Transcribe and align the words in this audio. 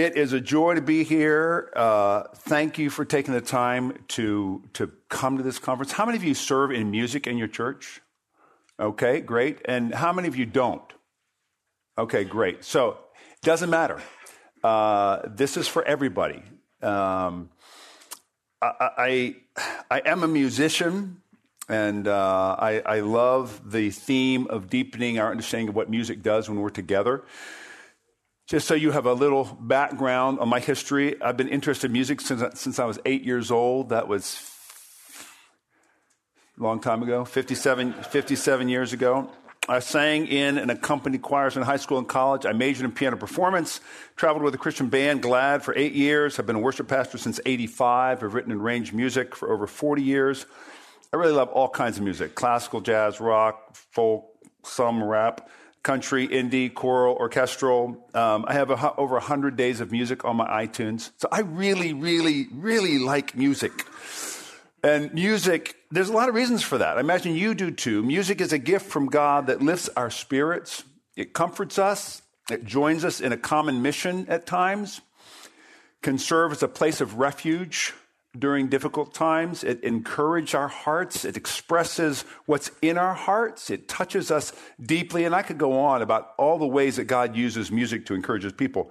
It 0.00 0.16
is 0.16 0.32
a 0.32 0.40
joy 0.40 0.76
to 0.76 0.80
be 0.80 1.04
here. 1.04 1.70
Uh, 1.76 2.22
thank 2.34 2.78
you 2.78 2.88
for 2.88 3.04
taking 3.04 3.34
the 3.34 3.42
time 3.42 4.02
to, 4.08 4.62
to 4.72 4.90
come 5.10 5.36
to 5.36 5.42
this 5.42 5.58
conference. 5.58 5.92
How 5.92 6.06
many 6.06 6.16
of 6.16 6.24
you 6.24 6.32
serve 6.32 6.72
in 6.72 6.90
music 6.90 7.26
in 7.26 7.36
your 7.36 7.48
church? 7.48 8.00
Okay, 8.80 9.20
great. 9.20 9.58
And 9.66 9.94
how 9.94 10.14
many 10.14 10.26
of 10.26 10.36
you 10.36 10.46
don't? 10.46 10.90
Okay, 11.98 12.24
great. 12.24 12.64
So 12.64 12.92
it 12.92 13.42
doesn't 13.42 13.68
matter. 13.68 14.00
Uh, 14.64 15.20
this 15.26 15.58
is 15.58 15.68
for 15.68 15.84
everybody. 15.84 16.42
Um, 16.80 17.50
I, 18.62 18.72
I, 18.96 19.36
I, 19.90 20.02
am 20.06 20.22
a 20.22 20.28
musician, 20.28 21.20
and 21.68 22.08
uh, 22.08 22.56
I, 22.58 22.80
I 22.86 23.00
love 23.00 23.70
the 23.70 23.90
theme 23.90 24.46
of 24.46 24.70
deepening 24.70 25.18
our 25.18 25.30
understanding 25.30 25.68
of 25.68 25.76
what 25.76 25.90
music 25.90 26.22
does 26.22 26.48
when 26.48 26.58
we're 26.58 26.70
together. 26.70 27.22
Just 28.50 28.66
so 28.66 28.74
you 28.74 28.90
have 28.90 29.06
a 29.06 29.12
little 29.12 29.44
background 29.44 30.40
on 30.40 30.48
my 30.48 30.58
history, 30.58 31.22
I've 31.22 31.36
been 31.36 31.46
interested 31.46 31.86
in 31.86 31.92
music 31.92 32.20
since, 32.20 32.42
since 32.60 32.80
I 32.80 32.84
was 32.84 32.98
eight 33.06 33.22
years 33.22 33.52
old. 33.52 33.90
That 33.90 34.08
was 34.08 34.42
a 36.58 36.60
long 36.64 36.80
time 36.80 37.00
ago, 37.04 37.24
57, 37.24 37.92
57 37.92 38.68
years 38.68 38.92
ago. 38.92 39.30
I 39.68 39.78
sang 39.78 40.26
in 40.26 40.58
and 40.58 40.68
accompanied 40.68 41.22
choirs 41.22 41.56
in 41.56 41.62
high 41.62 41.76
school 41.76 41.98
and 41.98 42.08
college. 42.08 42.44
I 42.44 42.50
majored 42.50 42.86
in 42.86 42.90
piano 42.90 43.16
performance, 43.16 43.80
traveled 44.16 44.42
with 44.42 44.56
a 44.56 44.58
Christian 44.58 44.88
band, 44.88 45.22
GLAD, 45.22 45.62
for 45.62 45.72
eight 45.76 45.92
years. 45.92 46.40
I've 46.40 46.46
been 46.46 46.56
a 46.56 46.58
worship 46.58 46.88
pastor 46.88 47.18
since 47.18 47.38
85. 47.46 48.24
I've 48.24 48.34
written 48.34 48.50
and 48.50 48.60
arranged 48.60 48.92
music 48.92 49.36
for 49.36 49.52
over 49.52 49.68
40 49.68 50.02
years. 50.02 50.44
I 51.12 51.18
really 51.18 51.34
love 51.34 51.50
all 51.50 51.68
kinds 51.68 51.98
of 51.98 52.02
music 52.02 52.34
classical, 52.34 52.80
jazz, 52.80 53.20
rock, 53.20 53.76
folk, 53.76 54.24
some 54.64 55.04
rap 55.04 55.48
country, 55.82 56.28
indie, 56.28 56.72
choral, 56.72 57.14
orchestral. 57.16 58.06
Um, 58.14 58.44
I 58.46 58.54
have 58.54 58.70
a, 58.70 58.94
over 58.96 59.14
100 59.14 59.56
days 59.56 59.80
of 59.80 59.90
music 59.90 60.24
on 60.24 60.36
my 60.36 60.66
iTunes. 60.66 61.10
So 61.16 61.28
I 61.32 61.40
really, 61.40 61.92
really, 61.92 62.48
really 62.52 62.98
like 62.98 63.36
music. 63.36 63.72
And 64.82 65.12
music, 65.12 65.76
there's 65.90 66.08
a 66.08 66.12
lot 66.12 66.28
of 66.28 66.34
reasons 66.34 66.62
for 66.62 66.78
that. 66.78 66.96
I 66.96 67.00
imagine 67.00 67.34
you 67.34 67.54
do 67.54 67.70
too. 67.70 68.02
Music 68.02 68.40
is 68.40 68.52
a 68.52 68.58
gift 68.58 68.86
from 68.86 69.06
God 69.06 69.46
that 69.48 69.60
lifts 69.60 69.88
our 69.96 70.10
spirits, 70.10 70.84
it 71.16 71.34
comforts 71.34 71.78
us, 71.78 72.22
it 72.50 72.64
joins 72.64 73.04
us 73.04 73.20
in 73.20 73.32
a 73.32 73.36
common 73.36 73.82
mission 73.82 74.26
at 74.28 74.46
times, 74.46 75.00
can 76.02 76.18
serve 76.18 76.52
as 76.52 76.62
a 76.62 76.68
place 76.68 77.00
of 77.00 77.18
refuge 77.18 77.92
during 78.38 78.68
difficult 78.68 79.12
times. 79.12 79.64
It 79.64 79.82
encourages 79.82 80.54
our 80.54 80.68
hearts. 80.68 81.24
It 81.24 81.36
expresses 81.36 82.24
what's 82.46 82.70
in 82.80 82.96
our 82.96 83.14
hearts. 83.14 83.70
It 83.70 83.88
touches 83.88 84.30
us 84.30 84.52
deeply. 84.80 85.24
And 85.24 85.34
I 85.34 85.42
could 85.42 85.58
go 85.58 85.80
on 85.80 86.02
about 86.02 86.32
all 86.38 86.58
the 86.58 86.66
ways 86.66 86.96
that 86.96 87.04
God 87.04 87.36
uses 87.36 87.70
music 87.70 88.06
to 88.06 88.14
encourage 88.14 88.44
his 88.44 88.52
people. 88.52 88.90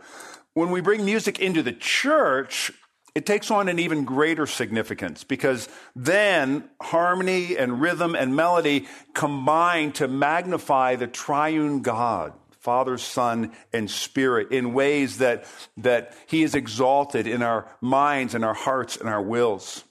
When 0.54 0.72
we 0.72 0.82
bring 0.82 1.06
music 1.06 1.40
into 1.40 1.64
the 1.64 1.72
church, 1.72 2.72
it 3.16 3.26
takes 3.26 3.50
on 3.50 3.70
an 3.70 3.80
even 3.80 4.06
greater 4.06 4.46
significance 4.46 5.24
because 5.24 5.70
then 5.96 6.70
harmony 6.82 7.58
and 7.58 7.82
rhythm 7.82 8.16
and 8.16 8.36
melody 8.36 8.88
combine 9.14 9.92
to 9.94 10.08
magnify 10.08 10.96
the 10.96 11.08
triune 11.08 11.82
God. 11.82 12.34
Father, 12.70 13.00
Son, 13.00 13.52
and 13.74 13.90
Spirit 13.90 14.52
in 14.52 14.74
ways 14.76 15.18
that, 15.18 15.46
that 15.78 16.14
He 16.28 16.44
is 16.44 16.54
exalted 16.54 17.26
in 17.26 17.42
our 17.42 17.66
minds 17.82 18.36
and 18.36 18.46
our 18.46 18.54
hearts 18.54 18.96
and 18.96 19.10
our 19.10 19.24
wills. 19.24 19.84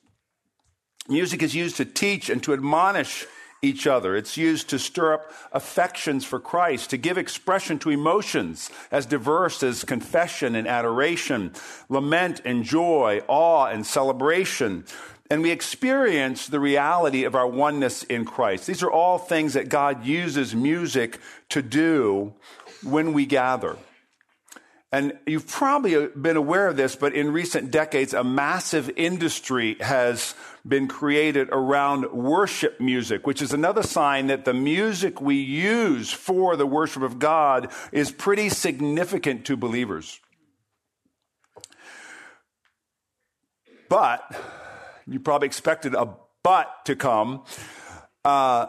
Music 1.08 1.42
is 1.42 1.56
used 1.56 1.78
to 1.78 1.84
teach 1.84 2.30
and 2.30 2.40
to 2.44 2.52
admonish 2.52 3.26
each 3.62 3.88
other. 3.88 4.14
It's 4.14 4.36
used 4.36 4.70
to 4.70 4.78
stir 4.78 5.14
up 5.14 5.32
affections 5.50 6.24
for 6.24 6.38
Christ, 6.38 6.90
to 6.90 6.96
give 6.96 7.18
expression 7.18 7.80
to 7.80 7.90
emotions 7.90 8.70
as 8.92 9.06
diverse 9.06 9.60
as 9.64 9.82
confession 9.82 10.54
and 10.54 10.68
adoration, 10.68 11.54
lament 11.88 12.40
and 12.44 12.62
joy, 12.62 13.22
awe 13.26 13.66
and 13.66 13.84
celebration. 13.84 14.84
And 15.30 15.42
we 15.42 15.50
experience 15.50 16.46
the 16.46 16.60
reality 16.60 17.24
of 17.24 17.34
our 17.34 17.46
oneness 17.46 18.02
in 18.04 18.24
Christ. 18.24 18.66
These 18.66 18.84
are 18.84 18.90
all 18.90 19.18
things 19.18 19.54
that 19.54 19.68
God 19.68 20.06
uses 20.06 20.54
music 20.54 21.18
to 21.50 21.60
do 21.60 22.32
when 22.82 23.12
we 23.12 23.26
gather. 23.26 23.76
And 24.90 25.18
you've 25.26 25.46
probably 25.46 26.06
been 26.08 26.38
aware 26.38 26.66
of 26.66 26.78
this, 26.78 26.96
but 26.96 27.12
in 27.12 27.30
recent 27.30 27.70
decades, 27.70 28.14
a 28.14 28.24
massive 28.24 28.90
industry 28.96 29.76
has 29.80 30.34
been 30.66 30.88
created 30.88 31.50
around 31.52 32.10
worship 32.10 32.80
music, 32.80 33.26
which 33.26 33.42
is 33.42 33.52
another 33.52 33.82
sign 33.82 34.28
that 34.28 34.46
the 34.46 34.54
music 34.54 35.20
we 35.20 35.36
use 35.36 36.10
for 36.10 36.56
the 36.56 36.66
worship 36.66 37.02
of 37.02 37.18
God 37.18 37.70
is 37.92 38.10
pretty 38.10 38.48
significant 38.48 39.44
to 39.46 39.58
believers. 39.58 40.20
But, 43.90 44.22
you 45.06 45.20
probably 45.20 45.46
expected 45.46 45.94
a 45.94 46.14
but 46.42 46.84
to 46.86 46.96
come. 46.96 47.44
Uh, 48.24 48.68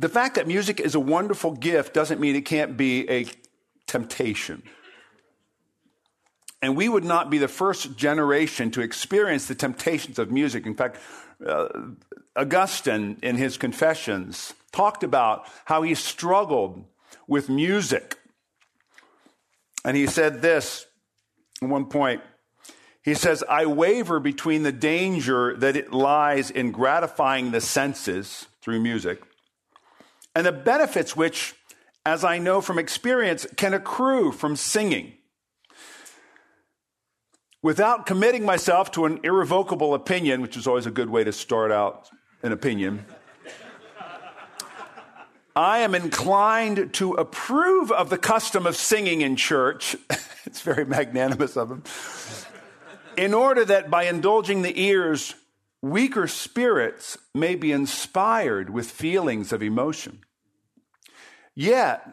the 0.00 0.08
fact 0.08 0.36
that 0.36 0.46
music 0.46 0.80
is 0.80 0.94
a 0.94 1.00
wonderful 1.00 1.52
gift 1.52 1.92
doesn't 1.92 2.20
mean 2.20 2.34
it 2.34 2.46
can't 2.46 2.76
be 2.76 3.08
a 3.10 3.26
temptation. 3.86 4.62
And 6.62 6.74
we 6.74 6.88
would 6.88 7.04
not 7.04 7.28
be 7.28 7.36
the 7.36 7.48
first 7.48 7.96
generation 7.96 8.70
to 8.70 8.80
experience 8.80 9.46
the 9.46 9.54
temptations 9.54 10.18
of 10.18 10.30
music. 10.30 10.64
In 10.64 10.74
fact, 10.74 10.98
uh, 11.46 11.68
Augustine, 12.34 13.18
in 13.22 13.36
his 13.36 13.58
Confessions, 13.58 14.54
talked 14.72 15.04
about 15.04 15.46
how 15.66 15.82
he 15.82 15.94
struggled 15.94 16.84
with 17.26 17.50
music. 17.50 18.18
And 19.84 19.96
he 19.96 20.06
said 20.06 20.40
this 20.40 20.86
at 21.60 21.68
one 21.68 21.86
point. 21.86 22.22
He 23.02 23.14
says, 23.14 23.44
I 23.48 23.66
waver 23.66 24.18
between 24.18 24.62
the 24.62 24.72
danger 24.72 25.56
that 25.56 25.76
it 25.76 25.92
lies 25.92 26.50
in 26.50 26.72
gratifying 26.72 27.50
the 27.50 27.60
senses 27.60 28.46
through 28.62 28.80
music 28.80 29.22
and 30.34 30.46
the 30.46 30.52
benefits 30.52 31.16
which, 31.16 31.54
as 32.06 32.24
I 32.24 32.38
know 32.38 32.60
from 32.60 32.78
experience, 32.78 33.46
can 33.56 33.74
accrue 33.74 34.32
from 34.32 34.56
singing. 34.56 35.14
Without 37.62 38.06
committing 38.06 38.44
myself 38.44 38.90
to 38.92 39.04
an 39.04 39.20
irrevocable 39.22 39.92
opinion, 39.92 40.40
which 40.40 40.56
is 40.56 40.66
always 40.66 40.86
a 40.86 40.90
good 40.90 41.10
way 41.10 41.24
to 41.24 41.32
start 41.32 41.70
out 41.70 42.08
an 42.42 42.52
opinion, 42.52 43.04
I 45.54 45.78
am 45.78 45.94
inclined 45.94 46.94
to 46.94 47.14
approve 47.14 47.90
of 47.90 48.08
the 48.08 48.16
custom 48.16 48.66
of 48.66 48.76
singing 48.76 49.20
in 49.20 49.36
church. 49.36 49.96
it's 50.46 50.62
very 50.62 50.84
magnanimous 50.84 51.56
of 51.56 51.70
him. 51.70 51.82
In 53.18 53.34
order 53.34 53.64
that 53.64 53.90
by 53.90 54.04
indulging 54.04 54.62
the 54.62 54.80
ears 54.80 55.34
weaker 55.82 56.26
spirits 56.26 57.18
may 57.34 57.54
be 57.54 57.72
inspired 57.72 58.70
with 58.70 58.90
feelings 58.90 59.52
of 59.52 59.62
emotion. 59.62 60.20
Yet, 61.54 62.08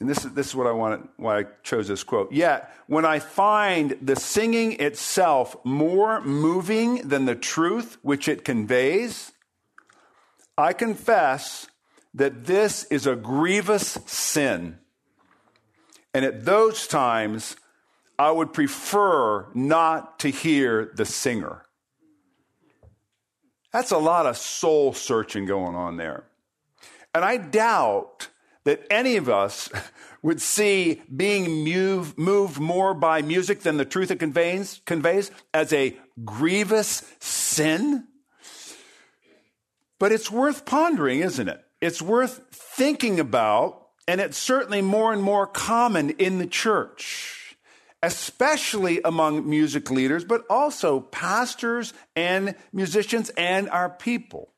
and 0.00 0.08
this 0.08 0.24
is, 0.24 0.32
this 0.32 0.48
is 0.48 0.54
what 0.54 0.66
I 0.66 0.72
wanted, 0.72 1.08
why 1.16 1.40
I 1.40 1.44
chose 1.62 1.88
this 1.88 2.04
quote. 2.04 2.32
Yet, 2.32 2.70
when 2.86 3.04
I 3.04 3.18
find 3.18 3.96
the 4.02 4.16
singing 4.16 4.80
itself 4.80 5.56
more 5.64 6.20
moving 6.20 7.08
than 7.08 7.24
the 7.24 7.34
truth 7.34 7.96
which 8.02 8.28
it 8.28 8.44
conveys, 8.44 9.32
I 10.58 10.72
confess 10.72 11.68
that 12.14 12.44
this 12.46 12.84
is 12.84 13.06
a 13.06 13.16
grievous 13.16 13.98
sin. 14.06 14.78
And 16.14 16.24
at 16.24 16.46
those 16.46 16.86
times, 16.86 17.56
I 18.18 18.30
would 18.30 18.54
prefer 18.54 19.48
not 19.52 20.18
to 20.20 20.28
hear 20.28 20.90
the 20.94 21.04
singer. 21.04 21.65
That's 23.72 23.90
a 23.90 23.98
lot 23.98 24.26
of 24.26 24.36
soul 24.36 24.92
searching 24.92 25.46
going 25.46 25.74
on 25.74 25.96
there. 25.96 26.24
And 27.14 27.24
I 27.24 27.36
doubt 27.36 28.28
that 28.64 28.84
any 28.90 29.16
of 29.16 29.28
us 29.28 29.70
would 30.22 30.42
see 30.42 31.02
being 31.14 31.64
moved, 31.64 32.18
moved 32.18 32.58
more 32.58 32.94
by 32.94 33.22
music 33.22 33.60
than 33.60 33.76
the 33.76 33.84
truth 33.84 34.10
it 34.10 34.18
conveys, 34.18 34.80
conveys 34.84 35.30
as 35.54 35.72
a 35.72 35.96
grievous 36.24 37.02
sin. 37.20 38.06
But 39.98 40.12
it's 40.12 40.30
worth 40.30 40.66
pondering, 40.66 41.20
isn't 41.20 41.48
it? 41.48 41.62
It's 41.80 42.02
worth 42.02 42.42
thinking 42.50 43.20
about, 43.20 43.88
and 44.08 44.20
it's 44.20 44.38
certainly 44.38 44.82
more 44.82 45.12
and 45.12 45.22
more 45.22 45.46
common 45.46 46.10
in 46.10 46.38
the 46.38 46.46
church 46.46 47.45
especially 48.06 49.02
among 49.02 49.50
music 49.50 49.90
leaders, 49.90 50.24
but 50.24 50.44
also 50.48 51.00
pastors 51.00 51.92
and 52.14 52.54
musicians 52.72 53.30
and 53.30 53.68
our 53.70 53.90
people. 53.90 54.52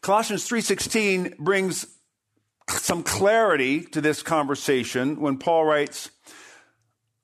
Colossians 0.00 0.44
3:16 0.44 1.36
brings 1.38 1.86
some 2.68 3.04
clarity 3.04 3.82
to 3.82 4.00
this 4.00 4.24
conversation 4.24 5.20
when 5.20 5.38
Paul 5.38 5.66
writes, 5.66 6.10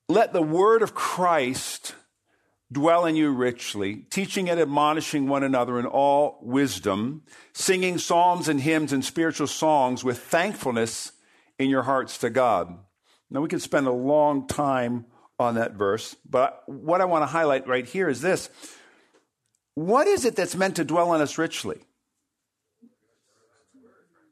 "Let 0.09 0.33
the 0.33 0.41
word 0.41 0.83
of 0.83 0.95
Christ 0.95 1.97
dwell 2.71 3.07
in 3.07 3.17
you 3.17 3.31
richly, 3.33 4.07
teaching 4.09 4.49
and 4.49 4.61
admonishing 4.61 5.27
one 5.27 5.43
another 5.43 5.81
in 5.81 5.87
all 5.87 6.39
wisdom, 6.43 7.25
singing 7.53 7.99
psalms 7.99 8.47
and 8.47 8.61
hymns 8.61 8.93
and 8.93 9.05
spiritual 9.05 9.49
songs 9.49 10.05
with 10.05 10.23
thankfulness 10.23 11.11
in 11.59 11.69
your 11.69 11.83
hearts 11.83 12.19
to 12.19 12.31
God." 12.31 12.84
Now, 13.35 13.41
we 13.41 13.49
could 13.49 13.61
spend 13.61 13.89
a 13.89 13.93
long 13.93 14.47
time 14.47 15.07
on 15.41 15.57
that 15.57 15.73
verse, 15.73 16.15
but 16.25 16.63
what 16.67 17.01
I 17.01 17.05
want 17.05 17.23
to 17.23 17.27
highlight 17.27 17.67
right 17.67 17.85
here 17.85 18.09
is 18.09 18.21
this. 18.21 18.49
What 19.75 20.07
is 20.07 20.25
it 20.25 20.37
that's 20.37 20.55
meant 20.55 20.77
to 20.77 20.85
dwell 20.85 21.11
on 21.11 21.21
us 21.21 21.37
richly? 21.37 21.81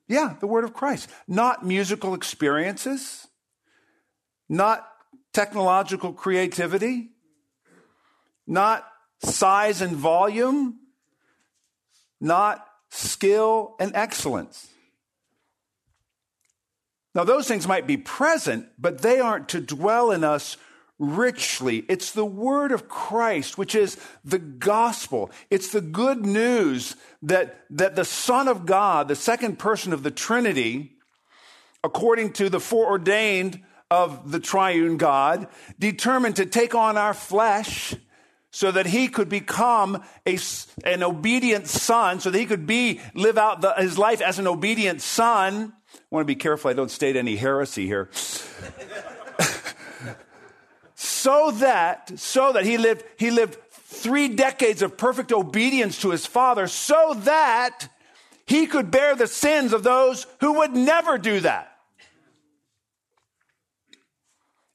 Yeah, 0.07 0.37
the 0.39 0.47
word 0.47 0.63
of 0.63 0.73
Christ. 0.73 1.11
Not 1.27 1.67
musical 1.67 2.15
experiences, 2.15 3.27
not 4.49 4.89
technological 5.33 6.13
creativity, 6.13 7.11
not 8.47 8.87
size 9.25 9.81
and 9.81 9.97
volume, 9.97 10.79
not 12.21 12.65
skill 12.91 13.75
and 13.81 13.97
excellence. 13.97 14.69
Now, 17.15 17.25
those 17.25 17.47
things 17.47 17.69
might 17.69 17.87
be 17.87 17.97
present, 17.97 18.69
but 18.79 19.03
they 19.03 19.21
aren't 19.21 19.49
to 19.51 19.61
dwell 19.61 20.11
in 20.11 20.25
us 20.25 20.57
richly. 20.99 21.85
It's 21.89 22.13
the 22.13 22.25
word 22.25 22.73
of 22.73 22.89
Christ, 22.89 23.59
which 23.59 23.75
is 23.75 23.99
the 24.25 24.39
gospel. 24.39 25.31
It's 25.51 25.73
the 25.73 25.81
good 25.81 26.25
news 26.25 26.97
that, 27.23 27.65
that 27.71 27.97
the 27.97 28.05
Son 28.05 28.49
of 28.49 28.65
God, 28.65 29.09
the 29.09 29.17
second 29.17 29.59
person 29.59 29.93
of 29.93 30.03
the 30.03 30.11
Trinity, 30.11 30.97
according 31.85 32.33
to 32.35 32.49
the 32.49 32.61
foreordained 32.61 33.61
of 33.91 34.31
the 34.31 34.41
triune 34.41 34.97
God, 34.97 35.49
determined 35.79 36.37
to 36.37 36.47
take 36.47 36.75
on 36.75 36.97
our 36.97 37.13
flesh 37.13 37.95
so 38.51 38.71
that 38.71 38.87
he 38.87 39.09
could 39.09 39.29
become 39.29 40.03
a, 40.27 40.39
an 40.85 41.03
obedient 41.03 41.67
son, 41.67 42.21
so 42.21 42.31
that 42.31 42.39
he 42.39 42.47
could 42.47 42.67
be, 42.67 43.01
live 43.15 43.39
out 43.39 43.61
the, 43.61 43.73
his 43.79 43.99
life 43.99 44.21
as 44.21 44.39
an 44.39 44.47
obedient 44.47 45.03
son. 45.03 45.73
I 45.95 45.99
want 46.11 46.23
to 46.23 46.27
be 46.27 46.37
careful 46.37 46.71
I 46.71 46.75
don't 46.75 46.91
state 46.91 47.17
any 47.17 47.37
heresy 47.37 47.87
here. 47.87 48.11
so 50.95 51.51
that, 51.53 52.19
so 52.19 52.53
that 52.53 52.65
he 52.65 52.77
lived, 52.79 53.05
he 53.17 53.31
lived 53.31 53.57
three 53.71 54.29
decades 54.29 54.83
of 54.83 54.97
perfect 54.97 55.33
obedience 55.33 56.01
to 56.03 56.11
his 56.11 56.27
father, 56.27 56.67
so 56.67 57.15
that 57.21 57.89
he 58.47 58.67
could 58.67 58.91
bear 58.91 59.15
the 59.15 59.27
sins 59.27 59.73
of 59.73 59.83
those 59.83 60.27
who 60.41 60.55
would 60.59 60.75
never 60.75 61.19
do 61.19 61.41
that. 61.41 61.69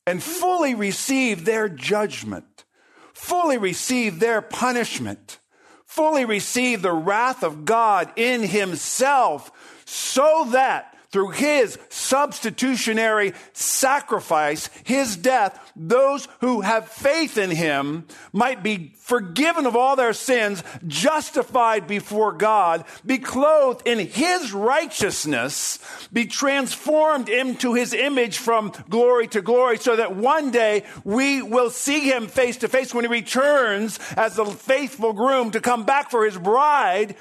And 0.06 0.24
fully 0.24 0.74
receive 0.74 1.46
their 1.46 1.68
judgment, 1.68 2.66
fully 3.14 3.58
receive 3.58 4.20
their 4.20 4.42
punishment, 4.42 5.40
fully 5.86 6.26
receive 6.26 6.82
the 6.82 6.94
wrath 6.94 7.44
of 7.44 7.66
God 7.66 8.12
in 8.16 8.42
himself, 8.42 9.52
so 9.86 10.48
that 10.52 10.97
through 11.12 11.30
his 11.30 11.78
substitutionary 11.90 13.34
sacrifice, 13.54 14.70
his 14.84 15.16
death, 15.16 15.72
those 15.76 16.28
who 16.42 16.62
have 16.62 16.90
faith 16.90 17.38
in 17.38 17.50
him 17.50 18.06
might 18.34 18.62
be 18.62 18.94
forgiven 18.98 19.66
of 19.66 19.76
all 19.76 19.96
their 19.96 20.14
sins, 20.14 20.64
justified 20.86 21.88
before 21.88 22.34
God, 22.34 22.84
be 23.06 23.18
clothed 23.18 23.88
in 23.88 24.00
his 24.00 24.52
righteousness, 24.52 25.80
be 26.12 26.26
transformed 26.26 27.30
into 27.30 27.74
his 27.74 27.94
image 27.94 28.38
from 28.38 28.74
glory 28.90 29.28
to 29.28 29.42
glory, 29.42 29.78
so 29.78 29.96
that 29.96 30.16
one 30.16 30.52
day 30.52 30.84
we 31.06 31.42
will 31.42 31.70
see 31.70 32.02
him 32.02 32.28
face 32.28 32.58
to 32.58 32.68
face 32.68 32.94
when 32.94 33.06
he 33.06 33.10
returns 33.10 33.98
as 34.18 34.36
the 34.36 34.46
faithful 34.46 35.14
groom 35.14 35.52
to 35.52 35.62
come 35.62 35.86
back 35.86 36.12
for 36.12 36.26
his 36.26 36.38
bride, 36.38 37.16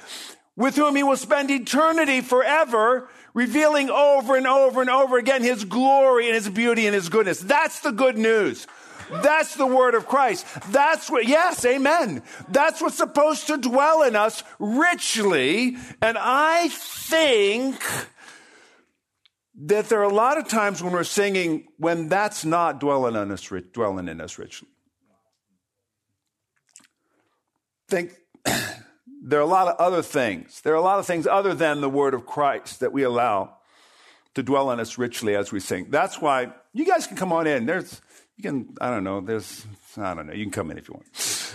with 0.57 0.75
whom 0.75 0.95
he 0.95 1.03
will 1.03 1.15
spend 1.15 1.49
eternity 1.51 2.19
forever 2.19 3.07
revealing 3.37 3.91
over 3.91 4.35
and 4.35 4.47
over 4.47 4.81
and 4.81 4.89
over 4.89 5.19
again 5.19 5.43
his 5.43 5.63
glory 5.63 6.25
and 6.25 6.33
his 6.33 6.49
beauty 6.49 6.87
and 6.87 6.95
his 6.95 7.07
goodness. 7.07 7.39
That's 7.39 7.81
the 7.81 7.91
good 7.91 8.17
news. 8.17 8.65
That's 9.11 9.53
the 9.55 9.67
word 9.67 9.93
of 9.93 10.07
Christ. 10.07 10.43
That's 10.71 11.07
what, 11.07 11.27
yes, 11.27 11.63
amen. 11.63 12.23
That's 12.49 12.81
what's 12.81 12.97
supposed 12.97 13.45
to 13.45 13.57
dwell 13.57 14.01
in 14.01 14.15
us 14.15 14.43
richly. 14.57 15.77
And 16.01 16.17
I 16.19 16.69
think 16.69 17.79
that 19.65 19.87
there 19.87 19.99
are 19.99 20.09
a 20.09 20.13
lot 20.13 20.39
of 20.39 20.47
times 20.47 20.81
when 20.81 20.91
we're 20.91 21.03
singing 21.03 21.67
when 21.77 22.09
that's 22.09 22.43
not 22.43 22.79
dwelling 22.79 23.15
in 23.15 23.31
us, 23.31 23.47
dwelling 23.71 24.07
in 24.07 24.19
us 24.19 24.39
richly. 24.39 24.67
Think 27.87 28.13
there 29.27 29.39
are 29.39 29.43
a 29.43 29.45
lot 29.45 29.67
of 29.67 29.75
other 29.77 30.01
things. 30.01 30.61
There 30.61 30.71
are 30.71 30.77
a 30.77 30.81
lot 30.81 30.99
of 30.99 31.05
things 31.05 31.27
other 31.27 31.53
than 31.53 31.81
the 31.81 31.89
word 31.89 32.13
of 32.13 32.25
Christ 32.25 32.79
that 32.79 32.93
we 32.93 33.03
allow 33.03 33.57
to 34.35 34.41
dwell 34.41 34.69
on 34.69 34.79
us 34.79 34.97
richly 34.97 35.35
as 35.35 35.51
we 35.51 35.59
sing. 35.59 35.87
That's 35.89 36.21
why 36.21 36.53
you 36.73 36.85
guys 36.85 37.07
can 37.07 37.17
come 37.17 37.33
on 37.33 37.45
in. 37.45 37.65
There's, 37.65 38.01
you 38.37 38.43
can, 38.43 38.73
I 38.79 38.89
don't 38.89 39.03
know, 39.03 39.19
there's, 39.19 39.65
I 39.97 40.13
don't 40.13 40.27
know, 40.27 40.33
you 40.33 40.45
can 40.45 40.51
come 40.51 40.71
in 40.71 40.77
if 40.77 40.87
you 40.87 40.93
want. 40.93 41.53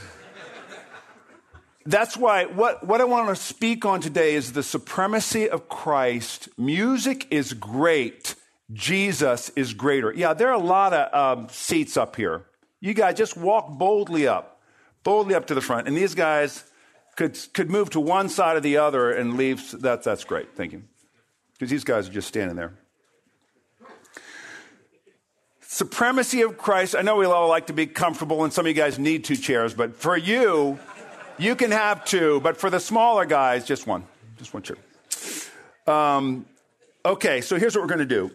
That's 1.86 2.16
why 2.16 2.44
what, 2.44 2.86
what 2.86 3.00
I 3.00 3.04
want 3.04 3.28
to 3.30 3.36
speak 3.36 3.86
on 3.86 4.02
today 4.02 4.34
is 4.34 4.52
the 4.52 4.62
supremacy 4.62 5.48
of 5.48 5.68
Christ. 5.70 6.50
Music 6.58 7.26
is 7.30 7.54
great. 7.54 8.34
Jesus 8.70 9.48
is 9.56 9.72
greater. 9.72 10.12
Yeah, 10.14 10.34
there 10.34 10.48
are 10.48 10.54
a 10.54 10.58
lot 10.58 10.92
of 10.92 11.38
um, 11.38 11.48
seats 11.48 11.96
up 11.96 12.16
here. 12.16 12.44
You 12.80 12.92
guys 12.92 13.16
just 13.16 13.36
walk 13.36 13.78
boldly 13.78 14.26
up, 14.28 14.60
boldly 15.04 15.34
up 15.34 15.46
to 15.46 15.54
the 15.54 15.60
front. 15.62 15.88
And 15.88 15.96
these 15.96 16.14
guys, 16.14 16.64
could, 17.16 17.38
could 17.52 17.70
move 17.70 17.90
to 17.90 18.00
one 18.00 18.28
side 18.28 18.56
or 18.56 18.60
the 18.60 18.78
other 18.78 19.12
and 19.12 19.36
leave, 19.36 19.70
that, 19.82 20.02
that's 20.02 20.24
great. 20.24 20.54
Thank 20.56 20.72
you. 20.72 20.82
Because 21.52 21.70
these 21.70 21.84
guys 21.84 22.08
are 22.08 22.12
just 22.12 22.28
standing 22.28 22.56
there. 22.56 22.72
Supremacy 25.60 26.42
of 26.42 26.58
Christ. 26.58 26.94
I 26.94 27.02
know 27.02 27.16
we 27.16 27.24
all 27.24 27.48
like 27.48 27.68
to 27.68 27.72
be 27.72 27.86
comfortable, 27.86 28.44
and 28.44 28.52
some 28.52 28.66
of 28.66 28.68
you 28.68 28.74
guys 28.74 28.98
need 28.98 29.24
two 29.24 29.36
chairs, 29.36 29.72
but 29.72 29.96
for 29.96 30.16
you, 30.16 30.78
you 31.38 31.56
can 31.56 31.70
have 31.70 32.04
two. 32.04 32.40
But 32.40 32.58
for 32.58 32.68
the 32.68 32.80
smaller 32.80 33.24
guys, 33.24 33.64
just 33.64 33.86
one. 33.86 34.04
Just 34.36 34.52
one 34.52 34.62
chair. 34.62 34.76
Um, 35.86 36.46
okay, 37.04 37.40
so 37.40 37.58
here's 37.58 37.74
what 37.74 37.82
we're 37.82 37.88
going 37.88 38.00
to 38.00 38.04
do. 38.06 38.30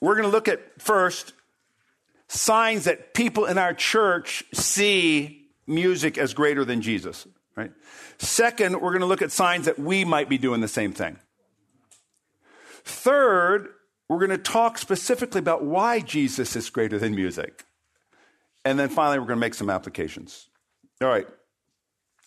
We're 0.00 0.14
going 0.14 0.26
to 0.26 0.32
look 0.32 0.48
at 0.48 0.80
first 0.80 1.32
signs 2.28 2.84
that 2.84 3.14
people 3.14 3.46
in 3.46 3.58
our 3.58 3.74
church 3.74 4.44
see 4.52 5.46
music 5.66 6.18
as 6.18 6.34
greater 6.34 6.64
than 6.64 6.82
Jesus. 6.82 7.26
Right? 7.58 7.72
Second, 8.18 8.80
we're 8.80 8.92
going 8.92 9.00
to 9.00 9.06
look 9.06 9.20
at 9.20 9.32
signs 9.32 9.66
that 9.66 9.80
we 9.80 10.04
might 10.04 10.28
be 10.28 10.38
doing 10.38 10.60
the 10.60 10.68
same 10.68 10.92
thing. 10.92 11.18
Third, 12.84 13.70
we're 14.08 14.24
going 14.24 14.30
to 14.30 14.38
talk 14.38 14.78
specifically 14.78 15.40
about 15.40 15.64
why 15.64 15.98
Jesus 15.98 16.54
is 16.54 16.70
greater 16.70 17.00
than 17.00 17.16
music. 17.16 17.64
And 18.64 18.78
then 18.78 18.88
finally, 18.88 19.18
we're 19.18 19.26
going 19.26 19.38
to 19.38 19.40
make 19.40 19.54
some 19.54 19.70
applications. 19.70 20.46
All 21.02 21.08
right. 21.08 21.26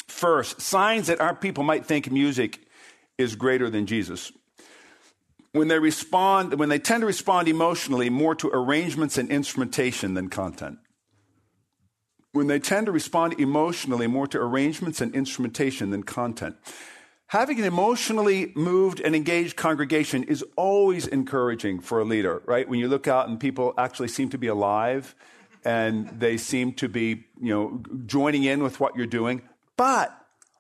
First, 0.10 0.60
signs 0.60 1.08
that 1.08 1.22
our 1.22 1.34
people 1.34 1.64
might 1.64 1.86
think 1.86 2.12
music 2.12 2.60
is 3.18 3.38
greater 3.38 3.70
than 3.70 3.86
Jesus. 3.86 4.34
When 5.54 5.70
they 5.70 5.80
respond, 5.80 6.60
when 6.60 6.68
they 6.68 6.80
tend 6.80 7.04
to 7.04 7.08
respond 7.08 7.48
emotionally 7.48 8.10
more 8.10 8.36
to 8.36 8.50
arrangements 8.50 9.18
and 9.18 9.30
instrumentation 9.30 10.14
than 10.14 10.28
content 10.28 10.80
when 12.34 12.48
they 12.48 12.60
tend 12.60 12.86
to 12.86 12.92
respond 12.92 13.40
emotionally 13.40 14.08
more 14.08 14.28
to 14.28 14.40
arrangements 14.40 15.02
and 15.02 15.14
instrumentation 15.14 15.90
than 15.90 16.04
content. 16.04 16.56
Having 17.28 17.60
an 17.60 17.66
emotionally 17.66 18.52
moved 18.56 19.00
and 19.00 19.16
engaged 19.16 19.56
congregation 19.56 20.24
is 20.24 20.44
always 20.58 21.08
encouraging 21.08 21.80
for 21.80 22.00
a 22.00 22.04
leader, 22.04 22.42
right? 22.46 22.68
When 22.68 22.80
you 22.80 22.90
look 22.90 23.08
out 23.08 23.30
and 23.30 23.40
people 23.40 23.74
actually 23.78 24.10
seem 24.10 24.30
to 24.30 24.38
be 24.38 24.48
alive 24.48 25.16
and 25.64 26.10
they 26.20 26.38
seem 26.38 26.74
to 26.74 26.90
be, 26.90 27.26
you 27.40 27.54
know, 27.54 27.84
joining 28.06 28.44
in 28.44 28.64
with 28.64 28.80
what 28.80 28.96
you're 28.96 29.06
doing. 29.06 29.44
But 29.78 30.14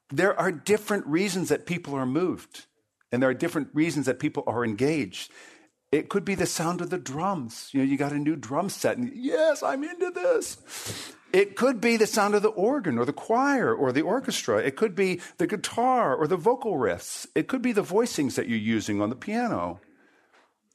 there 0.09 0.37
are 0.39 0.51
different 0.51 1.05
reasons 1.07 1.49
that 1.49 1.65
people 1.65 1.93
are 1.95 2.05
moved 2.05 2.65
and 3.11 3.21
there 3.21 3.29
are 3.29 3.33
different 3.33 3.69
reasons 3.73 4.05
that 4.05 4.19
people 4.19 4.43
are 4.47 4.63
engaged. 4.63 5.31
It 5.91 6.07
could 6.07 6.23
be 6.23 6.35
the 6.35 6.45
sound 6.45 6.79
of 6.79 6.89
the 6.89 6.97
drums. 6.97 7.69
You 7.73 7.81
know, 7.81 7.85
you 7.85 7.97
got 7.97 8.13
a 8.13 8.17
new 8.17 8.37
drum 8.37 8.69
set 8.69 8.97
and 8.97 9.11
yes, 9.13 9.61
I'm 9.61 9.83
into 9.83 10.09
this. 10.11 10.57
It 11.33 11.55
could 11.55 11.79
be 11.79 11.97
the 11.97 12.07
sound 12.07 12.35
of 12.35 12.41
the 12.41 12.49
organ 12.49 12.97
or 12.97 13.05
the 13.05 13.13
choir 13.13 13.73
or 13.73 13.91
the 13.91 14.01
orchestra. 14.01 14.57
It 14.57 14.75
could 14.75 14.95
be 14.95 15.21
the 15.37 15.47
guitar 15.47 16.15
or 16.15 16.27
the 16.27 16.37
vocal 16.37 16.73
riffs. 16.73 17.25
It 17.35 17.47
could 17.47 17.61
be 17.61 17.71
the 17.71 17.83
voicings 17.83 18.35
that 18.35 18.49
you're 18.49 18.57
using 18.57 19.01
on 19.01 19.09
the 19.09 19.15
piano. 19.15 19.79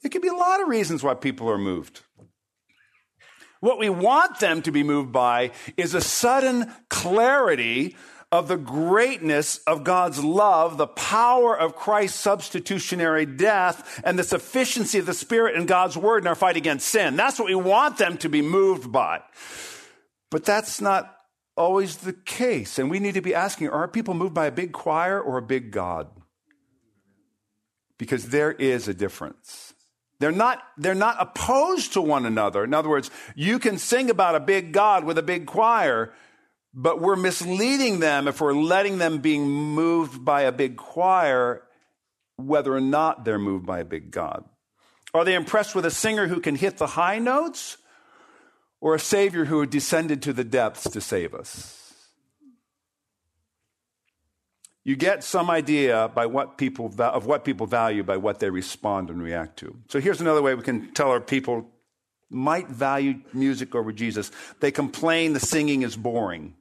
It 0.03 0.11
could 0.11 0.23
be 0.23 0.29
a 0.29 0.35
lot 0.35 0.61
of 0.61 0.69
reasons 0.69 1.03
why 1.03 1.15
people 1.15 1.51
are 1.51 1.59
moved. 1.59 2.03
What 3.61 3.79
we 3.79 3.89
want 3.89 4.39
them 4.39 4.63
to 4.63 4.71
be 4.71 4.83
moved 4.83 5.13
by 5.13 5.51
is 5.77 5.95
a 5.95 6.01
sudden 6.01 6.73
clarity 6.89 7.97
of 8.33 8.49
the 8.49 8.57
greatness 8.57 9.59
of 9.67 9.85
God's 9.85 10.23
love, 10.23 10.79
the 10.79 10.87
power 10.87 11.57
of 11.57 11.77
Christ's 11.77 12.21
substitutionary 12.21 13.25
death, 13.25 14.01
and 14.05 14.19
the 14.19 14.25
sufficiency 14.25 14.99
of 14.99 15.07
the 15.07 15.15
Spirit 15.15 15.57
and 15.57 15.69
God's 15.69 15.97
word 15.97 16.23
in 16.23 16.27
our 16.27 16.35
fight 16.35 16.57
against 16.57 16.89
sin. 16.89 17.17
That's 17.17 17.39
what 17.39 17.49
we 17.49 17.55
want 17.55 17.99
them 17.99 18.19
to 18.19 18.29
be 18.29 18.43
moved 18.43 18.91
by. 18.91 19.23
But 20.31 20.45
that's 20.45 20.81
not 20.81 21.17
always 21.57 21.99
the 21.99 22.13
case. 22.13 22.79
And 22.79 22.91
we 22.91 22.99
need 22.99 23.15
to 23.15 23.21
be 23.21 23.35
asking 23.35 23.69
are 23.69 23.89
people 23.89 24.15
moved 24.15 24.35
by 24.35 24.47
a 24.47 24.53
big 24.53 24.73
choir 24.73 25.21
or 25.21 25.39
a 25.39 25.43
big 25.43 25.71
God? 25.71 26.09
Because 27.99 28.29
there 28.29 28.53
is 28.53 28.89
a 28.89 28.95
difference. 28.95 29.73
They're 30.19 30.33
not, 30.33 30.63
they're 30.79 30.95
not 30.95 31.17
opposed 31.19 31.93
to 31.95 32.01
one 32.01 32.25
another. 32.25 32.65
In 32.65 32.73
other 32.73 32.89
words, 32.89 33.11
you 33.35 33.59
can 33.59 33.79
sing 33.79 34.09
about 34.11 34.35
a 34.35 34.41
big 34.41 34.73
God 34.73 35.05
with 35.05 35.19
a 35.19 35.23
big 35.23 35.47
choir, 35.47 36.13
but 36.73 37.01
we're 37.01 37.17
misleading 37.17 38.01
them 38.01 38.27
if 38.27 38.41
we're 38.41 38.55
letting 38.55 38.99
them 38.99 39.19
being 39.19 39.47
moved 39.47 40.25
by 40.25 40.43
a 40.43 40.53
big 40.53 40.77
choir, 40.77 41.63
whether 42.37 42.75
or 42.75 42.81
not 42.81 43.25
they're 43.25 43.39
moved 43.39 43.67
by 43.67 43.81
a 43.81 43.85
big 43.85 44.11
God. 44.11 44.45
Are 45.13 45.25
they 45.25 45.35
impressed 45.35 45.75
with 45.75 45.87
a 45.87 45.91
singer 45.91 46.27
who 46.27 46.41
can 46.41 46.55
hit 46.55 46.79
the 46.79 46.87
high 46.87 47.19
notes 47.19 47.77
or 48.81 48.95
a 48.95 49.01
Savior 49.01 49.47
who 49.47 49.61
had 49.61 49.71
descended 49.71 50.23
to 50.23 50.33
the 50.33 50.45
depths 50.45 50.89
to 50.91 51.01
save 51.01 51.35
us? 51.35 51.87
you 54.87 54.95
get 54.95 55.25
some 55.25 55.51
idea 55.51 56.09
by 56.15 56.27
what 56.27 56.57
people 56.57 56.95
of 57.01 57.27
what 57.27 57.45
people 57.45 57.67
value 57.67 58.05
by 58.05 58.17
what 58.17 58.39
they 58.39 58.49
respond 58.49 59.11
and 59.11 59.21
react 59.21 59.59
to. 59.59 59.77
So 59.89 59.99
here's 59.99 60.21
another 60.21 60.41
way 60.41 60.55
we 60.55 60.63
can 60.63 60.95
tell 60.95 61.11
our 61.11 61.21
people 61.21 61.69
might 62.31 62.69
value 62.69 63.17
music 63.33 63.75
over 63.75 63.91
Jesus. 63.91 64.31
They 64.61 64.71
complain 64.71 65.33
the 65.33 65.41
singing 65.41 65.83
is 65.83 65.97
boring. 65.97 66.55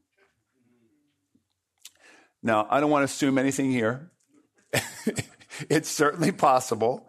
Now, 2.41 2.65
I 2.67 2.79
don't 2.79 2.89
want 2.89 3.01
to 3.01 3.13
assume 3.13 3.37
anything 3.37 3.69
here. 3.69 4.09
it's 5.69 5.89
certainly 5.89 6.31
possible 6.31 7.07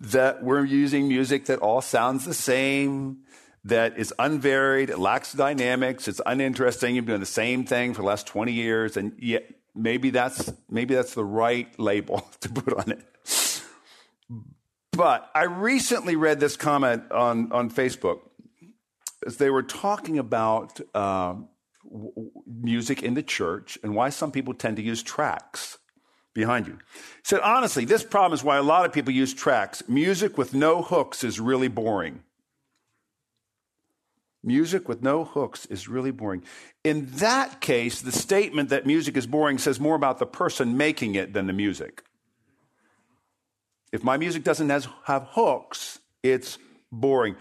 that 0.00 0.44
we're 0.44 0.66
using 0.66 1.08
music 1.08 1.46
that 1.46 1.60
all 1.60 1.80
sounds 1.80 2.26
the 2.26 2.34
same, 2.34 3.20
that 3.64 3.98
is 3.98 4.12
unvaried, 4.18 4.90
it 4.90 4.98
lacks 4.98 5.32
dynamics, 5.32 6.08
it's 6.08 6.20
uninteresting. 6.26 6.96
You've 6.96 7.04
been 7.04 7.12
doing 7.12 7.20
the 7.20 7.26
same 7.26 7.64
thing 7.64 7.94
for 7.94 8.02
the 8.02 8.08
last 8.08 8.26
20 8.26 8.52
years, 8.52 8.96
and 8.96 9.12
yet 9.18 9.44
maybe 9.74 10.10
that's 10.10 10.52
maybe 10.68 10.94
that's 10.94 11.14
the 11.14 11.24
right 11.24 11.68
label 11.78 12.28
to 12.40 12.48
put 12.48 12.74
on 12.74 12.92
it. 12.92 13.04
But 14.92 15.30
I 15.34 15.44
recently 15.44 16.16
read 16.16 16.38
this 16.38 16.56
comment 16.56 17.10
on, 17.10 17.50
on 17.52 17.70
Facebook 17.70 18.20
as 19.26 19.38
they 19.38 19.48
were 19.48 19.62
talking 19.62 20.18
about 20.18 20.80
uh, 20.94 21.34
w- 21.90 22.30
music 22.46 23.02
in 23.02 23.14
the 23.14 23.22
church 23.22 23.78
and 23.82 23.94
why 23.94 24.10
some 24.10 24.30
people 24.30 24.52
tend 24.52 24.76
to 24.76 24.82
use 24.82 25.02
tracks 25.02 25.78
behind 26.34 26.66
you. 26.66 26.78
Said, 27.22 27.40
honestly, 27.40 27.86
this 27.86 28.04
problem 28.04 28.34
is 28.34 28.44
why 28.44 28.58
a 28.58 28.62
lot 28.62 28.84
of 28.84 28.92
people 28.92 29.14
use 29.14 29.32
tracks. 29.32 29.82
Music 29.88 30.36
with 30.36 30.52
no 30.52 30.82
hooks 30.82 31.24
is 31.24 31.40
really 31.40 31.68
boring. 31.68 32.22
Music 34.44 34.88
with 34.88 35.02
no 35.02 35.24
hooks 35.24 35.66
is 35.66 35.88
really 35.88 36.10
boring. 36.10 36.42
In 36.82 37.06
that 37.16 37.60
case, 37.60 38.00
the 38.00 38.10
statement 38.10 38.70
that 38.70 38.86
music 38.86 39.16
is 39.16 39.26
boring 39.26 39.58
says 39.58 39.78
more 39.78 39.94
about 39.94 40.18
the 40.18 40.26
person 40.26 40.76
making 40.76 41.14
it 41.14 41.32
than 41.32 41.46
the 41.46 41.52
music. 41.52 42.02
If 43.92 44.02
my 44.02 44.16
music 44.16 44.42
doesn't 44.42 44.68
has, 44.70 44.88
have 45.04 45.28
hooks, 45.30 46.00
it's 46.22 46.58
boring. 46.90 47.36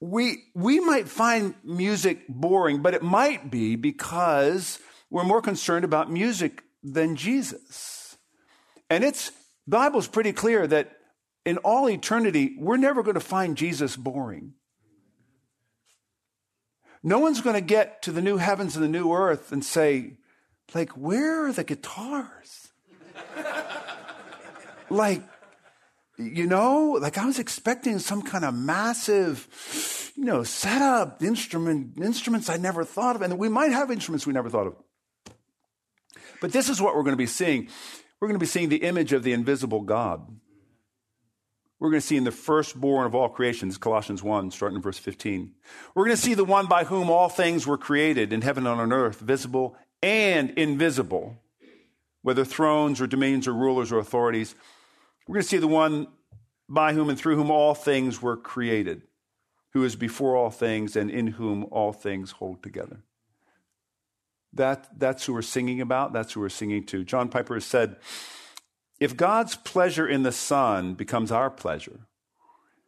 We, 0.00 0.44
we 0.54 0.78
might 0.78 1.08
find 1.08 1.54
music 1.64 2.28
boring, 2.28 2.82
but 2.82 2.94
it 2.94 3.02
might 3.02 3.50
be 3.50 3.74
because 3.74 4.78
we're 5.10 5.24
more 5.24 5.42
concerned 5.42 5.84
about 5.84 6.10
music 6.10 6.62
than 6.82 7.16
Jesus. 7.16 8.18
And 8.90 9.02
it's, 9.02 9.32
Bible's 9.66 10.06
pretty 10.06 10.32
clear 10.32 10.66
that 10.66 10.92
in 11.44 11.56
all 11.58 11.88
eternity, 11.88 12.54
we're 12.58 12.76
never 12.76 13.02
going 13.02 13.14
to 13.14 13.20
find 13.20 13.56
Jesus 13.56 13.96
boring. 13.96 14.54
No 17.06 17.18
one's 17.18 17.42
going 17.42 17.54
to 17.54 17.60
get 17.60 18.00
to 18.02 18.12
the 18.12 18.22
new 18.22 18.38
heavens 18.38 18.76
and 18.76 18.82
the 18.82 18.88
new 18.88 19.12
earth 19.12 19.52
and 19.52 19.62
say, 19.62 20.14
like, 20.74 20.90
where 20.92 21.44
are 21.44 21.52
the 21.52 21.62
guitars? 21.62 22.68
like, 24.90 25.22
you 26.16 26.46
know, 26.46 26.96
like 26.98 27.18
I 27.18 27.26
was 27.26 27.38
expecting 27.38 27.98
some 27.98 28.22
kind 28.22 28.42
of 28.42 28.54
massive, 28.54 30.12
you 30.16 30.24
know, 30.24 30.44
setup, 30.44 31.22
instrument, 31.22 32.00
instruments 32.00 32.48
I 32.48 32.56
never 32.56 32.84
thought 32.84 33.16
of. 33.16 33.22
And 33.22 33.38
we 33.38 33.50
might 33.50 33.72
have 33.72 33.90
instruments 33.90 34.26
we 34.26 34.32
never 34.32 34.48
thought 34.48 34.68
of. 34.68 34.76
But 36.40 36.52
this 36.52 36.70
is 36.70 36.80
what 36.80 36.94
we're 36.94 37.02
going 37.02 37.12
to 37.12 37.18
be 37.18 37.26
seeing. 37.26 37.68
We're 38.18 38.28
going 38.28 38.38
to 38.38 38.42
be 38.42 38.46
seeing 38.46 38.70
the 38.70 38.82
image 38.82 39.12
of 39.12 39.24
the 39.24 39.34
invisible 39.34 39.82
God 39.82 40.26
we're 41.84 41.90
going 41.90 42.00
to 42.00 42.06
see 42.06 42.16
in 42.16 42.24
the 42.24 42.30
firstborn 42.30 43.04
of 43.04 43.14
all 43.14 43.28
creations, 43.28 43.76
Colossians 43.76 44.22
1, 44.22 44.52
starting 44.52 44.76
in 44.76 44.80
verse 44.80 44.96
15. 44.96 45.52
We're 45.94 46.06
going 46.06 46.16
to 46.16 46.22
see 46.22 46.32
the 46.32 46.42
one 46.42 46.64
by 46.64 46.84
whom 46.84 47.10
all 47.10 47.28
things 47.28 47.66
were 47.66 47.76
created 47.76 48.32
in 48.32 48.40
heaven 48.40 48.66
and 48.66 48.80
on 48.80 48.90
earth, 48.90 49.20
visible 49.20 49.76
and 50.02 50.48
invisible, 50.52 51.36
whether 52.22 52.42
thrones 52.42 53.02
or 53.02 53.06
dominions 53.06 53.46
or 53.46 53.52
rulers 53.52 53.92
or 53.92 53.98
authorities. 53.98 54.54
We're 55.28 55.34
going 55.34 55.42
to 55.42 55.48
see 55.48 55.58
the 55.58 55.68
one 55.68 56.06
by 56.70 56.94
whom 56.94 57.10
and 57.10 57.18
through 57.18 57.36
whom 57.36 57.50
all 57.50 57.74
things 57.74 58.22
were 58.22 58.38
created, 58.38 59.02
who 59.74 59.84
is 59.84 59.94
before 59.94 60.36
all 60.36 60.48
things 60.48 60.96
and 60.96 61.10
in 61.10 61.26
whom 61.26 61.66
all 61.70 61.92
things 61.92 62.30
hold 62.30 62.62
together. 62.62 63.02
That, 64.54 64.88
that's 64.98 65.26
who 65.26 65.34
we're 65.34 65.42
singing 65.42 65.82
about. 65.82 66.14
That's 66.14 66.32
who 66.32 66.40
we're 66.40 66.48
singing 66.48 66.86
to. 66.86 67.04
John 67.04 67.28
Piper 67.28 67.52
has 67.52 67.66
said, 67.66 67.96
if 69.00 69.16
God's 69.16 69.56
pleasure 69.56 70.06
in 70.06 70.22
the 70.22 70.32
Son 70.32 70.94
becomes 70.94 71.32
our 71.32 71.50
pleasure, 71.50 72.06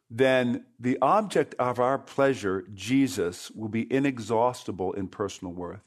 then 0.09 0.65
the 0.79 0.99
object 1.03 1.55
of 1.59 1.81
our 1.81 1.99
pleasure, 1.99 2.65
Jesus, 2.73 3.51
will 3.51 3.69
be 3.69 3.93
inexhaustible 3.93 4.93
in 4.93 5.09
personal 5.09 5.53
worth. 5.53 5.83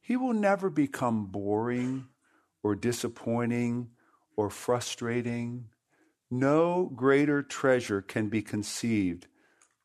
He 0.00 0.16
will 0.16 0.34
never 0.34 0.68
become 0.68 1.26
boring 1.26 2.08
or 2.62 2.74
disappointing 2.74 3.88
or 4.36 4.50
frustrating. 4.50 5.66
No 6.30 6.90
greater 6.94 7.42
treasure 7.42 8.02
can 8.02 8.28
be 8.28 8.42
conceived 8.42 9.26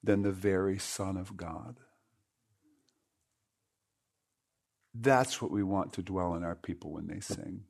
than 0.03 0.24
the 0.24 0.32
very 0.32 0.77
Son 0.77 1.15
of 1.15 1.38
God. 1.38 1.77
That's 4.93 5.41
what 5.41 5.51
we 5.51 5.63
want 5.63 5.93
to 5.93 6.03
dwell 6.03 6.36
in 6.36 6.43
our 6.43 6.55
people 6.55 6.91
when 6.91 7.08
they 7.08 7.22
sing. 7.22 7.63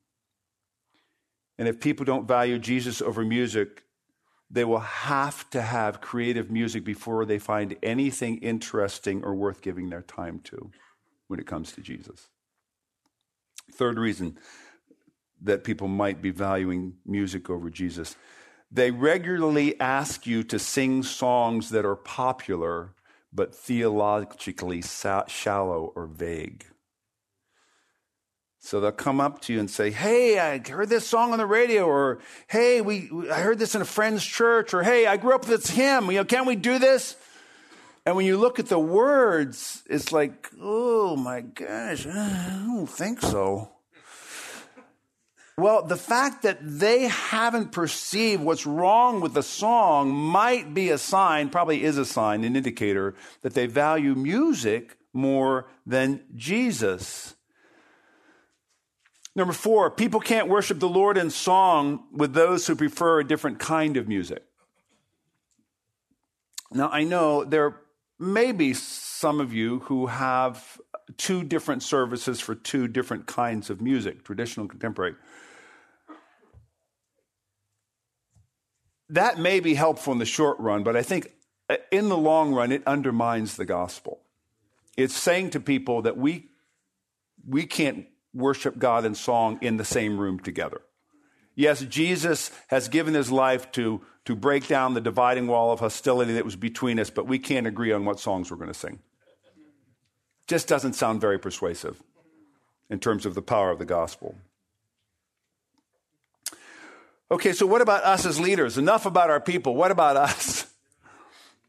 And 1.58 1.68
if 1.68 1.80
people 1.80 2.06
don't 2.06 2.28
value 2.28 2.60
Jesus 2.60 3.02
over 3.02 3.24
music, 3.24 3.84
they 4.50 4.66
will 4.66 4.80
have 4.80 5.50
to 5.52 5.62
have 5.62 6.02
creative 6.02 6.52
music 6.52 6.84
before 6.84 7.26
they 7.26 7.40
find 7.40 7.76
anything 7.82 8.38
interesting 8.38 9.24
or 9.24 9.34
worth 9.34 9.62
giving 9.62 9.90
their 9.90 10.02
time 10.02 10.40
to 10.46 10.72
when 11.28 11.40
it 11.40 11.48
comes 11.48 11.72
to 11.74 11.82
Jesus. 11.82 12.30
Third 13.72 13.98
reason 13.98 14.38
that 15.42 15.64
people 15.64 15.88
might 15.88 16.22
be 16.22 16.32
valuing 16.32 16.94
music 17.06 17.50
over 17.50 17.70
Jesus 17.70 18.16
they 18.74 18.90
regularly 18.90 19.80
ask 19.80 20.26
you 20.26 20.44
to 20.46 20.58
sing 20.58 21.04
songs 21.04 21.70
that 21.70 21.86
are 21.86 21.96
popular 21.96 22.96
but 23.32 23.54
theologically 23.54 24.82
shallow 25.28 25.94
or 25.96 26.08
vague. 26.08 26.66
So 28.66 28.80
they'll 28.80 28.94
come 28.94 29.20
up 29.20 29.42
to 29.42 29.54
you 29.54 29.60
and 29.60 29.70
say, 29.70 29.92
Hey, 29.92 30.40
I 30.40 30.58
heard 30.58 30.88
this 30.88 31.06
song 31.06 31.34
on 31.34 31.38
the 31.38 31.46
radio, 31.46 31.86
or 31.86 32.20
Hey, 32.48 32.80
we, 32.80 33.10
I 33.30 33.42
heard 33.42 33.60
this 33.60 33.76
in 33.76 33.82
a 33.82 33.86
friend's 33.86 34.24
church, 34.24 34.74
or 34.74 34.84
Hey, 34.84 35.06
I 35.06 35.18
grew 35.18 35.36
up 35.36 35.46
with 35.46 35.62
this 35.62 35.70
hymn. 35.70 36.06
You 36.06 36.20
know, 36.20 36.24
can't 36.24 36.48
we 36.48 36.56
do 36.56 36.80
this? 36.80 37.18
And 38.06 38.16
when 38.16 38.26
you 38.26 38.38
look 38.38 38.60
at 38.60 38.68
the 38.68 38.80
words, 38.80 39.84
it's 39.90 40.14
like, 40.14 40.50
Oh 40.62 41.18
my 41.18 41.42
gosh, 41.42 42.08
I 42.08 42.64
don't 42.66 42.88
think 42.88 43.20
so. 43.20 43.70
Well, 45.58 45.84
the 45.84 45.98
fact 45.98 46.44
that 46.44 46.60
they 46.62 47.10
haven't 47.10 47.74
perceived 47.74 48.42
what's 48.42 48.66
wrong 48.66 49.20
with 49.20 49.34
the 49.34 49.44
song 49.44 50.10
might 50.14 50.74
be 50.74 50.90
a 50.90 50.98
sign, 50.98 51.50
probably 51.50 51.84
is 51.84 51.98
a 51.98 52.06
sign, 52.06 52.46
an 52.46 52.56
indicator 52.56 53.14
that 53.42 53.56
they 53.56 53.66
value 53.68 54.16
music 54.16 54.98
more 55.12 55.68
than 55.86 56.22
Jesus. 56.34 57.36
Number 59.36 59.54
four, 59.54 59.90
people 59.90 60.20
can't 60.20 60.48
worship 60.48 60.80
the 60.80 60.88
Lord 60.88 61.18
in 61.18 61.30
song 61.32 62.04
with 62.12 62.34
those 62.34 62.68
who 62.68 62.76
prefer 62.76 63.20
a 63.20 63.28
different 63.28 63.60
kind 63.60 63.98
of 63.98 64.08
music. 64.08 64.44
Now, 66.72 66.90
I 66.90 67.04
know 67.04 67.44
there 67.44 67.82
may 68.20 68.52
be 68.52 68.74
some 68.74 69.40
of 69.40 69.54
you 69.54 69.80
who 69.80 70.08
have 70.08 70.80
two 71.18 71.44
different 71.44 71.84
services 71.84 72.40
for 72.40 72.56
two 72.56 72.88
different 72.88 73.26
kinds 73.26 73.70
of 73.70 73.82
music, 73.82 74.24
traditional 74.24 74.68
contemporary. 74.68 75.16
That 79.10 79.38
may 79.38 79.60
be 79.60 79.74
helpful 79.74 80.14
in 80.14 80.20
the 80.20 80.26
short 80.26 80.60
run, 80.60 80.84
but 80.84 80.96
I 80.96 81.04
think 81.04 81.34
uh, 81.70 81.78
in 81.92 82.10
the 82.10 82.18
long 82.18 82.54
run, 82.54 82.72
it 82.72 82.84
undermines 82.88 83.58
the 83.58 83.66
gospel. 83.66 84.22
It's 84.96 85.16
saying 85.16 85.52
to 85.52 85.60
people 85.60 86.04
that 86.04 86.18
we, 86.18 86.50
we 87.48 87.66
can't 87.66 88.08
worship 88.34 88.78
God 88.78 89.06
in 89.06 89.16
song 89.16 89.60
in 89.62 89.78
the 89.78 89.86
same 89.86 90.20
room 90.20 90.40
together. 90.40 90.82
Yes, 91.56 91.82
Jesus 91.82 92.52
has 92.68 92.88
given 92.88 93.14
his 93.14 93.32
life 93.32 93.72
to, 93.74 94.02
to 94.26 94.36
break 94.36 94.68
down 94.68 94.96
the 94.96 95.02
dividing 95.02 95.48
wall 95.48 95.72
of 95.72 95.80
hostility 95.80 96.34
that 96.34 96.46
was 96.46 96.56
between 96.56 97.00
us, 97.00 97.10
but 97.10 97.28
we 97.28 97.38
can't 97.38 97.68
agree 97.68 97.92
on 97.92 98.06
what 98.06 98.20
songs 98.20 98.50
we're 98.50 98.58
going 98.58 98.72
to 98.72 98.74
sing. 98.74 99.00
Just 100.48 100.68
doesn't 100.68 100.94
sound 100.94 101.22
very 101.22 101.40
persuasive 101.40 102.02
in 102.90 103.00
terms 103.00 103.26
of 103.26 103.36
the 103.36 103.42
power 103.42 103.70
of 103.70 103.80
the 103.80 103.86
gospel. 103.86 104.36
Okay, 107.32 107.54
so 107.54 107.66
what 107.66 107.82
about 107.82 108.04
us 108.04 108.26
as 108.26 108.40
leaders? 108.40 108.78
Enough 108.78 109.06
about 109.06 109.30
our 109.30 109.40
people. 109.40 109.76
What 109.76 109.92
about 109.92 110.18
us? 110.18 110.68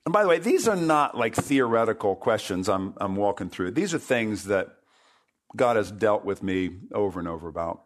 And 0.05 0.13
by 0.13 0.23
the 0.23 0.29
way, 0.29 0.39
these 0.39 0.69
are 0.69 0.77
not 0.77 1.17
like 1.17 1.35
theoretical 1.35 2.17
questions 2.17 2.69
I'm, 2.69 2.95
I'm 2.99 3.17
walking 3.17 3.49
through. 3.49 3.71
These 3.71 3.95
are 3.95 3.99
things 3.99 4.45
that 4.45 4.77
God 5.57 5.77
has 5.77 5.91
dealt 5.91 6.25
with 6.25 6.43
me 6.43 6.71
over 6.93 7.19
and 7.19 7.29
over 7.29 7.49
about. 7.49 7.85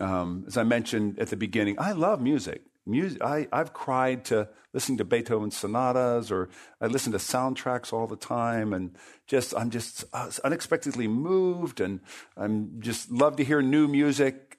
Um, 0.00 0.44
as 0.46 0.56
I 0.56 0.64
mentioned 0.64 1.18
at 1.18 1.28
the 1.28 1.36
beginning, 1.36 1.76
I 1.78 1.92
love 1.92 2.20
music. 2.20 2.62
Music, 2.84 3.22
I, 3.22 3.46
I've 3.52 3.72
cried 3.72 4.24
to 4.26 4.48
listening 4.72 4.98
to 4.98 5.04
Beethoven 5.04 5.52
sonatas, 5.52 6.32
or 6.32 6.48
I 6.80 6.86
listen 6.86 7.12
to 7.12 7.18
soundtracks 7.18 7.92
all 7.92 8.08
the 8.08 8.16
time, 8.16 8.72
and 8.72 8.96
just 9.28 9.54
I'm 9.54 9.70
just 9.70 10.04
uh, 10.12 10.30
unexpectedly 10.42 11.06
moved, 11.06 11.80
and 11.80 12.00
I'm 12.36 12.80
just 12.80 13.10
love 13.10 13.36
to 13.36 13.44
hear 13.44 13.62
new 13.62 13.86
music. 13.86 14.58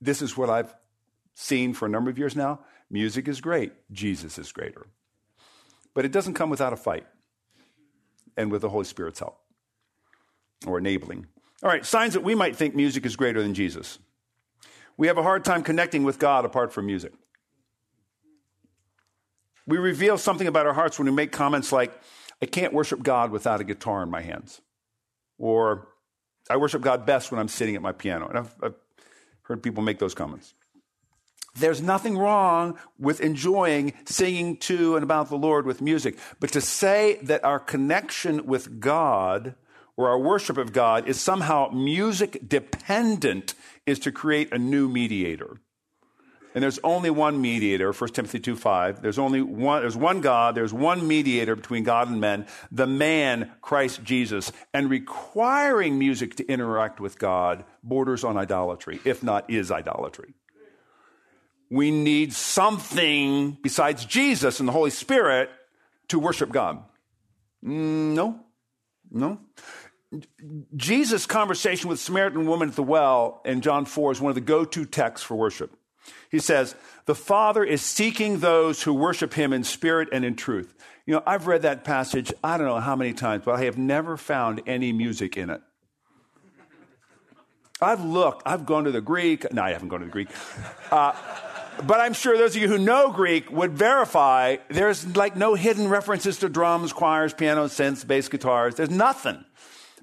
This 0.00 0.22
is 0.22 0.36
what 0.36 0.48
I've 0.48 0.74
seen 1.34 1.74
for 1.74 1.86
a 1.86 1.88
number 1.90 2.10
of 2.10 2.18
years 2.18 2.34
now. 2.34 2.60
Music 2.90 3.28
is 3.28 3.40
great. 3.40 3.72
Jesus 3.92 4.38
is 4.38 4.50
greater. 4.50 4.86
But 5.92 6.04
it 6.04 6.12
doesn't 6.12 6.34
come 6.34 6.48
without 6.48 6.72
a 6.72 6.76
fight 6.76 7.06
and 8.36 8.50
with 8.50 8.62
the 8.62 8.70
Holy 8.70 8.84
Spirit's 8.84 9.18
help 9.18 9.38
or 10.66 10.78
enabling. 10.78 11.26
All 11.62 11.68
right, 11.68 11.84
signs 11.84 12.14
that 12.14 12.22
we 12.22 12.34
might 12.34 12.54
think 12.54 12.74
music 12.74 13.04
is 13.04 13.16
greater 13.16 13.42
than 13.42 13.52
Jesus. 13.52 13.98
We 14.96 15.08
have 15.08 15.18
a 15.18 15.22
hard 15.22 15.44
time 15.44 15.62
connecting 15.62 16.04
with 16.04 16.18
God 16.18 16.44
apart 16.44 16.72
from 16.72 16.86
music. 16.86 17.12
We 19.66 19.76
reveal 19.76 20.18
something 20.18 20.46
about 20.46 20.66
our 20.66 20.72
hearts 20.72 20.98
when 20.98 21.06
we 21.06 21.12
make 21.12 21.32
comments 21.32 21.72
like, 21.72 21.92
I 22.40 22.46
can't 22.46 22.72
worship 22.72 23.02
God 23.02 23.30
without 23.32 23.60
a 23.60 23.64
guitar 23.64 24.02
in 24.02 24.10
my 24.10 24.22
hands. 24.22 24.60
Or, 25.36 25.88
I 26.48 26.56
worship 26.56 26.80
God 26.80 27.04
best 27.04 27.30
when 27.30 27.40
I'm 27.40 27.48
sitting 27.48 27.74
at 27.74 27.82
my 27.82 27.92
piano. 27.92 28.28
And 28.28 28.38
I've, 28.38 28.54
I've 28.62 28.74
heard 29.42 29.62
people 29.62 29.82
make 29.82 29.98
those 29.98 30.14
comments. 30.14 30.54
There's 31.56 31.82
nothing 31.82 32.16
wrong 32.16 32.78
with 32.98 33.20
enjoying 33.20 33.94
singing 34.04 34.58
to 34.58 34.94
and 34.94 35.02
about 35.02 35.28
the 35.28 35.36
Lord 35.36 35.66
with 35.66 35.82
music. 35.82 36.18
But 36.38 36.52
to 36.52 36.60
say 36.60 37.18
that 37.22 37.44
our 37.44 37.58
connection 37.58 38.46
with 38.46 38.78
God 38.80 39.56
or 39.98 40.08
our 40.08 40.18
worship 40.18 40.56
of 40.56 40.72
God 40.72 41.06
is 41.08 41.20
somehow 41.20 41.68
music 41.70 42.48
dependent 42.48 43.54
is 43.84 43.98
to 43.98 44.12
create 44.12 44.52
a 44.52 44.58
new 44.58 44.88
mediator. 44.88 45.58
And 46.54 46.62
there's 46.62 46.78
only 46.82 47.10
one 47.10 47.42
mediator, 47.42 47.92
1 47.92 48.10
Timothy 48.14 48.40
2 48.40 48.56
5. 48.56 49.02
There's 49.02 49.18
only 49.18 49.42
one, 49.42 49.82
there's 49.82 49.96
one 49.96 50.22
God, 50.22 50.54
there's 50.54 50.72
one 50.72 51.06
mediator 51.06 51.54
between 51.54 51.84
God 51.84 52.08
and 52.08 52.20
men, 52.20 52.46
the 52.72 52.86
man, 52.86 53.50
Christ 53.60 54.02
Jesus. 54.02 54.50
And 54.72 54.88
requiring 54.88 55.98
music 55.98 56.36
to 56.36 56.46
interact 56.46 57.00
with 57.00 57.18
God 57.18 57.64
borders 57.82 58.24
on 58.24 58.38
idolatry, 58.38 59.00
if 59.04 59.22
not 59.22 59.50
is 59.50 59.70
idolatry 59.70 60.32
we 61.70 61.90
need 61.90 62.32
something 62.32 63.58
besides 63.62 64.04
Jesus 64.04 64.60
and 64.60 64.68
the 64.68 64.72
Holy 64.72 64.90
Spirit 64.90 65.50
to 66.08 66.18
worship 66.18 66.50
God. 66.50 66.82
Mm, 67.64 68.14
no, 68.14 68.40
no. 69.10 69.40
Jesus' 70.74 71.26
conversation 71.26 71.88
with 71.88 72.00
Samaritan 72.00 72.46
woman 72.46 72.70
at 72.70 72.76
the 72.76 72.82
well 72.82 73.42
in 73.44 73.60
John 73.60 73.84
4 73.84 74.12
is 74.12 74.20
one 74.20 74.30
of 74.30 74.34
the 74.34 74.40
go 74.40 74.64
to 74.64 74.84
texts 74.86 75.26
for 75.26 75.36
worship. 75.36 75.76
He 76.30 76.38
says, 76.38 76.74
The 77.06 77.14
Father 77.14 77.62
is 77.62 77.82
seeking 77.82 78.38
those 78.38 78.82
who 78.82 78.94
worship 78.94 79.34
him 79.34 79.52
in 79.52 79.64
spirit 79.64 80.08
and 80.12 80.24
in 80.24 80.34
truth. 80.34 80.74
You 81.04 81.14
know, 81.14 81.22
I've 81.26 81.46
read 81.46 81.62
that 81.62 81.84
passage, 81.84 82.32
I 82.42 82.58
don't 82.58 82.66
know 82.66 82.80
how 82.80 82.96
many 82.96 83.12
times, 83.12 83.44
but 83.44 83.54
I 83.56 83.64
have 83.64 83.78
never 83.78 84.16
found 84.16 84.62
any 84.66 84.92
music 84.92 85.36
in 85.36 85.50
it. 85.50 85.60
I've 87.80 88.04
looked, 88.04 88.42
I've 88.44 88.66
gone 88.66 88.84
to 88.84 88.90
the 88.90 89.00
Greek. 89.00 89.52
No, 89.52 89.62
I 89.62 89.72
haven't 89.72 89.88
gone 89.88 90.00
to 90.00 90.06
the 90.06 90.12
Greek. 90.12 90.28
Uh, 90.90 91.12
but 91.86 92.00
I'm 92.00 92.12
sure 92.12 92.36
those 92.36 92.56
of 92.56 92.62
you 92.62 92.68
who 92.68 92.78
know 92.78 93.12
Greek 93.12 93.50
would 93.52 93.72
verify 93.72 94.56
there's 94.68 95.16
like 95.16 95.36
no 95.36 95.54
hidden 95.54 95.88
references 95.88 96.38
to 96.38 96.48
drums, 96.48 96.92
choirs, 96.92 97.32
pianos, 97.32 97.72
synths, 97.72 98.06
bass 98.06 98.28
guitars. 98.28 98.74
There's 98.74 98.90
nothing. 98.90 99.44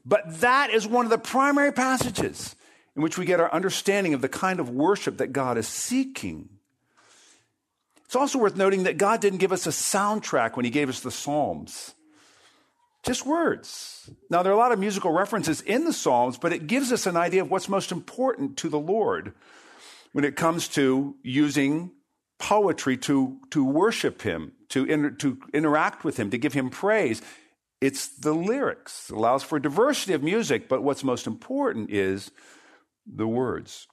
But 0.06 0.42
that 0.42 0.70
is 0.70 0.88
one 0.88 1.06
of 1.06 1.10
the 1.10 1.18
primary 1.18 1.72
passages 1.72 2.56
in 2.96 3.02
which 3.02 3.18
we 3.18 3.26
get 3.26 3.40
our 3.40 3.52
understanding 3.52 4.14
of 4.14 4.22
the 4.22 4.30
kind 4.30 4.60
of 4.60 4.70
worship 4.70 5.18
that 5.18 5.34
God 5.34 5.58
is 5.58 5.68
seeking. 5.68 6.50
It's 8.06 8.16
also 8.16 8.40
worth 8.40 8.56
noting 8.56 8.84
that 8.84 8.98
God 8.98 9.20
didn't 9.20 9.40
give 9.40 9.52
us 9.52 9.66
a 9.66 9.72
soundtrack 9.72 10.56
when 10.56 10.64
He 10.64 10.72
gave 10.72 10.90
us 10.90 11.00
the 11.00 11.12
Psalms, 11.12 11.96
just 13.04 13.26
words. 13.26 14.10
Now, 14.30 14.44
there 14.44 14.52
are 14.52 14.56
a 14.56 14.60
lot 14.60 14.72
of 14.72 14.80
musical 14.80 15.12
references 15.12 15.62
in 15.62 15.86
the 15.86 15.94
Psalms, 15.94 16.38
but 16.38 16.54
it 16.54 16.68
gives 16.68 16.92
us 16.92 17.08
an 17.08 17.18
idea 17.18 17.42
of 17.42 17.52
what's 17.52 17.68
most 17.68 17.92
important 17.92 18.58
to 18.58 18.70
the 18.70 18.80
Lord 18.80 19.34
when 20.12 20.24
it 20.24 20.36
comes 20.36 20.68
to 20.70 21.16
using 21.24 21.92
poetry 22.38 22.96
to, 22.98 23.38
to 23.50 23.66
worship 23.66 24.22
him, 24.22 24.54
to, 24.70 24.86
inter, 24.86 25.10
to 25.10 25.38
interact 25.54 26.04
with 26.04 26.18
him, 26.18 26.30
to 26.30 26.38
give 26.38 26.54
him 26.54 26.70
praise. 26.70 27.22
It's 27.86 28.08
the 28.08 28.34
lyrics. 28.34 29.10
It 29.10 29.16
allows 29.16 29.44
for 29.44 29.60
diversity 29.60 30.14
of 30.14 30.24
music, 30.24 30.68
but 30.68 30.84
what's 30.84 31.04
most 31.04 31.28
important 31.28 31.92
is 31.92 32.32
the 33.06 33.28
words. 33.28 33.88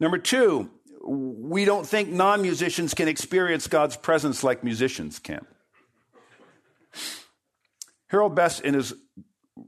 Number 0.00 0.18
two, 0.18 0.70
we 1.02 1.64
don't 1.64 1.86
think 1.86 2.08
non 2.08 2.42
musicians 2.42 2.94
can 2.94 3.08
experience 3.08 3.68
God's 3.68 3.96
presence 3.96 4.42
like 4.42 4.64
musicians 4.64 5.18
can. 5.18 5.46
Harold 8.08 8.34
Best, 8.34 8.62
in 8.62 8.74
his 8.74 8.94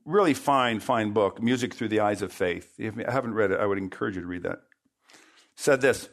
really 0.04 0.34
fine, 0.34 0.80
fine 0.80 1.12
book, 1.12 1.42
Music 1.42 1.74
Through 1.74 1.88
the 1.88 2.00
Eyes 2.00 2.22
of 2.22 2.32
Faith, 2.32 2.74
if 2.78 2.96
you 2.96 3.04
haven't 3.08 3.34
read 3.34 3.50
it, 3.50 3.60
I 3.60 3.66
would 3.66 3.78
encourage 3.78 4.16
you 4.16 4.22
to 4.22 4.26
read 4.26 4.42
that 4.42 4.60
said 5.58 5.80
this 5.80 6.08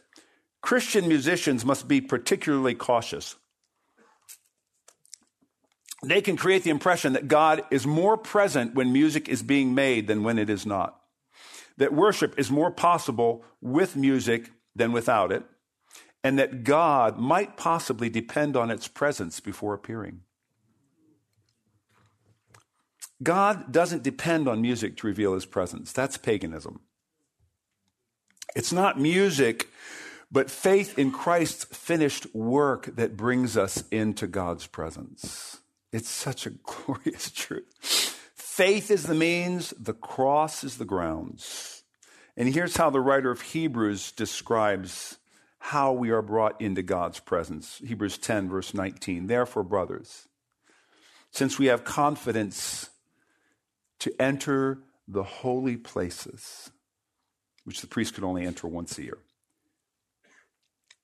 Christian 0.62 1.08
musicians 1.08 1.64
must 1.64 1.88
be 1.88 2.02
particularly 2.02 2.74
cautious. 2.74 3.36
They 6.08 6.22
can 6.22 6.38
create 6.38 6.64
the 6.64 6.70
impression 6.70 7.14
that 7.14 7.28
God 7.28 7.64
is 7.72 7.88
more 7.88 8.16
present 8.16 8.76
when 8.76 8.94
music 8.94 9.28
is 9.28 9.42
being 9.42 9.74
made 9.74 10.08
than 10.08 10.24
when 10.24 10.38
it 10.38 10.50
is 10.50 10.66
not. 10.66 11.00
That 11.78 11.94
worship 11.94 12.38
is 12.38 12.52
more 12.52 12.72
possible 12.72 13.44
with 13.62 13.96
music 13.96 14.52
than 14.76 14.92
without 14.92 15.32
it, 15.32 15.44
and 16.24 16.38
that 16.38 16.64
God 16.64 17.18
might 17.18 17.58
possibly 17.58 18.10
depend 18.10 18.56
on 18.56 18.70
its 18.70 18.88
presence 18.88 19.40
before 19.40 19.74
appearing. 19.74 20.22
God 23.24 23.72
doesn't 23.72 24.04
depend 24.04 24.48
on 24.48 24.62
music 24.62 24.98
to 24.98 25.08
reveal 25.08 25.34
his 25.34 25.46
presence. 25.46 25.92
That's 25.92 26.18
paganism. 26.18 26.82
It's 28.56 28.72
not 28.72 29.00
music, 29.00 29.70
but 30.32 30.52
faith 30.52 31.00
in 31.00 31.12
Christ's 31.12 31.64
finished 31.64 32.28
work 32.36 32.96
that 32.96 33.18
brings 33.18 33.58
us 33.58 33.84
into 33.90 34.28
God's 34.28 34.68
presence. 34.68 35.62
It's 35.96 36.10
such 36.10 36.46
a 36.46 36.50
glorious 36.66 37.32
truth. 37.32 37.70
Faith 38.36 38.92
is 38.92 39.04
the 39.04 39.16
means, 39.16 39.74
the 39.80 39.94
cross 39.94 40.62
is 40.62 40.78
the 40.78 40.84
grounds. 40.84 41.84
And 42.36 42.54
here's 42.54 42.76
how 42.76 42.90
the 42.90 43.00
writer 43.00 43.32
of 43.32 43.40
Hebrews 43.40 44.12
describes 44.12 45.18
how 45.58 45.94
we 45.94 46.10
are 46.10 46.22
brought 46.22 46.60
into 46.60 46.84
God's 46.84 47.22
presence. 47.22 47.82
Hebrews 47.86 48.18
10, 48.18 48.50
verse 48.50 48.74
19. 48.74 49.28
Therefore, 49.28 49.64
brothers, 49.64 50.28
since 51.32 51.58
we 51.58 51.68
have 51.68 51.86
confidence 51.86 52.90
to 54.00 54.14
enter 54.22 54.80
the 55.08 55.24
holy 55.24 55.78
places, 55.78 56.72
which 57.64 57.80
the 57.80 57.88
priest 57.88 58.16
could 58.16 58.26
only 58.26 58.46
enter 58.46 58.68
once 58.68 58.98
a 58.98 59.04
year. 59.04 59.18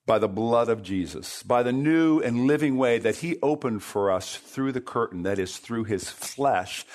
By 0.07 0.17
the 0.17 0.27
blood 0.27 0.67
of 0.67 0.81
Jesus, 0.81 1.43
by 1.43 1.61
the 1.61 1.71
new 1.71 2.19
and 2.19 2.47
living 2.47 2.75
way 2.75 2.97
that 2.97 3.17
he 3.17 3.37
opened 3.41 3.83
for 3.83 4.11
us 4.11 4.35
through 4.35 4.71
the 4.71 4.81
curtain, 4.81 5.23
that 5.23 5.37
is, 5.37 5.57
through 5.57 5.83
his 5.83 6.09
flesh. 6.09 6.85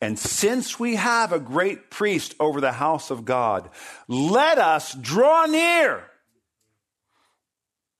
And 0.00 0.18
since 0.18 0.78
we 0.78 0.94
have 0.94 1.32
a 1.32 1.40
great 1.40 1.90
priest 1.90 2.34
over 2.38 2.60
the 2.60 2.72
house 2.72 3.10
of 3.10 3.24
God, 3.24 3.68
let 4.06 4.58
us 4.58 4.94
draw 4.94 5.46
near. 5.46 6.04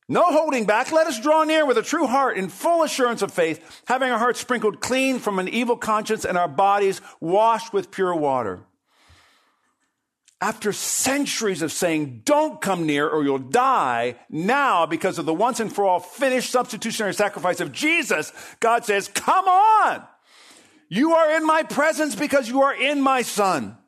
No 0.08 0.24
holding 0.24 0.64
back. 0.64 0.92
Let 0.92 1.06
us 1.06 1.20
draw 1.20 1.42
near 1.42 1.66
with 1.66 1.78
a 1.78 1.82
true 1.82 2.06
heart 2.06 2.36
in 2.36 2.48
full 2.48 2.82
assurance 2.82 3.22
of 3.22 3.32
faith, 3.32 3.82
having 3.86 4.10
our 4.10 4.18
hearts 4.18 4.40
sprinkled 4.40 4.80
clean 4.80 5.18
from 5.18 5.38
an 5.38 5.48
evil 5.48 5.76
conscience 5.76 6.24
and 6.24 6.38
our 6.38 6.48
bodies 6.48 7.00
washed 7.20 7.72
with 7.72 7.90
pure 7.90 8.14
water 8.14 8.60
after 10.42 10.72
centuries 10.72 11.62
of 11.62 11.70
saying, 11.70 12.22
don't 12.24 12.60
come 12.60 12.84
near 12.84 13.08
or 13.08 13.22
you'll 13.22 13.38
die, 13.38 14.16
now, 14.28 14.84
because 14.84 15.16
of 15.16 15.24
the 15.24 15.32
once 15.32 15.60
and 15.60 15.72
for 15.72 15.84
all 15.84 16.00
finished 16.00 16.50
substitutionary 16.50 17.14
sacrifice 17.14 17.60
of 17.60 17.70
Jesus, 17.70 18.32
God 18.58 18.84
says, 18.84 19.06
come 19.06 19.46
on. 19.46 20.02
You 20.88 21.12
are 21.12 21.36
in 21.36 21.46
my 21.46 21.62
presence 21.62 22.16
because 22.16 22.48
you 22.48 22.62
are 22.62 22.74
in 22.74 23.00
my 23.00 23.22
son. 23.22 23.78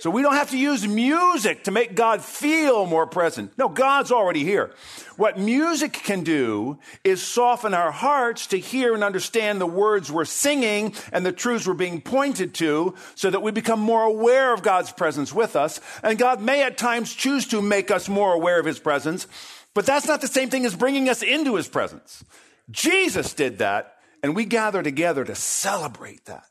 So 0.00 0.10
we 0.10 0.22
don't 0.22 0.34
have 0.34 0.50
to 0.50 0.58
use 0.58 0.86
music 0.86 1.64
to 1.64 1.70
make 1.70 1.94
God 1.94 2.20
feel 2.22 2.84
more 2.84 3.06
present. 3.06 3.56
No, 3.56 3.68
God's 3.68 4.12
already 4.12 4.44
here. 4.44 4.72
What 5.16 5.38
music 5.38 5.92
can 5.92 6.24
do 6.24 6.78
is 7.04 7.22
soften 7.22 7.72
our 7.72 7.92
hearts 7.92 8.48
to 8.48 8.58
hear 8.58 8.94
and 8.94 9.04
understand 9.04 9.60
the 9.60 9.66
words 9.66 10.10
we're 10.10 10.24
singing 10.24 10.94
and 11.12 11.24
the 11.24 11.32
truths 11.32 11.66
we're 11.66 11.74
being 11.74 12.00
pointed 12.00 12.54
to 12.54 12.94
so 13.14 13.30
that 13.30 13.40
we 13.40 13.52
become 13.52 13.80
more 13.80 14.02
aware 14.02 14.52
of 14.52 14.62
God's 14.62 14.92
presence 14.92 15.32
with 15.32 15.54
us. 15.56 15.80
And 16.02 16.18
God 16.18 16.42
may 16.42 16.64
at 16.64 16.76
times 16.76 17.14
choose 17.14 17.46
to 17.48 17.62
make 17.62 17.90
us 17.90 18.08
more 18.08 18.32
aware 18.32 18.58
of 18.58 18.66
his 18.66 18.80
presence 18.80 19.28
But 19.74 19.86
that's 19.86 20.06
not 20.06 20.20
the 20.20 20.28
same 20.28 20.50
thing 20.50 20.64
as 20.64 20.76
bringing 20.76 21.08
us 21.08 21.22
into 21.22 21.56
his 21.56 21.68
presence. 21.68 22.24
Jesus 22.70 23.34
did 23.34 23.58
that, 23.58 23.96
and 24.22 24.34
we 24.34 24.44
gather 24.44 24.82
together 24.82 25.24
to 25.24 25.34
celebrate 25.34 26.24
that. 26.26 26.46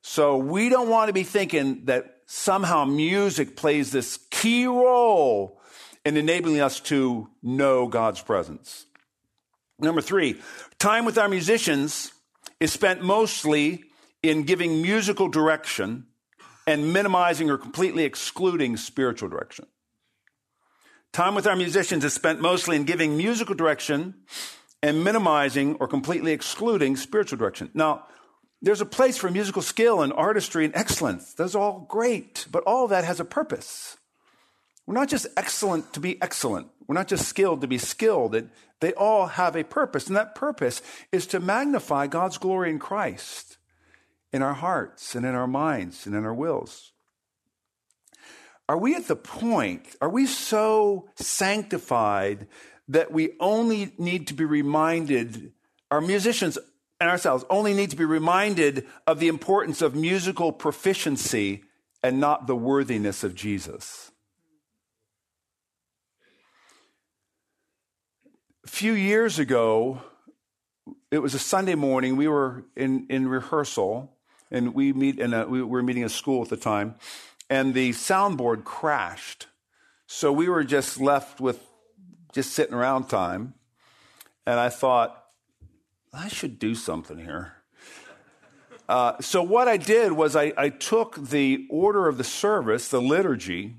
So 0.00 0.38
we 0.38 0.70
don't 0.70 0.88
want 0.88 1.08
to 1.08 1.12
be 1.12 1.22
thinking 1.22 1.84
that 1.84 2.13
somehow 2.26 2.84
music 2.84 3.56
plays 3.56 3.90
this 3.90 4.18
key 4.30 4.66
role 4.66 5.60
in 6.04 6.16
enabling 6.16 6.60
us 6.60 6.80
to 6.80 7.28
know 7.42 7.86
God's 7.86 8.20
presence. 8.20 8.86
Number 9.78 10.00
three, 10.00 10.40
time 10.78 11.04
with 11.04 11.18
our 11.18 11.28
musicians 11.28 12.12
is 12.60 12.72
spent 12.72 13.02
mostly 13.02 13.84
in 14.22 14.44
giving 14.44 14.80
musical 14.80 15.28
direction 15.28 16.06
and 16.66 16.92
minimizing 16.92 17.50
or 17.50 17.58
completely 17.58 18.04
excluding 18.04 18.76
spiritual 18.76 19.28
direction. 19.28 19.66
Time 21.12 21.34
with 21.34 21.46
our 21.46 21.56
musicians 21.56 22.04
is 22.04 22.12
spent 22.12 22.40
mostly 22.40 22.76
in 22.76 22.84
giving 22.84 23.16
musical 23.16 23.54
direction 23.54 24.14
and 24.82 25.04
minimizing 25.04 25.76
or 25.76 25.86
completely 25.86 26.32
excluding 26.32 26.96
spiritual 26.96 27.38
direction. 27.38 27.70
Now, 27.74 28.06
there's 28.64 28.80
a 28.80 28.86
place 28.86 29.18
for 29.18 29.30
musical 29.30 29.62
skill 29.62 30.00
and 30.00 30.12
artistry 30.12 30.64
and 30.64 30.74
excellence. 30.74 31.34
That's 31.34 31.54
all 31.54 31.86
great, 31.88 32.46
but 32.50 32.64
all 32.64 32.88
that 32.88 33.04
has 33.04 33.20
a 33.20 33.24
purpose. 33.24 33.98
We're 34.86 34.94
not 34.94 35.08
just 35.08 35.26
excellent 35.36 35.92
to 35.92 36.00
be 36.00 36.20
excellent. 36.20 36.68
We're 36.86 36.94
not 36.94 37.08
just 37.08 37.28
skilled 37.28 37.60
to 37.60 37.66
be 37.66 37.78
skilled. 37.78 38.48
They 38.80 38.92
all 38.94 39.26
have 39.26 39.54
a 39.54 39.64
purpose, 39.64 40.06
and 40.06 40.16
that 40.16 40.34
purpose 40.34 40.82
is 41.12 41.26
to 41.28 41.40
magnify 41.40 42.06
God's 42.06 42.38
glory 42.38 42.70
in 42.70 42.78
Christ 42.78 43.58
in 44.32 44.42
our 44.42 44.54
hearts 44.54 45.14
and 45.14 45.24
in 45.24 45.34
our 45.34 45.46
minds 45.46 46.06
and 46.06 46.14
in 46.14 46.24
our 46.24 46.34
wills. 46.34 46.92
Are 48.66 48.78
we 48.78 48.94
at 48.94 49.08
the 49.08 49.16
point, 49.16 49.94
are 50.00 50.08
we 50.08 50.26
so 50.26 51.08
sanctified 51.16 52.46
that 52.88 53.12
we 53.12 53.32
only 53.40 53.92
need 53.98 54.26
to 54.28 54.34
be 54.34 54.44
reminded, 54.44 55.52
our 55.90 56.00
musicians 56.00 56.58
and 57.04 57.10
ourselves 57.10 57.44
only 57.50 57.74
need 57.74 57.90
to 57.90 57.96
be 57.96 58.04
reminded 58.06 58.86
of 59.06 59.20
the 59.20 59.28
importance 59.28 59.82
of 59.82 59.94
musical 59.94 60.52
proficiency 60.52 61.62
and 62.02 62.18
not 62.18 62.46
the 62.46 62.56
worthiness 62.56 63.22
of 63.22 63.34
Jesus? 63.34 64.10
A 68.64 68.68
few 68.68 68.94
years 68.94 69.38
ago, 69.38 70.00
it 71.10 71.18
was 71.18 71.34
a 71.34 71.38
Sunday 71.38 71.74
morning. 71.74 72.16
We 72.16 72.26
were 72.26 72.64
in, 72.74 73.06
in 73.10 73.28
rehearsal, 73.28 74.10
and 74.50 74.74
we 74.74 74.94
meet 74.94 75.18
in 75.18 75.34
a, 75.34 75.46
we 75.46 75.62
were 75.62 75.82
meeting 75.82 76.04
a 76.04 76.08
school 76.08 76.40
at 76.40 76.48
the 76.48 76.56
time, 76.56 76.94
and 77.50 77.74
the 77.74 77.90
soundboard 77.90 78.64
crashed. 78.64 79.46
So 80.06 80.32
we 80.32 80.48
were 80.48 80.64
just 80.64 80.98
left 80.98 81.38
with 81.38 81.60
just 82.32 82.52
sitting 82.52 82.74
around 82.74 83.10
time. 83.10 83.52
And 84.46 84.58
I 84.58 84.70
thought, 84.70 85.23
I 86.14 86.28
should 86.28 86.58
do 86.58 86.74
something 86.74 87.18
here. 87.18 87.54
Uh, 88.88 89.14
so 89.20 89.42
what 89.42 89.66
I 89.66 89.76
did 89.76 90.12
was 90.12 90.36
I, 90.36 90.52
I 90.56 90.68
took 90.68 91.16
the 91.16 91.66
order 91.70 92.06
of 92.06 92.18
the 92.18 92.24
service, 92.24 92.88
the 92.88 93.00
liturgy, 93.00 93.76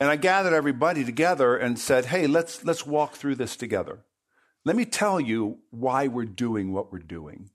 and 0.00 0.10
I 0.10 0.16
gathered 0.16 0.54
everybody 0.54 1.04
together 1.04 1.56
and 1.56 1.78
said, 1.78 2.06
hey, 2.06 2.26
let's, 2.26 2.64
let's 2.64 2.86
walk 2.86 3.14
through 3.14 3.36
this 3.36 3.56
together. 3.56 4.04
Let 4.64 4.74
me 4.74 4.84
tell 4.84 5.20
you 5.20 5.58
why 5.70 6.08
we're 6.08 6.24
doing 6.24 6.72
what 6.72 6.92
we're 6.92 6.98
doing. 6.98 7.50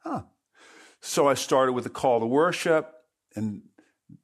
Huh. 0.00 0.22
So 1.00 1.28
I 1.28 1.34
started 1.34 1.72
with 1.72 1.86
a 1.86 1.90
call 1.90 2.20
to 2.20 2.26
worship, 2.26 2.92
and 3.34 3.62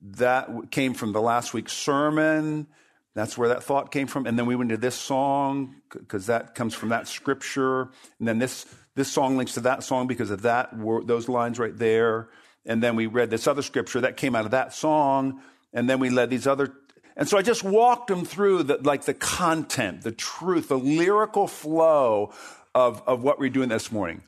that 0.00 0.70
came 0.70 0.94
from 0.94 1.12
the 1.12 1.20
last 1.20 1.54
week's 1.54 1.72
sermon. 1.72 2.66
That's 3.14 3.36
where 3.36 3.48
that 3.48 3.62
thought 3.62 3.90
came 3.90 4.06
from. 4.06 4.26
And 4.26 4.38
then 4.38 4.46
we 4.46 4.56
went 4.56 4.70
to 4.70 4.76
this 4.76 4.94
song 4.94 5.76
because 5.90 6.26
that 6.26 6.54
comes 6.54 6.74
from 6.74 6.88
that 6.90 7.06
scripture. 7.06 7.82
And 8.18 8.28
then 8.28 8.38
this, 8.38 8.66
this 8.94 9.10
song 9.10 9.36
links 9.36 9.54
to 9.54 9.60
that 9.60 9.84
song 9.84 10.06
because 10.06 10.30
of 10.30 10.42
that, 10.42 10.70
those 11.04 11.28
lines 11.28 11.58
right 11.58 11.76
there. 11.76 12.28
And 12.64 12.82
then 12.82 12.96
we 12.96 13.06
read 13.06 13.28
this 13.28 13.46
other 13.46 13.62
scripture 13.62 14.00
that 14.02 14.16
came 14.16 14.34
out 14.34 14.46
of 14.46 14.52
that 14.52 14.72
song. 14.72 15.42
And 15.74 15.90
then 15.90 15.98
we 15.98 16.08
led 16.08 16.30
these 16.30 16.46
other. 16.46 16.72
And 17.16 17.28
so 17.28 17.36
I 17.36 17.42
just 17.42 17.62
walked 17.62 18.08
them 18.08 18.24
through 18.24 18.62
the, 18.62 18.78
like 18.78 19.04
the 19.04 19.14
content, 19.14 20.02
the 20.02 20.12
truth, 20.12 20.68
the 20.68 20.78
lyrical 20.78 21.46
flow 21.46 22.32
of, 22.74 23.02
of 23.06 23.22
what 23.22 23.38
we're 23.38 23.50
doing 23.50 23.68
this 23.68 23.92
morning. 23.92 24.22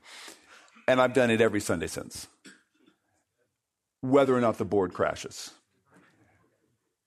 And 0.87 1.01
I've 1.01 1.15
done 1.15 1.31
it 1.31 1.41
every 1.41 1.61
Sunday 1.61 1.87
since 1.87 2.29
whether 4.03 4.37
or 4.37 4.41
not 4.43 4.59
the 4.59 4.67
board 4.67 4.93
crashes. 4.93 5.51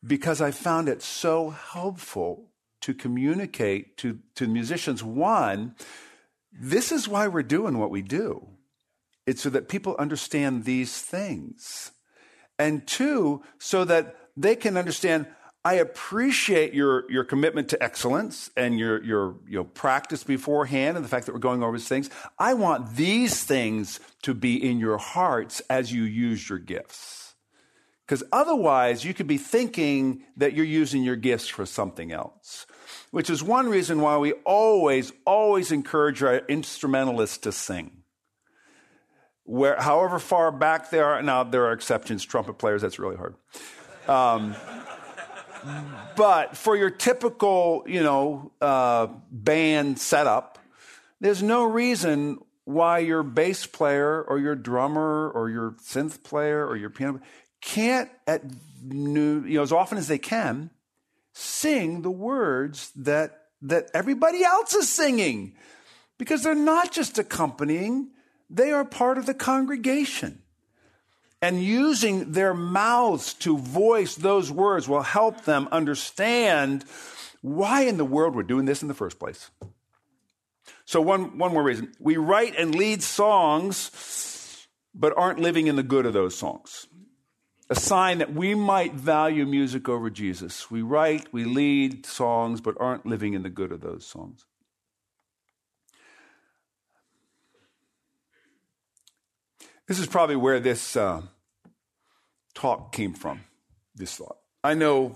Because 0.05 0.41
I 0.41 0.51
found 0.51 0.89
it 0.89 1.01
so 1.01 1.49
helpful 1.49 2.51
to 2.81 2.93
communicate 2.93 3.97
to, 3.97 4.19
to 4.35 4.47
musicians. 4.47 5.03
One, 5.03 5.75
this 6.51 6.91
is 6.91 7.07
why 7.07 7.27
we're 7.27 7.43
doing 7.43 7.77
what 7.77 7.89
we 7.89 8.01
do. 8.01 8.47
It's 9.25 9.41
so 9.41 9.49
that 9.49 9.67
people 9.67 9.95
understand 9.97 10.63
these 10.63 11.01
things. 11.01 11.91
And 12.59 12.87
two, 12.87 13.43
so 13.59 13.83
that 13.85 14.15
they 14.35 14.55
can 14.55 14.77
understand 14.77 15.27
I 15.67 15.73
appreciate 15.73 16.73
your, 16.73 17.11
your 17.11 17.25
commitment 17.25 17.67
to 17.69 17.83
excellence 17.83 18.49
and 18.55 18.79
your, 18.79 19.03
your 19.03 19.35
you 19.45 19.57
know, 19.57 19.65
practice 19.65 20.23
beforehand 20.23 20.95
and 20.95 21.03
the 21.03 21.09
fact 21.09 21.25
that 21.25 21.33
we're 21.33 21.39
going 21.39 21.61
over 21.61 21.77
these 21.77 21.89
things. 21.89 22.09
I 22.39 22.53
want 22.53 22.95
these 22.95 23.43
things 23.43 23.99
to 24.21 24.33
be 24.33 24.55
in 24.55 24.79
your 24.79 24.97
hearts 24.97 25.61
as 25.69 25.91
you 25.91 26.03
use 26.03 26.47
your 26.47 26.59
gifts. 26.59 27.26
Because 28.07 28.23
otherwise, 28.31 29.03
you 29.03 29.13
could 29.13 29.27
be 29.27 29.37
thinking 29.37 30.23
that 30.37 30.53
you're 30.53 30.65
using 30.65 31.03
your 31.03 31.17
gifts 31.17 31.49
for 31.49 31.65
something 31.65 32.13
else, 32.13 32.65
which 33.11 33.29
is 33.29 33.43
one 33.43 33.67
reason 33.67 33.99
why 33.99 34.15
we 34.17 34.31
always, 34.45 35.11
always 35.25 35.73
encourage 35.73 36.23
our 36.23 36.37
instrumentalists 36.47 37.39
to 37.39 37.51
sing. 37.51 37.91
Where, 39.43 39.75
however 39.75 40.19
far 40.19 40.53
back 40.53 40.89
they 40.89 40.99
are, 40.99 41.21
now 41.21 41.43
there 41.43 41.65
are 41.65 41.73
exceptions, 41.73 42.23
trumpet 42.23 42.57
players, 42.57 42.81
that's 42.81 42.97
really 42.97 43.17
hard. 43.17 43.35
Um, 44.07 44.55
but 46.15 46.55
for 46.55 46.77
your 46.77 46.89
typical, 46.89 47.83
you 47.87 48.03
know, 48.03 48.53
uh, 48.61 49.07
band 49.29 49.99
setup, 49.99 50.59
there's 51.19 51.43
no 51.43 51.65
reason 51.65 52.39
why 52.63 52.99
your 52.99 53.23
bass 53.23 53.65
player 53.65 54.21
or 54.21 54.39
your 54.39 54.55
drummer 54.55 55.29
or 55.29 55.49
your 55.49 55.71
synth 55.83 56.23
player 56.23 56.65
or 56.65 56.77
your 56.77 56.89
piano 56.89 57.19
can't, 57.61 58.09
at 58.25 58.43
new, 58.83 59.43
you 59.43 59.57
know, 59.57 59.63
as 59.63 59.71
often 59.71 59.97
as 59.97 60.07
they 60.07 60.17
can, 60.17 60.69
sing 61.33 62.01
the 62.01 62.11
words 62.11 62.91
that 62.95 63.43
that 63.63 63.89
everybody 63.93 64.43
else 64.43 64.75
is 64.75 64.87
singing, 64.87 65.55
because 66.17 66.43
they're 66.43 66.55
not 66.55 66.91
just 66.91 67.17
accompanying; 67.17 68.09
they 68.49 68.71
are 68.71 68.85
part 68.85 69.17
of 69.17 69.25
the 69.25 69.33
congregation 69.33 70.41
and 71.41 71.61
using 71.61 72.31
their 72.31 72.53
mouths 72.53 73.33
to 73.35 73.57
voice 73.57 74.15
those 74.15 74.51
words 74.51 74.87
will 74.87 75.03
help 75.03 75.45
them 75.45 75.67
understand 75.71 76.83
why 77.41 77.81
in 77.81 77.97
the 77.97 78.05
world 78.05 78.35
we're 78.35 78.43
doing 78.43 78.65
this 78.65 78.81
in 78.81 78.87
the 78.87 78.93
first 78.93 79.19
place. 79.19 79.51
So, 80.85 81.01
one, 81.01 81.37
one 81.37 81.53
more 81.53 81.63
reason. 81.63 81.91
We 81.99 82.17
write 82.17 82.55
and 82.57 82.73
lead 82.73 83.03
songs, 83.03 84.67
but 84.95 85.13
aren't 85.17 85.39
living 85.39 85.67
in 85.67 85.75
the 85.75 85.83
good 85.83 86.05
of 86.05 86.13
those 86.13 86.35
songs. 86.35 86.87
A 87.69 87.75
sign 87.75 88.19
that 88.19 88.33
we 88.33 88.55
might 88.55 88.93
value 88.93 89.45
music 89.45 89.89
over 89.89 90.09
Jesus. 90.09 90.71
We 90.71 90.81
write, 90.81 91.33
we 91.33 91.43
lead 91.43 92.05
songs, 92.05 92.61
but 92.61 92.75
aren't 92.79 93.05
living 93.05 93.33
in 93.33 93.43
the 93.43 93.49
good 93.49 93.71
of 93.71 93.81
those 93.81 94.05
songs. 94.05 94.45
This 99.87 99.99
is 99.99 100.07
probably 100.07 100.35
where 100.35 100.59
this 100.59 100.95
uh, 100.97 101.21
talk 102.53 102.91
came 102.91 103.13
from, 103.13 103.41
this 103.95 104.15
thought. 104.15 104.37
I 104.63 104.73
know 104.73 105.15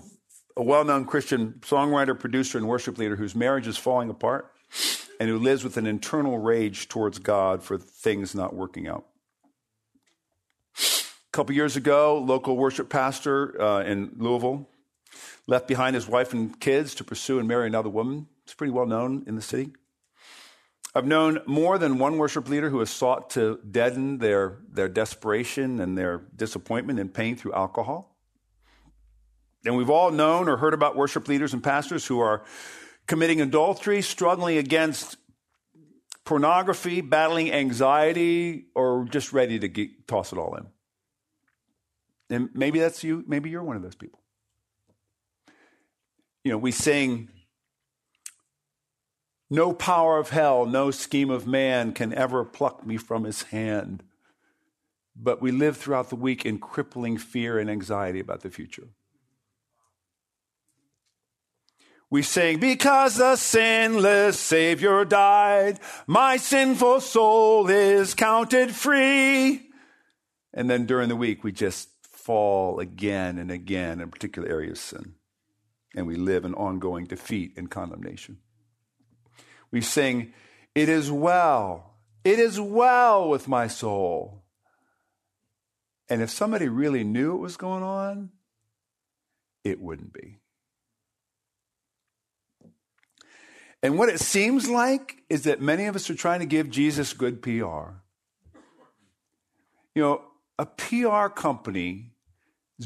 a 0.56 0.62
well 0.62 0.84
known 0.84 1.04
Christian 1.04 1.54
songwriter, 1.60 2.18
producer, 2.18 2.58
and 2.58 2.66
worship 2.66 2.98
leader 2.98 3.16
whose 3.16 3.34
marriage 3.34 3.66
is 3.66 3.76
falling 3.76 4.08
apart 4.08 4.50
and 5.20 5.28
who 5.28 5.38
lives 5.38 5.62
with 5.62 5.76
an 5.76 5.86
internal 5.86 6.38
rage 6.38 6.88
towards 6.88 7.18
God 7.18 7.62
for 7.62 7.76
things 7.78 8.34
not 8.34 8.54
working 8.54 8.88
out. 8.88 9.06
A 11.32 11.38
couple 11.38 11.54
years 11.54 11.76
ago, 11.76 12.18
local 12.18 12.58
worship 12.58 12.90
pastor 12.90 13.58
uh, 13.58 13.82
in 13.84 14.12
Louisville 14.18 14.68
left 15.46 15.66
behind 15.66 15.94
his 15.94 16.06
wife 16.06 16.34
and 16.34 16.60
kids 16.60 16.94
to 16.96 17.04
pursue 17.04 17.38
and 17.38 17.48
marry 17.48 17.66
another 17.66 17.88
woman. 17.88 18.26
It's 18.44 18.52
pretty 18.52 18.70
well 18.70 18.84
known 18.84 19.24
in 19.26 19.34
the 19.34 19.40
city. 19.40 19.70
I've 20.94 21.06
known 21.06 21.40
more 21.46 21.78
than 21.78 21.96
one 21.96 22.18
worship 22.18 22.50
leader 22.50 22.68
who 22.68 22.80
has 22.80 22.90
sought 22.90 23.30
to 23.30 23.58
deaden 23.70 24.18
their, 24.18 24.58
their 24.70 24.90
desperation 24.90 25.80
and 25.80 25.96
their 25.96 26.18
disappointment 26.36 27.00
and 27.00 27.14
pain 27.14 27.34
through 27.34 27.54
alcohol. 27.54 28.14
And 29.64 29.74
we've 29.74 29.88
all 29.88 30.10
known 30.10 30.50
or 30.50 30.58
heard 30.58 30.74
about 30.74 30.96
worship 30.96 31.28
leaders 31.28 31.54
and 31.54 31.64
pastors 31.64 32.06
who 32.06 32.20
are 32.20 32.44
committing 33.06 33.40
adultery, 33.40 34.02
struggling 34.02 34.58
against 34.58 35.16
pornography, 36.26 37.00
battling 37.00 37.50
anxiety, 37.50 38.66
or 38.74 39.06
just 39.08 39.32
ready 39.32 39.58
to 39.58 39.68
get, 39.68 40.06
toss 40.06 40.30
it 40.30 40.38
all 40.38 40.54
in. 40.56 40.66
And 42.32 42.48
maybe 42.54 42.78
that's 42.78 43.04
you, 43.04 43.24
maybe 43.26 43.50
you're 43.50 43.62
one 43.62 43.76
of 43.76 43.82
those 43.82 43.94
people. 43.94 44.18
You 46.44 46.50
know, 46.50 46.58
we 46.58 46.72
sing 46.72 47.28
No 49.50 49.74
power 49.74 50.18
of 50.18 50.30
hell, 50.30 50.64
no 50.64 50.90
scheme 50.90 51.30
of 51.30 51.46
man 51.46 51.92
can 51.92 52.14
ever 52.14 52.42
pluck 52.42 52.86
me 52.86 52.96
from 52.96 53.24
his 53.24 53.42
hand. 53.42 54.02
But 55.14 55.42
we 55.42 55.52
live 55.52 55.76
throughout 55.76 56.08
the 56.08 56.16
week 56.16 56.46
in 56.46 56.58
crippling 56.58 57.18
fear 57.18 57.58
and 57.58 57.68
anxiety 57.68 58.18
about 58.18 58.40
the 58.40 58.48
future. 58.48 58.88
We 62.08 62.22
sing, 62.22 62.58
Because 62.60 63.16
the 63.16 63.36
sinless 63.36 64.38
Savior 64.38 65.04
died, 65.04 65.80
my 66.06 66.38
sinful 66.38 67.02
soul 67.02 67.68
is 67.68 68.14
counted 68.14 68.74
free. 68.74 69.68
And 70.54 70.70
then 70.70 70.86
during 70.86 71.10
the 71.10 71.16
week, 71.16 71.44
we 71.44 71.52
just 71.52 71.90
fall 72.24 72.78
again 72.78 73.38
and 73.38 73.50
again 73.50 74.00
in 74.00 74.10
particular 74.10 74.48
area 74.48 74.70
of 74.70 74.78
sin. 74.78 75.14
And 75.94 76.06
we 76.06 76.14
live 76.14 76.44
in 76.44 76.54
ongoing 76.54 77.06
defeat 77.06 77.54
and 77.56 77.70
condemnation. 77.70 78.38
We 79.70 79.80
sing, 79.80 80.32
It 80.74 80.88
is 80.88 81.10
well, 81.10 81.94
it 82.24 82.38
is 82.38 82.60
well 82.60 83.28
with 83.28 83.48
my 83.48 83.66
soul. 83.66 84.42
And 86.08 86.22
if 86.22 86.30
somebody 86.30 86.68
really 86.68 87.04
knew 87.04 87.32
what 87.32 87.40
was 87.40 87.56
going 87.56 87.82
on, 87.82 88.30
it 89.64 89.80
wouldn't 89.80 90.12
be. 90.12 90.38
And 93.82 93.98
what 93.98 94.08
it 94.08 94.20
seems 94.20 94.68
like 94.68 95.22
is 95.28 95.42
that 95.44 95.60
many 95.60 95.86
of 95.86 95.96
us 95.96 96.08
are 96.08 96.14
trying 96.14 96.40
to 96.40 96.46
give 96.46 96.70
Jesus 96.70 97.12
good 97.12 97.42
PR. 97.42 97.96
You 99.94 100.02
know, 100.02 100.22
a 100.58 100.66
PR 100.66 101.26
company's 101.28 102.11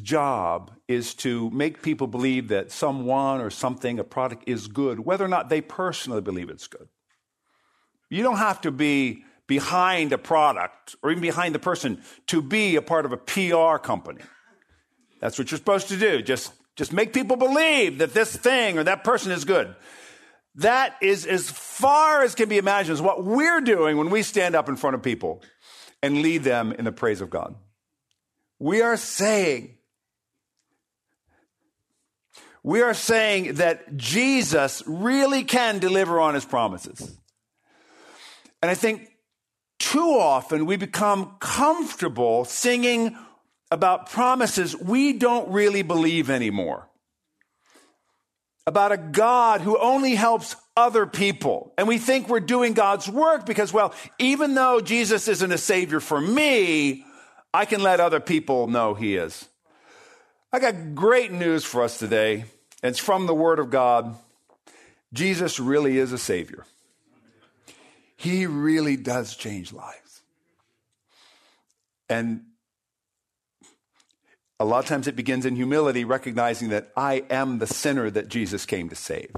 job 0.00 0.72
is 0.88 1.14
to 1.14 1.50
make 1.50 1.82
people 1.82 2.06
believe 2.06 2.48
that 2.48 2.70
someone 2.70 3.40
or 3.40 3.50
something, 3.50 3.98
a 3.98 4.04
product 4.04 4.44
is 4.46 4.68
good, 4.68 5.00
whether 5.00 5.24
or 5.24 5.28
not 5.28 5.48
they 5.48 5.60
personally 5.60 6.20
believe 6.20 6.50
it's 6.50 6.66
good. 6.66 6.88
You 8.10 8.22
don't 8.22 8.38
have 8.38 8.60
to 8.62 8.70
be 8.70 9.24
behind 9.46 10.12
a 10.12 10.18
product 10.18 10.96
or 11.02 11.10
even 11.10 11.20
behind 11.20 11.54
the 11.54 11.58
person 11.58 12.02
to 12.28 12.42
be 12.42 12.76
a 12.76 12.82
part 12.82 13.04
of 13.04 13.12
a 13.12 13.16
PR 13.16 13.78
company. 13.78 14.22
That's 15.20 15.38
what 15.38 15.50
you're 15.50 15.58
supposed 15.58 15.88
to 15.88 15.96
do. 15.96 16.22
Just, 16.22 16.52
just 16.76 16.92
make 16.92 17.12
people 17.12 17.36
believe 17.36 17.98
that 17.98 18.14
this 18.14 18.34
thing 18.34 18.78
or 18.78 18.84
that 18.84 19.04
person 19.04 19.32
is 19.32 19.44
good. 19.44 19.74
That 20.56 20.96
is 21.02 21.26
as 21.26 21.50
far 21.50 22.22
as 22.22 22.34
can 22.34 22.48
be 22.48 22.58
imagined 22.58 22.94
is 22.94 23.02
what 23.02 23.24
we're 23.24 23.60
doing 23.60 23.96
when 23.96 24.10
we 24.10 24.22
stand 24.22 24.54
up 24.54 24.68
in 24.68 24.76
front 24.76 24.94
of 24.94 25.02
people 25.02 25.42
and 26.02 26.22
lead 26.22 26.44
them 26.44 26.72
in 26.72 26.84
the 26.84 26.92
praise 26.92 27.20
of 27.20 27.30
God. 27.30 27.54
We 28.58 28.80
are 28.80 28.96
saying, 28.96 29.75
we 32.66 32.82
are 32.82 32.94
saying 32.94 33.54
that 33.54 33.96
Jesus 33.96 34.82
really 34.88 35.44
can 35.44 35.78
deliver 35.78 36.18
on 36.18 36.34
his 36.34 36.44
promises. 36.44 37.16
And 38.60 38.68
I 38.68 38.74
think 38.74 39.08
too 39.78 40.18
often 40.18 40.66
we 40.66 40.76
become 40.76 41.36
comfortable 41.38 42.44
singing 42.44 43.16
about 43.70 44.10
promises 44.10 44.76
we 44.76 45.12
don't 45.12 45.52
really 45.52 45.82
believe 45.82 46.28
anymore. 46.28 46.88
About 48.66 48.90
a 48.90 48.96
God 48.96 49.60
who 49.60 49.78
only 49.78 50.16
helps 50.16 50.56
other 50.76 51.06
people. 51.06 51.72
And 51.78 51.86
we 51.86 51.98
think 51.98 52.28
we're 52.28 52.40
doing 52.40 52.72
God's 52.72 53.08
work 53.08 53.46
because, 53.46 53.72
well, 53.72 53.94
even 54.18 54.54
though 54.54 54.80
Jesus 54.80 55.28
isn't 55.28 55.52
a 55.52 55.58
savior 55.58 56.00
for 56.00 56.20
me, 56.20 57.04
I 57.54 57.64
can 57.64 57.80
let 57.80 58.00
other 58.00 58.18
people 58.18 58.66
know 58.66 58.94
he 58.94 59.14
is. 59.14 59.48
I 60.52 60.58
got 60.58 60.96
great 60.96 61.30
news 61.30 61.64
for 61.64 61.84
us 61.84 62.00
today. 62.00 62.46
It's 62.82 62.98
from 62.98 63.26
the 63.26 63.34
Word 63.34 63.58
of 63.58 63.70
God. 63.70 64.16
Jesus 65.12 65.58
really 65.58 65.98
is 65.98 66.12
a 66.12 66.18
savior. 66.18 66.66
He 68.16 68.46
really 68.46 68.96
does 68.96 69.36
change 69.36 69.72
lives. 69.72 70.22
And 72.08 72.42
a 74.58 74.64
lot 74.64 74.78
of 74.78 74.86
times 74.86 75.06
it 75.06 75.16
begins 75.16 75.44
in 75.44 75.56
humility, 75.56 76.04
recognizing 76.04 76.70
that 76.70 76.90
I 76.96 77.24
am 77.30 77.58
the 77.58 77.66
sinner 77.66 78.10
that 78.10 78.28
Jesus 78.28 78.64
came 78.64 78.88
to 78.88 78.94
save. 78.94 79.34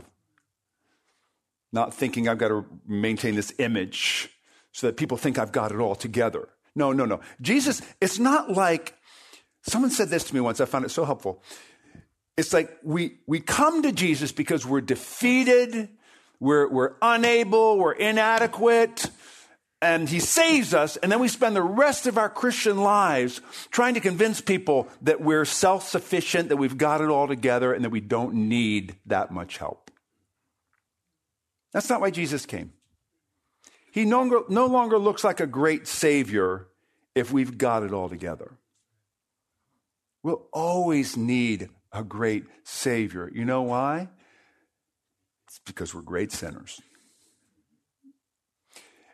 Not 1.73 1.93
thinking 1.93 2.29
I've 2.29 2.39
got 2.39 2.49
to 2.49 2.65
maintain 2.87 3.35
this 3.35 3.53
image 3.59 4.31
so 4.73 4.87
that 4.87 4.97
people 4.97 5.17
think 5.17 5.39
I've 5.39 5.53
got 5.53 5.73
it 5.73 5.79
all 5.79 5.95
together. 5.95 6.49
No, 6.75 6.93
no, 6.93 7.05
no. 7.05 7.21
Jesus, 7.41 7.83
it's 8.01 8.19
not 8.19 8.53
like 8.53 8.95
someone 9.63 9.91
said 9.91 10.09
this 10.09 10.25
to 10.25 10.35
me 10.35 10.41
once. 10.41 10.61
I 10.61 10.67
found 10.67 10.85
it 10.85 10.91
so 10.91 11.05
helpful. 11.05 11.43
It's 12.39 12.53
like 12.53 12.79
we, 12.85 13.19
we 13.27 13.41
come 13.41 13.83
to 13.83 13.91
Jesus 13.91 14.31
because 14.31 14.65
we're 14.65 14.81
defeated, 14.81 15.89
we're, 16.39 16.69
we're 16.69 16.95
unable, 17.03 17.77
we're 17.79 17.91
inadequate, 17.91 19.11
and 19.83 20.09
he 20.09 20.21
saves 20.21 20.73
us, 20.73 20.97
and 20.99 21.11
then 21.11 21.19
we 21.19 21.27
spend 21.27 21.57
the 21.57 21.63
rest 21.63 22.07
of 22.07 22.17
our 22.17 22.31
Christian 22.31 22.79
lives 22.79 23.41
trying 23.73 23.95
to 23.95 24.01
convince 24.01 24.41
people 24.41 24.87
that 25.03 25.21
we're 25.21 25.45
self 25.45 25.89
sufficient, 25.89 26.49
that 26.51 26.59
we've 26.59 26.79
got 26.79 27.01
it 27.01 27.09
all 27.09 27.27
together, 27.27 27.73
and 27.73 27.85
that 27.85 27.91
we 27.91 28.01
don't 28.01 28.35
need 28.35 28.95
that 29.07 29.33
much 29.33 29.59
help. 29.59 29.91
That's 31.73 31.91
not 31.91 32.01
why 32.01 32.11
Jesus 32.11 32.47
came. 32.47 32.73
He 33.91 34.05
no 34.05 34.19
longer, 34.19 34.41
no 34.49 34.67
longer 34.67 34.97
looks 34.97 35.25
like 35.25 35.41
a 35.41 35.47
great 35.47 35.89
Savior 35.89 36.69
if 37.17 37.33
we've 37.33 37.59
got 37.59 37.83
it 37.83 37.93
all 37.93 38.09
together. 38.09 38.53
We'll 40.23 40.47
always 40.53 41.17
need 41.17 41.71
a 41.93 42.05
great 42.05 42.45
Savior. 42.65 43.31
You 43.35 43.45
know 43.45 43.63
why? 43.63 44.09
It's 45.47 45.61
because 45.65 45.95
we're 45.95 46.03
great 46.03 46.33
sinners. 46.33 46.81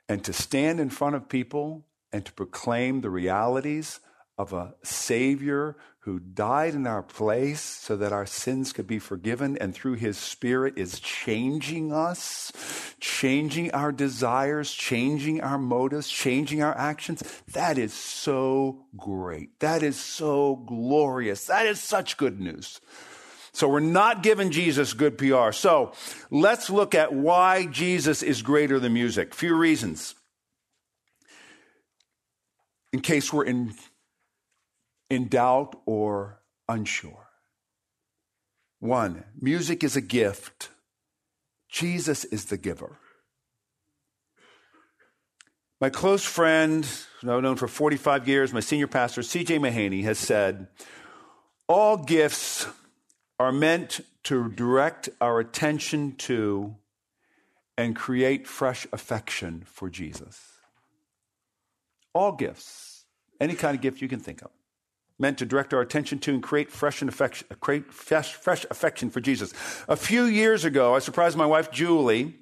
And 0.08 0.22
to 0.24 0.32
stand 0.32 0.80
in 0.80 0.90
front 0.90 1.16
of 1.16 1.28
people 1.28 1.86
and 2.12 2.24
to 2.24 2.32
proclaim 2.32 3.00
the 3.00 3.10
realities 3.10 4.00
of 4.36 4.52
a 4.52 4.74
Savior 4.82 5.76
who 6.00 6.18
died 6.18 6.74
in 6.74 6.86
our 6.86 7.02
place 7.02 7.60
so 7.60 7.96
that 7.96 8.12
our 8.12 8.26
sins 8.26 8.72
could 8.72 8.86
be 8.86 8.98
forgiven 8.98 9.56
and 9.58 9.74
through 9.74 9.94
His 9.94 10.18
Spirit 10.18 10.74
is 10.76 11.00
changing 11.00 11.92
us, 11.92 12.52
changing 13.00 13.70
our 13.70 13.90
desires, 13.90 14.70
changing 14.70 15.40
our 15.40 15.56
motives, 15.56 16.08
changing 16.08 16.62
our 16.62 16.76
actions. 16.76 17.22
That 17.52 17.78
is 17.78 17.94
so 17.94 18.84
great. 18.96 19.58
That 19.60 19.82
is 19.82 19.98
so 19.98 20.56
glorious. 20.56 21.46
That 21.46 21.66
is 21.66 21.80
such 21.80 22.18
good 22.18 22.38
news. 22.38 22.80
So 23.54 23.68
we're 23.68 23.80
not 23.80 24.24
giving 24.24 24.50
Jesus 24.50 24.92
good 24.94 25.16
PR. 25.16 25.52
So 25.52 25.92
let's 26.28 26.68
look 26.68 26.94
at 26.94 27.14
why 27.14 27.66
Jesus 27.66 28.22
is 28.22 28.42
greater 28.42 28.80
than 28.80 28.92
music. 28.92 29.32
Few 29.32 29.54
reasons. 29.56 30.16
In 32.92 33.00
case 33.00 33.32
we're 33.32 33.44
in, 33.44 33.72
in 35.10 35.28
doubt 35.28 35.80
or 35.86 36.40
unsure. 36.68 37.28
One, 38.80 39.24
music 39.40 39.82
is 39.82 39.96
a 39.96 40.00
gift. 40.00 40.70
Jesus 41.68 42.24
is 42.24 42.46
the 42.46 42.56
giver. 42.56 42.98
My 45.80 45.90
close 45.90 46.24
friend, 46.24 46.86
who 47.20 47.32
I've 47.32 47.42
known 47.42 47.56
for 47.56 47.68
45 47.68 48.28
years, 48.28 48.52
my 48.52 48.60
senior 48.60 48.86
pastor, 48.86 49.22
C.J. 49.22 49.58
Mahaney, 49.58 50.04
has 50.04 50.18
said, 50.18 50.68
All 51.68 51.96
gifts 51.96 52.66
are 53.38 53.52
meant 53.52 54.00
to 54.24 54.48
direct 54.50 55.08
our 55.20 55.40
attention 55.40 56.14
to 56.16 56.76
and 57.76 57.96
create 57.96 58.46
fresh 58.46 58.86
affection 58.92 59.64
for 59.66 59.90
Jesus. 59.90 60.40
All 62.14 62.32
gifts, 62.32 63.04
any 63.40 63.54
kind 63.54 63.74
of 63.74 63.82
gift 63.82 64.00
you 64.00 64.08
can 64.08 64.20
think 64.20 64.42
of, 64.42 64.50
meant 65.18 65.38
to 65.38 65.46
direct 65.46 65.72
our 65.72 65.80
attention 65.80 66.18
to 66.18 66.34
and 66.34 66.42
create 66.42 66.70
fresh 66.70 67.00
and 67.00 67.08
affection, 67.08 67.46
create 67.60 67.92
fresh, 67.92 68.34
fresh 68.34 68.66
affection 68.70 69.10
for 69.10 69.20
Jesus. 69.20 69.52
A 69.88 69.96
few 69.96 70.24
years 70.24 70.64
ago, 70.64 70.94
I 70.94 70.98
surprised 70.98 71.36
my 71.36 71.46
wife 71.46 71.70
Julie 71.70 72.34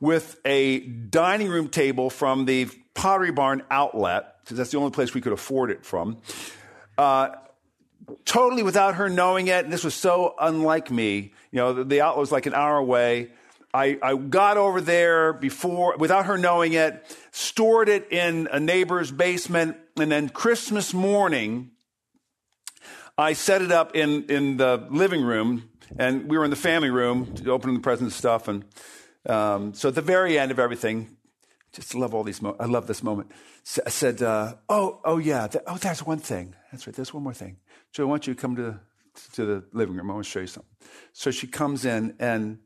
with 0.00 0.40
a 0.44 0.80
dining 0.80 1.48
room 1.48 1.68
table 1.68 2.10
from 2.10 2.44
the 2.46 2.68
Pottery 2.94 3.32
Barn 3.32 3.62
outlet, 3.70 4.36
because 4.42 4.56
that's 4.56 4.70
the 4.70 4.78
only 4.78 4.90
place 4.90 5.14
we 5.14 5.20
could 5.20 5.32
afford 5.32 5.70
it 5.70 5.84
from. 5.84 6.18
Uh, 6.96 7.30
totally 8.24 8.62
without 8.62 8.96
her 8.96 9.08
knowing 9.08 9.48
it. 9.48 9.64
And 9.64 9.72
this 9.72 9.84
was 9.84 9.94
so 9.94 10.34
unlike 10.38 10.90
me. 10.90 11.32
You 11.50 11.58
know, 11.58 11.72
the, 11.72 11.84
the 11.84 12.00
outlet 12.00 12.20
was 12.20 12.32
like 12.32 12.46
an 12.46 12.54
hour 12.54 12.76
away. 12.76 13.30
I, 13.72 13.98
I 14.02 14.14
got 14.14 14.56
over 14.56 14.80
there 14.80 15.32
before, 15.32 15.96
without 15.96 16.26
her 16.26 16.38
knowing 16.38 16.74
it, 16.74 17.04
stored 17.32 17.88
it 17.88 18.12
in 18.12 18.48
a 18.52 18.60
neighbor's 18.60 19.10
basement, 19.10 19.76
and 19.96 20.12
then 20.12 20.28
Christmas 20.28 20.94
morning, 20.94 21.70
I 23.16 23.34
set 23.34 23.62
it 23.62 23.70
up 23.70 23.94
in, 23.94 24.24
in 24.24 24.56
the 24.56 24.86
living 24.90 25.22
room, 25.22 25.70
and 25.98 26.28
we 26.28 26.36
were 26.36 26.44
in 26.44 26.50
the 26.50 26.56
family 26.56 26.90
room 26.90 27.32
opening 27.46 27.76
the 27.76 27.80
presents 27.80 28.16
stuff. 28.16 28.48
And 28.48 28.64
um, 29.28 29.72
so 29.72 29.88
at 29.88 29.94
the 29.94 30.02
very 30.02 30.36
end 30.36 30.50
of 30.50 30.58
everything, 30.58 31.16
just 31.72 31.94
love 31.94 32.12
all 32.12 32.24
these. 32.24 32.42
Mo- 32.42 32.56
I 32.58 32.66
love 32.66 32.88
this 32.88 33.04
moment. 33.04 33.30
I 33.86 33.90
said, 33.90 34.20
uh, 34.20 34.54
"Oh, 34.68 35.00
oh 35.04 35.18
yeah. 35.18 35.46
Th- 35.46 35.62
oh, 35.66 35.76
there's 35.76 36.04
one 36.04 36.18
thing. 36.18 36.56
That's 36.72 36.86
right. 36.88 36.94
There's 36.94 37.14
one 37.14 37.22
more 37.22 37.34
thing. 37.34 37.58
So 37.92 38.02
I 38.02 38.06
want 38.06 38.26
you 38.26 38.34
to 38.34 38.40
come 38.40 38.56
to, 38.56 38.80
to 39.34 39.44
the 39.44 39.64
living 39.72 39.94
room. 39.94 40.10
I 40.10 40.14
want 40.14 40.24
to 40.24 40.30
show 40.30 40.40
you 40.40 40.48
something. 40.48 40.70
So 41.12 41.30
she 41.30 41.46
comes 41.46 41.84
in 41.84 42.16
and 42.18 42.58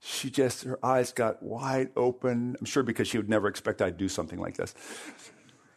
she 0.00 0.30
just, 0.30 0.64
her 0.64 0.78
eyes 0.84 1.12
got 1.12 1.42
wide 1.42 1.90
open. 1.96 2.56
I'm 2.58 2.66
sure 2.66 2.82
because 2.82 3.08
she 3.08 3.16
would 3.16 3.30
never 3.30 3.48
expect 3.48 3.80
I'd 3.80 3.96
do 3.96 4.08
something 4.08 4.38
like 4.38 4.56
this. 4.56 4.74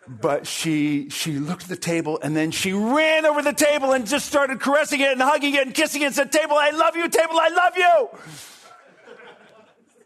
But 0.08 0.46
she, 0.46 1.10
she 1.10 1.40
looked 1.40 1.64
at 1.64 1.70
the 1.70 1.76
table 1.76 2.20
and 2.22 2.36
then 2.36 2.52
she 2.52 2.74
ran 2.74 3.26
over 3.26 3.42
the 3.42 3.54
table 3.54 3.94
and 3.94 4.06
just 4.06 4.28
started 4.28 4.60
caressing 4.60 5.02
it 5.02 5.12
and 5.12 5.22
hugging 5.22 5.56
it 5.56 5.66
and 5.66 5.74
kissing 5.74 6.04
it 6.04 6.06
and 6.06 6.16
said, 6.16 6.32
Table, 6.32 6.56
I 6.58 6.70
love 6.70 6.96
you, 6.96 7.10
table, 7.10 7.36
I 7.40 7.50
love 7.50 7.78
you. 7.78 8.20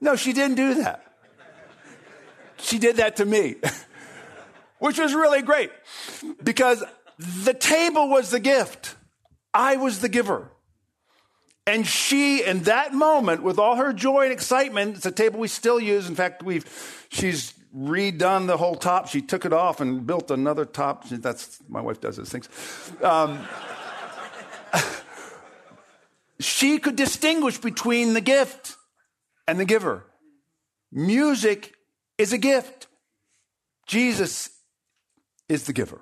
No, 0.02 0.16
she 0.16 0.32
didn't 0.32 0.56
do 0.56 0.76
that. 0.76 1.06
She 2.58 2.80
did 2.80 2.98
that 2.98 3.18
to 3.18 3.26
me, 3.26 3.56
which 4.80 5.00
was 5.00 5.14
really 5.14 5.42
great 5.42 5.72
because 6.44 6.84
the 7.18 7.54
table 7.54 8.10
was 8.10 8.32
the 8.32 8.40
gift. 8.40 8.96
I 9.54 9.78
was 9.78 10.00
the 10.00 10.10
giver. 10.10 10.52
And 11.66 11.86
she, 11.86 12.44
in 12.44 12.64
that 12.64 12.94
moment, 12.94 13.44
with 13.44 13.60
all 13.60 13.76
her 13.76 13.94
joy 13.94 14.24
and 14.24 14.32
excitement, 14.32 14.98
it's 14.98 15.06
a 15.06 15.12
table 15.12 15.40
we 15.40 15.48
still 15.48 15.80
use. 15.80 16.10
In 16.10 16.16
fact, 16.16 16.42
we've, 16.42 16.66
she's 17.10 17.54
redone 17.76 18.48
the 18.48 18.58
whole 18.58 18.76
top. 18.76 19.08
She 19.08 19.22
took 19.22 19.46
it 19.46 19.54
off 19.54 19.80
and 19.82 20.06
built 20.06 20.32
another 20.32 20.66
top. 20.66 21.08
That's, 21.10 21.60
my 21.68 21.82
wife 21.82 22.02
does 22.02 22.18
those 22.18 22.30
things. 22.30 22.50
Um, 23.04 23.40
she 26.40 26.80
could 26.80 26.96
distinguish 26.96 27.58
between 27.58 28.14
the 28.14 28.22
gift 28.22 28.76
and 29.48 29.60
the 29.60 29.66
giver. 29.66 30.06
Music 30.92 31.74
is 32.18 32.34
a 32.34 32.38
gift. 32.38 32.88
Jesus 33.88 34.50
is 35.48 35.66
the 35.66 35.74
giver. 35.74 36.02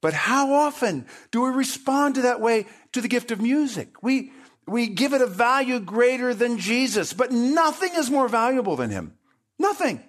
But 0.00 0.14
how 0.14 0.52
often 0.52 1.06
do 1.30 1.42
we 1.42 1.50
respond 1.50 2.16
to 2.16 2.22
that 2.22 2.40
way 2.40 2.66
to 2.92 3.00
the 3.00 3.08
gift 3.08 3.30
of 3.30 3.40
music? 3.40 4.02
We, 4.02 4.32
we 4.66 4.86
give 4.86 5.12
it 5.12 5.22
a 5.22 5.26
value 5.26 5.80
greater 5.80 6.34
than 6.34 6.58
Jesus, 6.58 7.12
but 7.12 7.32
nothing 7.32 7.90
is 7.96 8.10
more 8.10 8.28
valuable 8.28 8.76
than 8.76 8.90
him. 8.90 9.14
Nothing. 9.58 10.04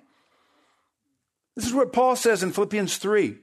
This 1.59 1.67
is 1.67 1.73
what 1.73 1.91
Paul 1.91 2.15
says 2.15 2.41
in 2.41 2.53
Philippians 2.53 2.95
3, 2.97 3.35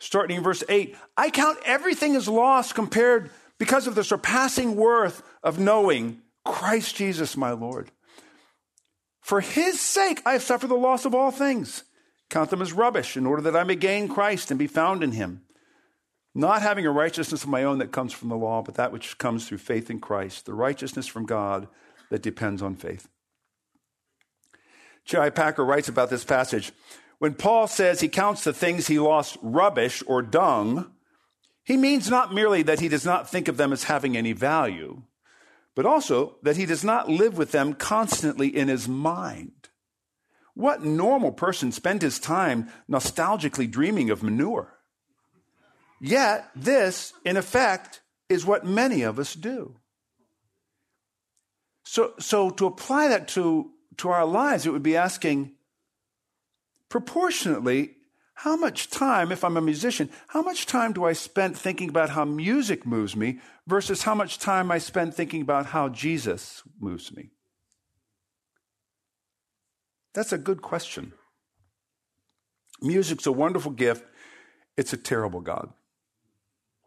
starting 0.00 0.38
in 0.38 0.42
verse 0.42 0.64
8. 0.68 0.96
I 1.16 1.30
count 1.30 1.58
everything 1.64 2.16
as 2.16 2.26
lost 2.26 2.74
compared 2.74 3.30
because 3.58 3.86
of 3.86 3.94
the 3.94 4.02
surpassing 4.02 4.74
worth 4.74 5.22
of 5.40 5.60
knowing 5.60 6.20
Christ 6.44 6.96
Jesus 6.96 7.36
my 7.36 7.52
Lord. 7.52 7.92
For 9.20 9.40
his 9.40 9.78
sake, 9.78 10.20
I 10.26 10.32
have 10.32 10.42
suffered 10.42 10.66
the 10.66 10.74
loss 10.74 11.04
of 11.04 11.14
all 11.14 11.30
things. 11.30 11.84
Count 12.28 12.50
them 12.50 12.60
as 12.60 12.72
rubbish 12.72 13.16
in 13.16 13.24
order 13.24 13.42
that 13.42 13.56
I 13.56 13.62
may 13.62 13.76
gain 13.76 14.08
Christ 14.08 14.50
and 14.50 14.58
be 14.58 14.66
found 14.66 15.04
in 15.04 15.12
him 15.12 15.42
not 16.34 16.62
having 16.62 16.84
a 16.84 16.90
righteousness 16.90 17.44
of 17.44 17.48
my 17.48 17.62
own 17.62 17.78
that 17.78 17.92
comes 17.92 18.12
from 18.12 18.30
the 18.30 18.36
law, 18.36 18.62
but 18.62 18.74
that 18.74 18.90
which 18.90 19.16
comes 19.18 19.46
through 19.46 19.58
faith 19.58 19.88
in 19.88 20.00
Christ, 20.00 20.46
the 20.46 20.54
righteousness 20.54 21.06
from 21.06 21.24
God 21.24 21.68
that 22.10 22.22
depends 22.22 22.60
on 22.60 22.74
faith. 22.74 23.06
J.I. 25.04 25.30
Packer 25.30 25.64
writes 25.64 25.86
about 25.86 26.10
this 26.10 26.24
passage. 26.24 26.72
When 27.24 27.32
Paul 27.32 27.68
says 27.68 28.02
he 28.02 28.10
counts 28.10 28.44
the 28.44 28.52
things 28.52 28.86
he 28.86 28.98
lost 28.98 29.38
rubbish 29.40 30.02
or 30.06 30.20
dung, 30.20 30.92
he 31.64 31.78
means 31.78 32.10
not 32.10 32.34
merely 32.34 32.62
that 32.64 32.80
he 32.80 32.88
does 32.90 33.06
not 33.06 33.30
think 33.30 33.48
of 33.48 33.56
them 33.56 33.72
as 33.72 33.84
having 33.84 34.14
any 34.14 34.34
value, 34.34 35.04
but 35.74 35.86
also 35.86 36.36
that 36.42 36.58
he 36.58 36.66
does 36.66 36.84
not 36.84 37.08
live 37.08 37.38
with 37.38 37.50
them 37.50 37.72
constantly 37.72 38.54
in 38.54 38.68
his 38.68 38.86
mind. 38.86 39.70
What 40.52 40.84
normal 40.84 41.32
person 41.32 41.72
spends 41.72 42.04
his 42.04 42.18
time 42.18 42.68
nostalgically 42.90 43.70
dreaming 43.70 44.10
of 44.10 44.22
manure? 44.22 44.74
Yet, 46.02 46.50
this, 46.54 47.14
in 47.24 47.38
effect, 47.38 48.02
is 48.28 48.44
what 48.44 48.66
many 48.66 49.00
of 49.00 49.18
us 49.18 49.32
do. 49.32 49.76
So, 51.84 52.12
so 52.18 52.50
to 52.50 52.66
apply 52.66 53.08
that 53.08 53.28
to, 53.28 53.70
to 53.96 54.10
our 54.10 54.26
lives, 54.26 54.66
it 54.66 54.72
would 54.72 54.82
be 54.82 54.98
asking 54.98 55.53
proportionately, 56.94 57.90
how 58.34 58.54
much 58.54 58.88
time, 58.88 59.32
if 59.32 59.42
I'm 59.42 59.56
a 59.56 59.60
musician, 59.60 60.08
how 60.28 60.42
much 60.42 60.64
time 60.64 60.92
do 60.92 61.02
I 61.04 61.12
spend 61.12 61.58
thinking 61.58 61.88
about 61.88 62.10
how 62.10 62.24
music 62.24 62.86
moves 62.86 63.16
me 63.16 63.40
versus 63.66 64.04
how 64.04 64.14
much 64.14 64.38
time 64.38 64.70
I 64.70 64.78
spend 64.78 65.12
thinking 65.12 65.42
about 65.42 65.66
how 65.66 65.88
Jesus 65.88 66.62
moves 66.78 67.12
me? 67.12 67.30
That's 70.14 70.32
a 70.32 70.38
good 70.38 70.62
question. 70.62 71.14
Music's 72.80 73.26
a 73.26 73.32
wonderful 73.32 73.72
gift, 73.72 74.04
it's 74.76 74.92
a 74.92 74.96
terrible 74.96 75.40
God. 75.40 75.72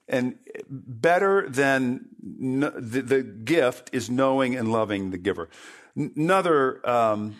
And 0.08 0.38
better 0.70 1.50
than 1.50 2.08
the, 2.22 3.24
gift 3.44 3.90
is 3.92 4.10
knowing 4.10 4.56
and 4.56 4.72
loving 4.72 5.12
the 5.12 5.18
giver. 5.18 5.50
Another 5.98 6.90
um, 6.90 7.36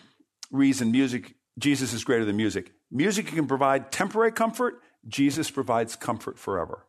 reason 0.50 0.92
music, 0.92 1.34
Jesus 1.58 1.92
is 1.92 2.04
greater 2.04 2.24
than 2.24 2.36
music. 2.36 2.72
Music 2.90 3.26
can 3.26 3.46
provide 3.46 3.90
temporary 3.92 4.32
comfort, 4.32 4.80
Jesus 5.06 5.50
provides 5.50 5.96
comfort 5.96 6.38
forever. 6.38 6.86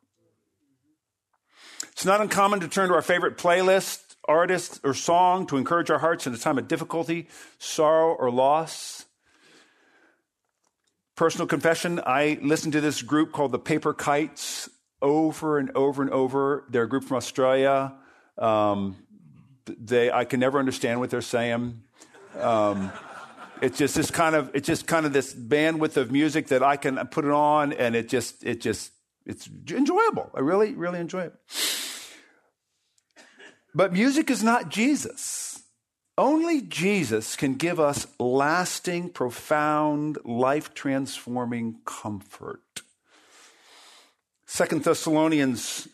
It's 1.92 2.06
not 2.06 2.22
uncommon 2.22 2.62
to 2.62 2.68
turn 2.68 2.90
to 2.90 2.96
our 2.96 3.02
favorite 3.02 3.38
playlist, 3.38 4.00
artist, 4.26 4.80
or 4.84 4.94
song 4.94 5.48
to 5.48 5.58
encourage 5.58 5.90
our 5.90 6.00
hearts 6.00 6.28
in 6.28 6.34
a 6.34 6.38
time 6.38 6.58
of 6.58 6.68
difficulty, 6.68 7.28
sorrow, 7.58 8.14
or 8.14 8.32
loss. 8.32 9.06
Personal 11.16 11.48
confession 11.48 12.00
I 12.06 12.40
listened 12.42 12.74
to 12.74 12.82
this 12.82 13.02
group 13.02 13.34
called 13.34 13.52
the 13.52 13.60
Paper 13.60 13.94
Kites 13.94 14.70
over 15.02 15.58
and 15.58 15.72
over 15.76 16.02
and 16.02 16.12
over. 16.12 16.64
They're 16.70 16.84
a 16.84 16.90
group 16.90 17.04
from 17.04 17.18
Australia. 17.18 17.94
Um, 18.38 18.96
they, 19.66 20.12
I 20.12 20.24
can 20.26 20.40
never 20.40 20.60
understand 20.60 21.00
what 21.00 21.10
they're 21.10 21.22
saying. 21.22 21.82
Um, 22.40 22.92
it's 23.62 23.78
just 23.78 23.96
this 23.96 24.12
kind 24.12 24.36
of, 24.36 24.52
it's 24.54 24.68
just 24.68 24.88
kind 24.88 25.06
of 25.06 25.14
this 25.14 25.34
bandwidth 25.34 25.98
of 25.98 26.12
music 26.12 26.48
that 26.48 26.64
I 26.64 26.78
can 26.78 26.98
put 27.08 27.26
it 27.26 27.32
on, 27.32 27.74
and 27.74 27.96
it 27.96 28.10
just, 28.10 28.44
it 28.44 28.62
just, 28.62 28.92
it's 29.26 29.50
enjoyable. 29.70 30.30
I 30.34 30.40
really, 30.40 30.74
really 30.74 31.00
enjoy 31.00 31.22
it. 31.22 31.34
But 33.76 33.94
music 33.94 34.30
is 34.30 34.44
not 34.44 34.70
Jesus. 34.70 35.62
Only 36.18 36.62
Jesus 36.62 37.36
can 37.36 37.54
give 37.54 37.80
us 37.80 38.08
lasting, 38.20 39.10
profound, 39.10 40.18
life 40.26 40.74
transforming 40.74 41.80
comfort. 41.86 42.82
Second 44.46 44.84
Thessalonians 44.84 45.88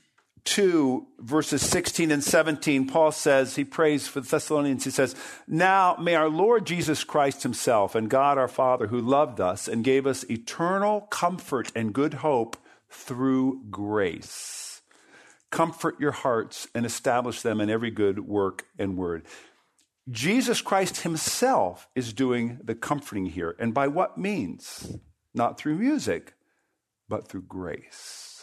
2, 0.46 1.08
verses 1.20 1.62
16 1.64 2.12
and 2.12 2.24
17, 2.24 2.88
Paul 2.88 3.12
says, 3.12 3.56
he 3.56 3.66
prays 3.66 4.08
for 4.08 4.22
the 4.22 4.30
Thessalonians. 4.30 4.84
He 4.84 4.92
says, 4.92 5.16
Now 5.48 5.98
may 6.00 6.16
our 6.16 6.30
Lord 6.30 6.66
Jesus 6.66 7.04
Christ 7.04 7.44
himself 7.44 7.96
and 7.96 8.10
God 8.10 8.38
our 8.38 8.48
Father, 8.48 8.88
who 8.88 9.02
loved 9.02 9.42
us 9.42 9.68
and 9.68 9.84
gave 9.84 10.06
us 10.06 10.24
eternal 10.30 11.02
comfort 11.02 11.72
and 11.76 11.94
good 11.94 12.16
hope 12.16 12.58
through 12.90 13.64
grace, 13.70 14.82
comfort 15.50 16.00
your 16.00 16.12
hearts 16.12 16.68
and 16.76 16.86
establish 16.86 17.42
them 17.42 17.60
in 17.60 17.70
every 17.70 17.92
good 17.92 18.20
work 18.28 18.66
and 18.78 18.98
word. 18.98 19.26
Jesus 20.10 20.62
Christ 20.62 21.02
himself 21.02 21.90
is 21.96 22.14
doing 22.14 22.60
the 22.64 22.76
comforting 22.76 23.26
here. 23.26 23.56
And 23.58 23.74
by 23.74 23.88
what 23.88 24.18
means? 24.20 24.98
Not 25.34 25.58
through 25.58 25.78
music, 25.78 26.36
but 27.10 27.28
through 27.28 27.44
grace 27.44 28.35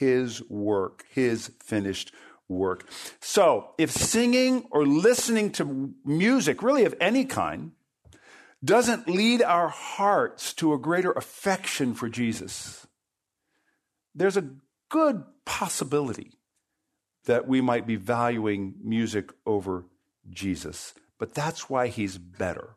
his 0.00 0.42
work, 0.48 1.04
his 1.10 1.52
finished 1.62 2.10
work. 2.48 2.88
So, 3.20 3.74
if 3.76 3.90
singing 3.90 4.66
or 4.70 4.86
listening 4.86 5.52
to 5.52 5.92
music, 6.06 6.62
really 6.62 6.86
of 6.86 6.94
any 7.02 7.26
kind, 7.26 7.72
doesn't 8.64 9.08
lead 9.08 9.42
our 9.42 9.68
hearts 9.68 10.54
to 10.54 10.72
a 10.72 10.78
greater 10.78 11.12
affection 11.12 11.92
for 11.92 12.08
Jesus, 12.08 12.86
there's 14.14 14.38
a 14.38 14.48
good 14.88 15.22
possibility 15.44 16.32
that 17.26 17.46
we 17.46 17.60
might 17.60 17.86
be 17.86 17.96
valuing 17.96 18.74
music 18.82 19.30
over 19.44 19.84
Jesus. 20.30 20.94
But 21.18 21.34
that's 21.34 21.68
why 21.68 21.88
he's 21.88 22.16
better. 22.16 22.70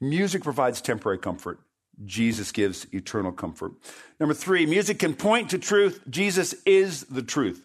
Music 0.00 0.42
provides 0.42 0.80
temporary 0.80 1.18
comfort. 1.18 1.60
Jesus 2.04 2.52
gives 2.52 2.86
eternal 2.92 3.32
comfort. 3.32 3.72
Number 4.18 4.34
three, 4.34 4.66
music 4.66 4.98
can 4.98 5.14
point 5.14 5.50
to 5.50 5.58
truth. 5.58 6.00
Jesus 6.08 6.54
is 6.64 7.04
the 7.04 7.22
truth. 7.22 7.64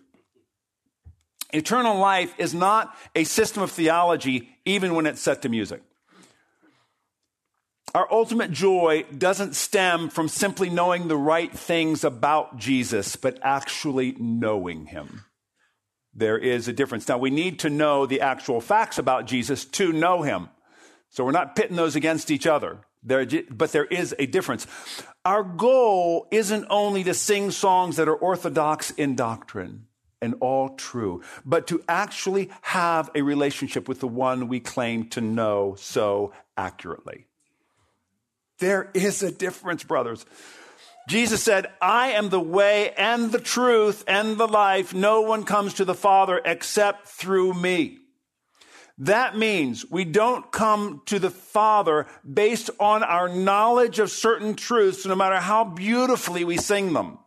Eternal 1.54 1.98
life 1.98 2.34
is 2.38 2.54
not 2.54 2.96
a 3.16 3.24
system 3.24 3.64
of 3.64 3.72
theology, 3.72 4.50
even 4.66 4.96
when 4.96 5.06
it's 5.06 5.22
set 5.22 5.42
to 5.44 5.50
music. 5.50 5.82
Our 7.94 8.12
ultimate 8.12 8.52
joy 8.52 9.06
doesn't 9.18 9.56
stem 9.56 10.10
from 10.10 10.28
simply 10.28 10.70
knowing 10.70 11.08
the 11.08 11.16
right 11.16 11.52
things 11.52 12.04
about 12.04 12.58
Jesus, 12.58 13.16
but 13.16 13.40
actually 13.42 14.18
knowing 14.20 14.88
him. 14.88 15.24
There 16.14 16.38
is 16.38 16.68
a 16.68 16.74
difference. 16.74 17.08
Now, 17.08 17.18
we 17.18 17.30
need 17.30 17.60
to 17.60 17.70
know 17.70 18.06
the 18.06 18.20
actual 18.20 18.60
facts 18.60 18.98
about 18.98 19.28
Jesus 19.28 19.64
to 19.66 19.94
know 19.94 20.24
him. 20.24 20.50
So 21.10 21.24
we're 21.24 21.32
not 21.32 21.56
pitting 21.56 21.78
those 21.78 21.96
against 21.96 22.32
each 22.32 22.46
other. 22.46 22.80
There, 23.06 23.26
but 23.52 23.72
there 23.72 23.86
is 23.86 24.16
a 24.18 24.26
difference. 24.26 24.66
Our 25.24 25.44
goal 25.44 26.28
isn't 26.32 26.66
only 26.70 27.04
to 27.04 27.14
sing 27.14 27.52
songs 27.52 27.98
that 27.98 28.08
are 28.08 28.16
orthodox 28.16 28.92
in 28.92 29.16
doctrine 29.16 29.86
and 30.22 30.36
all 30.40 30.70
true, 30.70 31.22
but 31.46 31.68
to 31.68 31.84
actually 31.88 32.50
have 32.62 33.12
a 33.14 33.22
relationship 33.22 33.88
with 33.88 34.00
the 34.00 34.08
one 34.08 34.48
we 34.48 34.60
claim 34.60 35.08
to 35.10 35.22
know 35.22 35.76
so 35.78 36.34
accurately. 36.58 37.28
There 38.60 38.90
is 38.94 39.22
a 39.22 39.32
difference, 39.32 39.84
brothers. 39.84 40.26
Jesus 41.08 41.44
said, 41.44 41.68
I 41.80 42.14
am 42.14 42.30
the 42.30 42.40
way 42.40 42.92
and 42.98 43.32
the 43.32 43.40
truth 43.40 44.04
and 44.08 44.38
the 44.38 44.48
life. 44.48 44.94
No 44.94 45.22
one 45.22 45.44
comes 45.44 45.76
to 45.76 45.86
the 45.86 45.94
Father 45.94 46.42
except 46.44 47.08
through 47.08 47.54
me. 47.54 48.00
That 48.98 49.38
means 49.38 49.86
we 49.90 50.06
don't 50.06 50.52
come 50.52 51.02
to 51.08 51.20
the 51.20 51.30
Father 51.30 52.08
based 52.32 52.70
on 52.80 53.04
our 53.04 53.28
knowledge 53.28 54.00
of 54.00 54.10
certain 54.10 54.56
truths, 54.56 55.06
no 55.06 55.16
matter 55.16 55.40
how 55.40 55.66
beautifully 55.66 56.44
we 56.44 56.58
sing 56.58 56.94
them. 56.94 57.20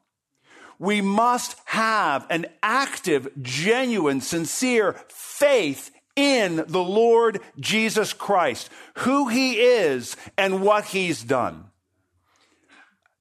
We 0.78 1.00
must 1.00 1.56
have 1.66 2.26
an 2.30 2.46
active, 2.62 3.28
genuine, 3.42 4.20
sincere 4.20 4.96
faith 5.08 5.90
in 6.16 6.64
the 6.66 6.82
Lord 6.82 7.40
Jesus 7.60 8.12
Christ, 8.12 8.70
who 8.98 9.28
he 9.28 9.60
is 9.60 10.16
and 10.36 10.62
what 10.62 10.86
he's 10.86 11.22
done. 11.22 11.66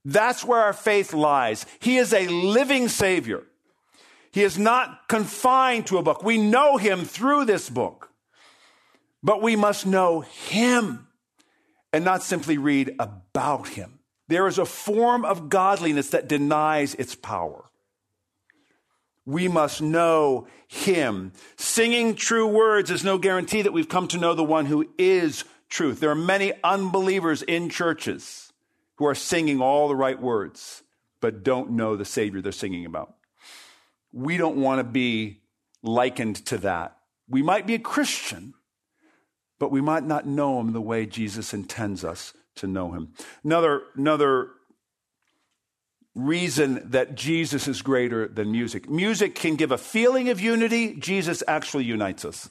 That's 0.05 0.45
where 0.45 0.61
our 0.61 0.73
faith 0.73 1.13
lies. 1.13 1.65
He 1.79 1.97
is 1.97 2.13
a 2.13 2.27
living 2.27 2.87
Savior. 2.87 3.43
He 4.31 4.43
is 4.43 4.57
not 4.57 5.07
confined 5.09 5.87
to 5.87 5.97
a 5.97 6.03
book. 6.03 6.23
We 6.23 6.37
know 6.37 6.77
him 6.77 7.03
through 7.03 7.45
this 7.45 7.69
book, 7.69 8.06
but 9.23 9.41
we 9.41 9.55
must 9.55 9.85
know 9.85 10.21
him 10.21 11.07
and 11.91 12.05
not 12.05 12.23
simply 12.23 12.57
read 12.57 12.95
about 12.99 13.69
him. 13.69 13.99
There 14.27 14.47
is 14.47 14.57
a 14.57 14.65
form 14.65 15.23
of 15.25 15.49
godliness 15.49 16.09
that 16.09 16.27
denies 16.27 16.95
its 16.95 17.15
power. 17.15 17.65
We 19.25 19.47
must 19.47 19.81
know 19.81 20.47
him. 20.67 21.33
Singing 21.57 22.15
true 22.15 22.47
words 22.47 22.91
is 22.91 23.03
no 23.03 23.17
guarantee 23.17 23.61
that 23.61 23.73
we've 23.73 23.89
come 23.89 24.07
to 24.09 24.17
know 24.17 24.33
the 24.33 24.43
one 24.43 24.65
who 24.65 24.87
is 24.97 25.43
truth. 25.69 25.99
There 25.99 26.11
are 26.11 26.15
many 26.15 26.53
unbelievers 26.63 27.41
in 27.41 27.69
churches 27.69 28.53
who 28.95 29.05
are 29.05 29.15
singing 29.15 29.61
all 29.61 29.87
the 29.87 29.95
right 29.95 30.21
words, 30.21 30.83
but 31.21 31.43
don't 31.43 31.71
know 31.71 31.95
the 31.95 32.05
Savior 32.05 32.41
they're 32.41 32.51
singing 32.51 32.85
about. 32.85 33.15
We 34.11 34.37
don't 34.37 34.57
want 34.57 34.79
to 34.79 34.83
be 34.83 35.41
likened 35.83 36.37
to 36.47 36.57
that. 36.59 36.97
We 37.29 37.41
might 37.41 37.67
be 37.67 37.75
a 37.75 37.79
Christian, 37.79 38.53
but 39.59 39.71
we 39.71 39.81
might 39.81 40.03
not 40.03 40.25
know 40.25 40.59
him 40.59 40.73
the 40.73 40.81
way 40.81 41.05
Jesus 41.05 41.53
intends 41.53 42.03
us 42.03 42.33
to 42.55 42.67
know 42.67 42.91
him. 42.91 43.13
Another, 43.43 43.83
another 43.95 44.49
reason 46.15 46.81
that 46.91 47.15
Jesus 47.15 47.67
is 47.67 47.81
greater 47.81 48.27
than 48.27 48.51
music. 48.51 48.89
Music 48.89 49.35
can 49.35 49.55
give 49.55 49.71
a 49.71 49.77
feeling 49.77 50.29
of 50.29 50.41
unity, 50.41 50.95
Jesus 50.95 51.43
actually 51.47 51.85
unites 51.85 52.25
us. 52.25 52.49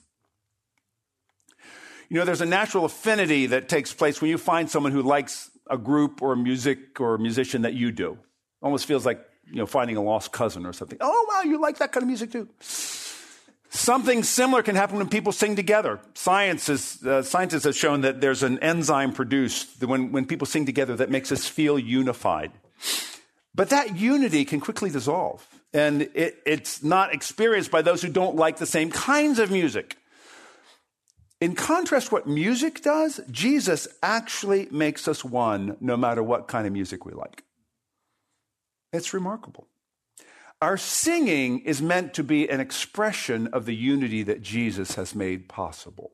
You 2.08 2.18
know, 2.18 2.24
there's 2.24 2.40
a 2.40 2.46
natural 2.46 2.84
affinity 2.84 3.46
that 3.46 3.68
takes 3.68 3.92
place 3.92 4.20
when 4.20 4.30
you 4.30 4.38
find 4.38 4.70
someone 4.70 4.92
who 4.92 5.02
likes 5.02 5.50
a 5.68 5.76
group 5.76 6.22
or 6.22 6.36
music 6.36 7.00
or 7.00 7.16
a 7.16 7.18
musician 7.18 7.62
that 7.62 7.74
you 7.74 7.90
do. 7.90 8.18
Almost 8.62 8.86
feels 8.86 9.04
like, 9.04 9.20
you 9.46 9.56
know, 9.56 9.66
finding 9.66 9.96
a 9.96 10.02
lost 10.02 10.30
cousin 10.30 10.64
or 10.64 10.72
something. 10.72 10.98
Oh, 11.00 11.26
wow, 11.28 11.42
you 11.42 11.60
like 11.60 11.78
that 11.78 11.90
kind 11.90 12.02
of 12.02 12.08
music 12.08 12.30
too. 12.30 12.48
Something 13.76 14.22
similar 14.22 14.62
can 14.62 14.74
happen 14.74 14.96
when 14.96 15.08
people 15.10 15.32
sing 15.32 15.54
together. 15.54 16.00
Science 16.14 16.70
is, 16.70 17.04
uh, 17.04 17.22
scientists 17.22 17.64
have 17.64 17.76
shown 17.76 18.00
that 18.00 18.22
there's 18.22 18.42
an 18.42 18.58
enzyme 18.60 19.12
produced 19.12 19.84
when, 19.84 20.12
when 20.12 20.24
people 20.24 20.46
sing 20.46 20.64
together 20.64 20.96
that 20.96 21.10
makes 21.10 21.30
us 21.30 21.46
feel 21.46 21.78
unified. 21.78 22.52
But 23.54 23.68
that 23.68 23.98
unity 23.98 24.46
can 24.46 24.60
quickly 24.60 24.88
dissolve. 24.88 25.46
And 25.74 26.08
it, 26.14 26.38
it's 26.46 26.82
not 26.82 27.12
experienced 27.12 27.70
by 27.70 27.82
those 27.82 28.00
who 28.00 28.08
don't 28.08 28.34
like 28.34 28.56
the 28.56 28.66
same 28.66 28.90
kinds 28.90 29.38
of 29.38 29.50
music. 29.50 29.98
In 31.42 31.54
contrast, 31.54 32.10
what 32.10 32.26
music 32.26 32.80
does, 32.80 33.20
Jesus 33.30 33.86
actually 34.02 34.68
makes 34.70 35.06
us 35.06 35.22
one 35.22 35.76
no 35.80 35.98
matter 35.98 36.22
what 36.22 36.48
kind 36.48 36.66
of 36.66 36.72
music 36.72 37.04
we 37.04 37.12
like. 37.12 37.44
It's 38.90 39.12
remarkable. 39.12 39.68
Our 40.62 40.78
singing 40.78 41.60
is 41.60 41.82
meant 41.82 42.14
to 42.14 42.24
be 42.24 42.48
an 42.48 42.60
expression 42.60 43.48
of 43.48 43.66
the 43.66 43.74
unity 43.74 44.22
that 44.22 44.40
Jesus 44.40 44.94
has 44.94 45.14
made 45.14 45.48
possible. 45.48 46.12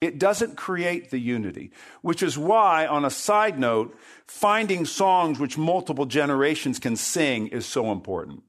It 0.00 0.18
doesn't 0.18 0.56
create 0.56 1.10
the 1.10 1.18
unity, 1.18 1.72
which 2.02 2.22
is 2.22 2.38
why, 2.38 2.86
on 2.86 3.04
a 3.04 3.10
side 3.10 3.58
note, 3.58 3.96
finding 4.26 4.84
songs 4.84 5.38
which 5.38 5.58
multiple 5.58 6.06
generations 6.06 6.78
can 6.78 6.96
sing 6.96 7.48
is 7.48 7.66
so 7.66 7.90
important. 7.90 8.42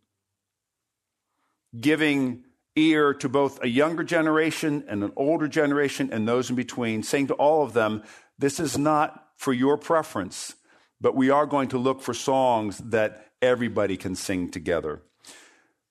Giving 1.80 2.44
ear 2.76 3.14
to 3.16 3.30
both 3.30 3.64
a 3.64 3.68
younger 3.68 4.04
generation 4.04 4.84
and 4.88 5.04
an 5.04 5.12
older 5.16 5.48
generation 5.48 6.10
and 6.12 6.28
those 6.28 6.50
in 6.50 6.56
between, 6.56 7.04
saying 7.04 7.28
to 7.28 7.34
all 7.36 7.64
of 7.64 7.74
them, 7.74 8.04
This 8.38 8.60
is 8.60 8.78
not 8.78 9.28
for 9.36 9.54
your 9.54 9.78
preference, 9.78 10.56
but 11.02 11.16
we 11.16 11.30
are 11.30 11.46
going 11.46 11.70
to 11.70 11.78
look 11.78 12.02
for 12.02 12.14
songs 12.14 12.78
that 12.78 13.32
everybody 13.42 13.98
can 13.98 14.16
sing 14.16 14.50
together. 14.52 15.02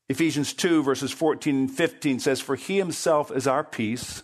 Ephesians 0.09 0.55
2, 0.55 0.83
verses 0.83 1.13
14 1.13 1.55
and 1.55 1.71
15 1.71 2.21
says, 2.21 2.41
For 2.41 2.57
he 2.57 2.79
himself 2.79 3.31
is 3.31 3.47
our 3.47 3.63
peace 3.63 4.23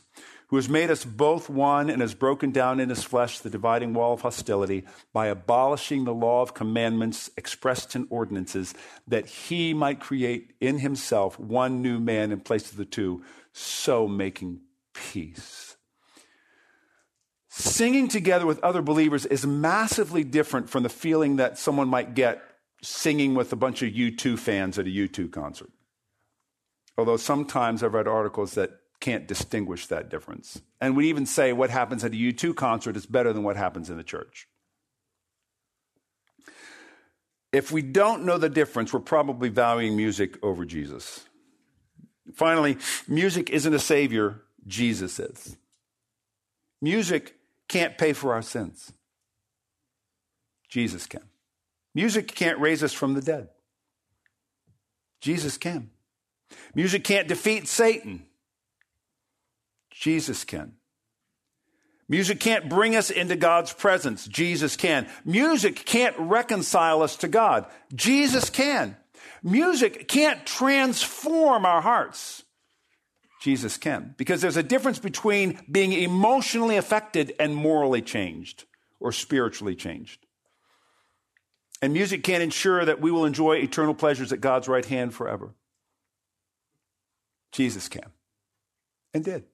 who 0.48 0.56
has 0.56 0.68
made 0.68 0.90
us 0.90 1.04
both 1.04 1.50
one 1.50 1.90
and 1.90 2.00
has 2.00 2.14
broken 2.14 2.52
down 2.52 2.80
in 2.80 2.88
his 2.88 3.02
flesh 3.02 3.40
the 3.40 3.50
dividing 3.50 3.92
wall 3.92 4.12
of 4.14 4.22
hostility 4.22 4.84
by 5.12 5.26
abolishing 5.26 6.04
the 6.04 6.14
law 6.14 6.42
of 6.42 6.54
commandments 6.54 7.30
expressed 7.36 7.96
in 7.96 8.06
ordinances, 8.08 8.72
that 9.06 9.26
he 9.26 9.74
might 9.74 10.00
create 10.00 10.54
in 10.60 10.78
himself 10.78 11.38
one 11.38 11.82
new 11.82 11.98
man 11.98 12.30
in 12.30 12.40
place 12.40 12.70
of 12.70 12.76
the 12.76 12.84
two, 12.84 13.22
so 13.52 14.06
making 14.06 14.60
peace. 14.94 15.76
Singing 17.48 18.08
together 18.08 18.46
with 18.46 18.62
other 18.64 18.82
believers 18.82 19.26
is 19.26 19.46
massively 19.46 20.24
different 20.24 20.68
from 20.68 20.82
the 20.82 20.88
feeling 20.88 21.36
that 21.36 21.58
someone 21.58 21.88
might 21.88 22.14
get 22.14 22.42
singing 22.82 23.34
with 23.34 23.52
a 23.52 23.56
bunch 23.56 23.82
of 23.82 23.92
U2 23.92 24.38
fans 24.38 24.78
at 24.78 24.86
a 24.86 24.90
U2 24.90 25.32
concert. 25.32 25.70
Although 26.96 27.16
sometimes 27.16 27.82
I've 27.82 27.94
read 27.94 28.06
articles 28.08 28.54
that 28.54 28.70
can't 29.00 29.26
distinguish 29.26 29.86
that 29.88 30.08
difference. 30.08 30.60
And 30.80 30.96
we 30.96 31.08
even 31.08 31.26
say 31.26 31.52
what 31.52 31.70
happens 31.70 32.04
at 32.04 32.12
a 32.12 32.16
U2 32.16 32.54
concert 32.54 32.96
is 32.96 33.06
better 33.06 33.32
than 33.32 33.42
what 33.42 33.56
happens 33.56 33.90
in 33.90 33.96
the 33.96 34.04
church. 34.04 34.48
If 37.52 37.70
we 37.70 37.82
don't 37.82 38.24
know 38.24 38.38
the 38.38 38.48
difference, 38.48 38.92
we're 38.92 39.00
probably 39.00 39.48
valuing 39.48 39.96
music 39.96 40.42
over 40.42 40.64
Jesus. 40.64 41.24
Finally, 42.34 42.78
music 43.06 43.50
isn't 43.50 43.74
a 43.74 43.78
savior, 43.78 44.42
Jesus 44.66 45.20
is. 45.20 45.56
Music 46.80 47.36
can't 47.68 47.96
pay 47.96 48.12
for 48.12 48.32
our 48.32 48.42
sins. 48.42 48.92
Jesus 50.68 51.06
can. 51.06 51.22
Music 51.94 52.34
can't 52.34 52.58
raise 52.58 52.82
us 52.82 52.92
from 52.92 53.14
the 53.14 53.22
dead. 53.22 53.48
Jesus 55.20 55.56
can. 55.56 55.90
Music 56.74 57.04
can't 57.04 57.28
defeat 57.28 57.68
Satan. 57.68 58.26
Jesus 59.90 60.44
can. 60.44 60.72
Music 62.08 62.38
can't 62.38 62.68
bring 62.68 62.96
us 62.96 63.10
into 63.10 63.36
God's 63.36 63.72
presence. 63.72 64.26
Jesus 64.26 64.76
can. 64.76 65.08
Music 65.24 65.86
can't 65.86 66.14
reconcile 66.18 67.02
us 67.02 67.16
to 67.16 67.28
God. 67.28 67.66
Jesus 67.94 68.50
can. 68.50 68.96
Music 69.42 70.06
can't 70.08 70.44
transform 70.44 71.64
our 71.64 71.80
hearts. 71.80 72.42
Jesus 73.40 73.76
can. 73.76 74.14
Because 74.18 74.40
there's 74.40 74.56
a 74.56 74.62
difference 74.62 74.98
between 74.98 75.60
being 75.70 75.92
emotionally 75.92 76.76
affected 76.76 77.34
and 77.38 77.54
morally 77.54 78.02
changed 78.02 78.64
or 79.00 79.12
spiritually 79.12 79.74
changed. 79.74 80.24
And 81.80 81.92
music 81.92 82.24
can't 82.24 82.42
ensure 82.42 82.84
that 82.84 83.00
we 83.00 83.10
will 83.10 83.26
enjoy 83.26 83.56
eternal 83.56 83.94
pleasures 83.94 84.32
at 84.32 84.40
God's 84.40 84.68
right 84.68 84.84
hand 84.84 85.12
forever. 85.14 85.54
Jesus 87.54 87.88
can 87.88 88.10
and 89.14 89.24
did. 89.24 89.44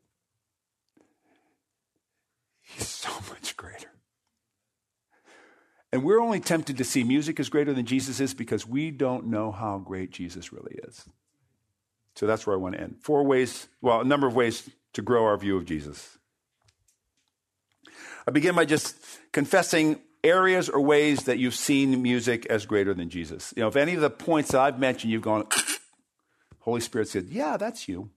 He's 2.62 2.88
so 2.88 3.10
much 3.30 3.56
greater. 3.56 3.90
And 5.92 6.02
we're 6.02 6.20
only 6.20 6.40
tempted 6.40 6.78
to 6.78 6.84
see 6.84 7.04
music 7.04 7.38
as 7.38 7.48
greater 7.48 7.74
than 7.74 7.84
Jesus 7.84 8.18
is 8.20 8.32
because 8.32 8.66
we 8.66 8.90
don't 8.90 9.26
know 9.26 9.52
how 9.52 9.78
great 9.78 10.12
Jesus 10.12 10.52
really 10.52 10.78
is. 10.84 11.04
So 12.14 12.26
that's 12.26 12.46
where 12.46 12.56
I 12.56 12.58
want 12.58 12.74
to 12.76 12.80
end. 12.80 12.96
Four 13.02 13.24
ways, 13.24 13.68
well, 13.82 14.00
a 14.00 14.04
number 14.04 14.26
of 14.26 14.34
ways 14.34 14.68
to 14.94 15.02
grow 15.02 15.24
our 15.24 15.36
view 15.36 15.56
of 15.56 15.66
Jesus. 15.66 16.18
I 18.26 18.30
begin 18.30 18.54
by 18.54 18.64
just 18.64 18.96
confessing 19.32 20.00
areas 20.22 20.68
or 20.68 20.80
ways 20.80 21.24
that 21.24 21.38
you've 21.38 21.54
seen 21.54 22.02
music 22.02 22.46
as 22.46 22.66
greater 22.66 22.94
than 22.94 23.10
Jesus. 23.10 23.52
You 23.56 23.62
know, 23.62 23.68
if 23.68 23.76
any 23.76 23.94
of 23.94 24.00
the 24.00 24.10
points 24.10 24.52
that 24.52 24.60
I've 24.60 24.78
mentioned, 24.78 25.12
you've 25.12 25.22
gone, 25.22 25.46
Holy 26.60 26.80
Spirit 26.80 27.08
said, 27.08 27.26
Yeah, 27.28 27.56
that's 27.56 27.88
you. 27.88 28.10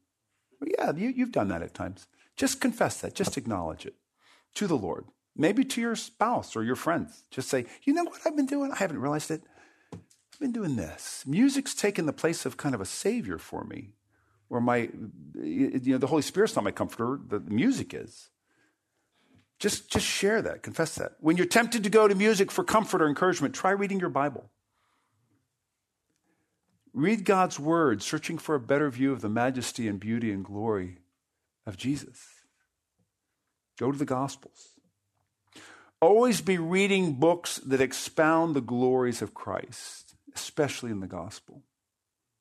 Yeah, 0.66 0.94
you, 0.96 1.10
you've 1.10 1.32
done 1.32 1.50
that 1.50 1.62
at 1.62 1.74
times. 1.74 2.08
Just 2.36 2.62
confess 2.62 3.02
that, 3.02 3.16
just 3.16 3.38
acknowledge 3.38 3.86
it 3.86 3.96
to 4.56 4.68
the 4.68 4.78
Lord, 4.78 5.06
maybe 5.36 5.64
to 5.66 5.82
your 5.82 5.96
spouse 5.96 6.56
or 6.56 6.64
your 6.64 6.76
friends. 6.76 7.24
Just 7.32 7.50
say, 7.50 7.66
you 7.84 7.94
know 7.94 8.04
what 8.04 8.22
I've 8.26 8.36
been 8.36 8.46
doing? 8.46 8.72
I 8.72 8.78
haven't 8.78 9.00
realized 9.02 9.32
it. 9.32 9.44
I've 9.94 10.40
been 10.40 10.52
doing 10.52 10.76
this. 10.76 11.24
Music's 11.28 11.76
taken 11.76 12.06
the 12.06 12.14
place 12.14 12.46
of 12.46 12.58
kind 12.58 12.74
of 12.76 12.82
a 12.82 12.86
savior 12.86 13.38
for 13.38 13.64
me. 13.66 13.94
or 14.50 14.62
my, 14.62 14.90
you 15.36 15.82
know, 15.86 15.98
the 15.98 16.08
Holy 16.08 16.22
Spirit's 16.22 16.56
not 16.56 16.64
my 16.64 16.72
comforter, 16.72 17.20
the 17.28 17.40
music 17.40 17.94
is. 17.94 18.30
Just, 19.60 19.90
just 19.90 20.06
share 20.06 20.42
that, 20.42 20.62
confess 20.62 20.96
that. 20.96 21.14
When 21.20 21.38
you're 21.38 21.46
tempted 21.46 21.84
to 21.84 21.90
go 21.90 22.08
to 22.08 22.16
music 22.16 22.52
for 22.52 22.64
comfort 22.64 23.02
or 23.02 23.08
encouragement, 23.08 23.56
try 23.56 23.72
reading 23.72 24.00
your 24.00 24.10
Bible. 24.10 24.50
Read 26.94 27.26
God's 27.26 27.60
word, 27.60 28.04
searching 28.04 28.38
for 28.38 28.54
a 28.54 28.60
better 28.60 28.90
view 28.90 29.12
of 29.12 29.22
the 29.22 29.30
majesty 29.30 29.88
and 29.88 30.00
beauty 30.00 30.32
and 30.32 30.46
glory 30.46 31.00
of 31.66 31.76
Jesus. 31.76 32.20
Go 33.80 33.92
to 33.92 33.98
the 33.98 34.06
Gospels. 34.06 34.74
Always 36.00 36.42
be 36.42 36.58
reading 36.58 37.14
books 37.14 37.58
that 37.66 37.82
expound 37.82 38.56
the 38.56 38.62
glories 38.62 39.22
of 39.22 39.34
Christ, 39.34 40.16
especially 40.36 40.92
in 40.92 41.00
the 41.00 41.08
Gospel. 41.08 41.64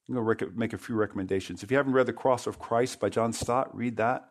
I'm 0.08 0.16
going 0.16 0.36
to 0.36 0.50
make 0.54 0.72
a 0.72 0.78
few 0.78 0.96
recommendations. 0.96 1.62
If 1.62 1.70
you 1.70 1.76
haven't 1.76 1.92
read 1.92 2.06
The 2.06 2.12
Cross 2.12 2.46
of 2.46 2.58
Christ 2.58 3.00
by 3.00 3.08
John 3.08 3.32
Stott, 3.32 3.74
read 3.74 3.96
that. 3.96 4.28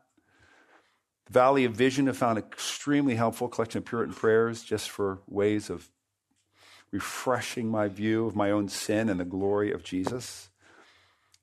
The 1.27 1.33
Valley 1.33 1.65
of 1.65 1.73
Vision 1.73 2.09
I 2.09 2.11
found 2.11 2.37
extremely 2.37 3.15
helpful, 3.15 3.47
collection 3.47 3.79
of 3.79 3.85
Puritan 3.85 4.13
prayers 4.13 4.63
just 4.63 4.89
for 4.89 5.21
ways 5.27 5.69
of 5.69 5.89
refreshing 6.91 7.69
my 7.69 7.87
view 7.87 8.25
of 8.25 8.35
my 8.35 8.51
own 8.51 8.67
sin 8.67 9.09
and 9.09 9.19
the 9.19 9.25
glory 9.25 9.71
of 9.71 9.83
Jesus. 9.83 10.49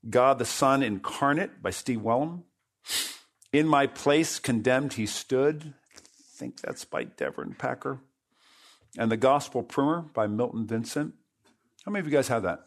God 0.09 0.39
the 0.39 0.45
Son 0.45 0.83
Incarnate 0.83 1.63
by 1.63 1.71
Steve 1.71 2.01
Wellum. 2.01 2.45
In 3.53 3.67
My 3.67 3.87
Place 3.87 4.39
Condemned 4.39 4.95
He 4.95 5.07
Stood. 5.07 5.75
I 5.97 6.01
think 6.37 6.61
that's 6.61 6.85
by 6.85 7.05
Dever 7.05 7.43
and 7.43 7.59
Packer. 7.59 8.01
And 8.97 9.11
The 9.11 9.17
Gospel 9.17 9.63
Primer 9.63 10.03
by 10.03 10.27
Milton 10.27 10.67
Vincent. 10.67 11.15
How 11.85 11.93
many 11.93 12.01
of 12.01 12.07
you 12.07 12.13
guys 12.13 12.29
have 12.29 12.43
that? 12.43 12.61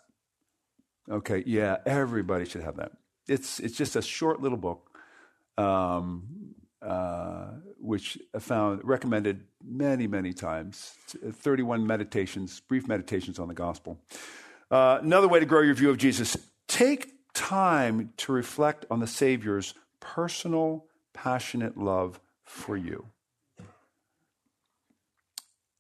Okay, 1.09 1.43
yeah, 1.45 1.77
everybody 1.86 2.45
should 2.45 2.63
have 2.63 2.77
that. 2.77 2.91
It's, 3.27 3.59
it's 3.59 3.77
just 3.77 3.95
a 3.95 4.01
short 4.01 4.41
little 4.41 4.57
book, 4.57 4.97
um, 5.57 6.55
uh, 6.82 7.47
which 7.79 8.17
I 8.34 8.39
found 8.39 8.82
recommended 8.84 9.45
many, 9.63 10.07
many 10.07 10.34
times. 10.34 10.95
31 11.32 11.86
meditations, 11.86 12.59
brief 12.59 12.88
meditations 12.88 13.39
on 13.39 13.47
the 13.47 13.53
gospel. 13.53 13.99
Uh, 14.69 14.99
another 15.01 15.27
way 15.27 15.39
to 15.39 15.45
grow 15.45 15.61
your 15.61 15.75
view 15.75 15.89
of 15.89 15.97
Jesus 15.97 16.38
take 16.67 17.13
time 17.34 18.13
to 18.17 18.32
reflect 18.32 18.86
on 18.89 18.99
the 18.99 19.07
Savior's 19.07 19.73
personal, 19.99 20.86
passionate 21.13 21.77
love 21.77 22.19
for 22.43 22.77
you. 22.77 23.05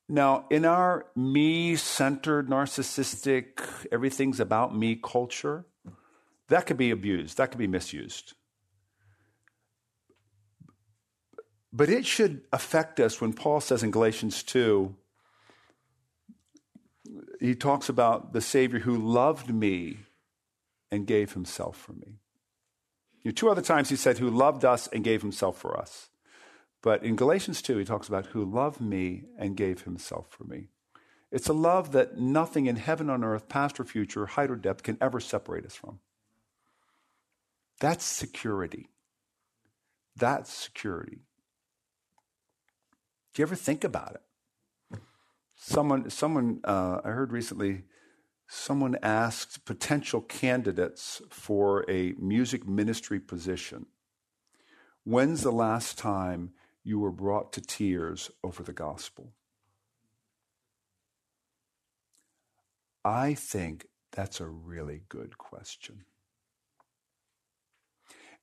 Now, 0.07 0.45
in 0.49 0.65
our 0.65 1.05
me 1.15 1.77
centered, 1.77 2.49
narcissistic, 2.49 3.61
everything's 3.93 4.41
about 4.41 4.75
me 4.75 4.99
culture, 5.01 5.65
that 6.49 6.65
could 6.65 6.75
be 6.75 6.91
abused, 6.91 7.37
that 7.37 7.49
could 7.49 7.57
be 7.57 7.67
misused. 7.67 8.33
But 11.73 11.89
it 11.89 12.05
should 12.05 12.41
affect 12.51 12.99
us 12.99 13.21
when 13.21 13.33
Paul 13.33 13.61
says 13.61 13.83
in 13.83 13.91
Galatians 13.91 14.43
2, 14.43 14.95
he 17.39 17.55
talks 17.55 17.89
about 17.89 18.33
the 18.33 18.41
Savior 18.41 18.79
who 18.79 18.97
loved 18.97 19.53
me 19.53 19.99
and 20.91 21.07
gave 21.07 21.33
himself 21.33 21.77
for 21.77 21.93
me. 21.93 22.19
You 23.23 23.29
know, 23.29 23.31
two 23.31 23.49
other 23.49 23.61
times 23.61 23.89
he 23.89 23.95
said, 23.95 24.17
who 24.17 24.29
loved 24.29 24.65
us 24.65 24.87
and 24.87 25.03
gave 25.03 25.21
himself 25.21 25.57
for 25.57 25.77
us. 25.77 26.09
But 26.81 27.03
in 27.03 27.15
Galatians 27.15 27.61
2, 27.61 27.77
he 27.77 27.85
talks 27.85 28.07
about 28.07 28.27
who 28.27 28.43
loved 28.43 28.81
me 28.81 29.25
and 29.37 29.55
gave 29.55 29.81
himself 29.81 30.27
for 30.29 30.43
me. 30.43 30.69
It's 31.31 31.47
a 31.47 31.53
love 31.53 31.91
that 31.93 32.17
nothing 32.17 32.65
in 32.65 32.75
heaven 32.75 33.09
on 33.09 33.23
earth, 33.23 33.47
past 33.47 33.79
or 33.79 33.85
future, 33.85 34.25
height 34.25 34.51
or 34.51 34.55
depth, 34.55 34.83
can 34.83 34.97
ever 34.99 35.19
separate 35.19 35.65
us 35.65 35.75
from. 35.75 35.99
That's 37.79 38.03
security. 38.03 38.89
That's 40.15 40.51
security. 40.51 41.19
Do 43.33 43.41
you 43.41 43.45
ever 43.45 43.55
think 43.55 43.83
about 43.83 44.15
it? 44.15 44.99
Someone, 45.55 46.09
someone 46.09 46.59
uh, 46.63 46.99
I 47.03 47.09
heard 47.09 47.31
recently, 47.31 47.83
someone 48.47 48.97
asked 49.01 49.63
potential 49.63 50.21
candidates 50.21 51.21
for 51.29 51.85
a 51.89 52.13
music 52.19 52.67
ministry 52.67 53.19
position, 53.19 53.85
when's 55.03 55.43
the 55.43 55.51
last 55.51 55.97
time 55.97 56.51
you 56.83 56.99
were 56.99 57.11
brought 57.11 57.53
to 57.53 57.61
tears 57.61 58.31
over 58.43 58.63
the 58.63 58.73
gospel? 58.73 59.31
I 63.05 63.33
think 63.33 63.87
that's 64.11 64.41
a 64.41 64.47
really 64.47 65.03
good 65.07 65.37
question. 65.37 66.05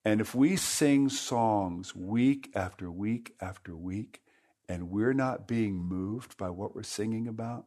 And 0.03 0.21
if 0.21 0.33
we 0.33 0.55
sing 0.55 1.09
songs 1.09 1.93
week 1.93 2.49
after 2.55 2.89
week 2.89 3.33
after 3.41 3.75
week, 3.75 4.21
and 4.69 4.89
we're 4.89 5.13
not 5.13 5.47
being 5.47 5.75
moved 5.75 6.37
by 6.37 6.49
what 6.49 6.73
we're 6.73 6.83
singing 6.83 7.27
about, 7.27 7.65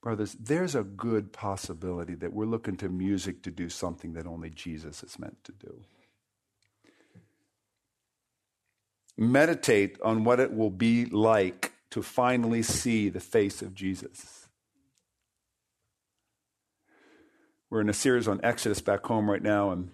brothers, 0.00 0.36
there's 0.38 0.76
a 0.76 0.84
good 0.84 1.32
possibility 1.32 2.14
that 2.14 2.32
we're 2.32 2.46
looking 2.46 2.76
to 2.76 2.88
music 2.88 3.42
to 3.42 3.50
do 3.50 3.68
something 3.68 4.12
that 4.12 4.26
only 4.26 4.50
Jesus 4.50 5.02
is 5.02 5.18
meant 5.18 5.42
to 5.42 5.52
do. 5.52 5.82
meditate 9.18 9.98
on 10.02 10.22
what 10.22 10.38
it 10.38 10.54
will 10.54 10.70
be 10.70 11.04
like 11.06 11.72
to 11.90 12.02
finally 12.02 12.62
see 12.62 13.08
the 13.08 13.20
face 13.20 13.60
of 13.60 13.74
Jesus. 13.74 14.48
We're 17.68 17.80
in 17.80 17.88
a 17.88 17.94
series 17.94 18.28
on 18.28 18.40
Exodus 18.42 18.80
back 18.80 19.04
home 19.04 19.28
right 19.28 19.42
now, 19.42 19.72
and 19.72 19.90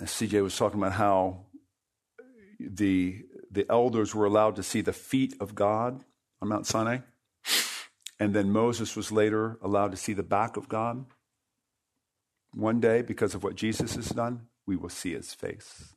CJ 0.00 0.42
was 0.42 0.56
talking 0.56 0.80
about 0.80 0.92
how 0.92 1.40
the, 2.60 3.24
the 3.56 3.66
elders 3.70 4.14
were 4.14 4.26
allowed 4.26 4.54
to 4.56 4.62
see 4.62 4.82
the 4.82 4.92
feet 4.92 5.34
of 5.40 5.54
God 5.54 6.04
on 6.40 6.48
Mount 6.48 6.66
Sinai, 6.66 6.98
and 8.20 8.34
then 8.34 8.52
Moses 8.52 8.94
was 8.94 9.10
later 9.10 9.58
allowed 9.62 9.90
to 9.90 9.96
see 9.96 10.12
the 10.12 10.22
back 10.22 10.56
of 10.56 10.68
God. 10.68 11.06
One 12.52 12.80
day, 12.80 13.02
because 13.02 13.34
of 13.34 13.42
what 13.42 13.56
Jesus 13.56 13.96
has 13.96 14.10
done, 14.10 14.46
we 14.66 14.76
will 14.76 14.90
see 14.90 15.12
his 15.12 15.34
face 15.34 15.94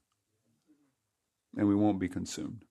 and 1.55 1.67
we 1.67 1.75
won't 1.75 1.99
be 1.99 2.07
consumed. 2.07 2.63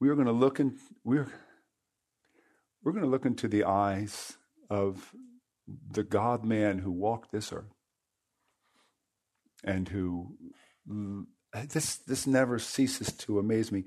We 0.00 0.08
are 0.08 0.14
going 0.14 0.26
to 0.26 0.32
look 0.32 0.60
in, 0.60 0.78
we're, 1.04 1.32
we're 2.82 2.92
going 2.92 3.04
to 3.04 3.10
look 3.10 3.24
into 3.24 3.48
the 3.48 3.64
eyes 3.64 4.36
of 4.68 5.12
the 5.90 6.02
God 6.02 6.44
man 6.44 6.78
who 6.78 6.90
walked 6.90 7.32
this 7.32 7.52
earth 7.52 7.74
and 9.64 9.88
who 9.88 10.36
this 11.68 11.96
this 11.96 12.26
never 12.26 12.58
ceases 12.58 13.12
to 13.12 13.38
amaze 13.38 13.70
me 13.70 13.84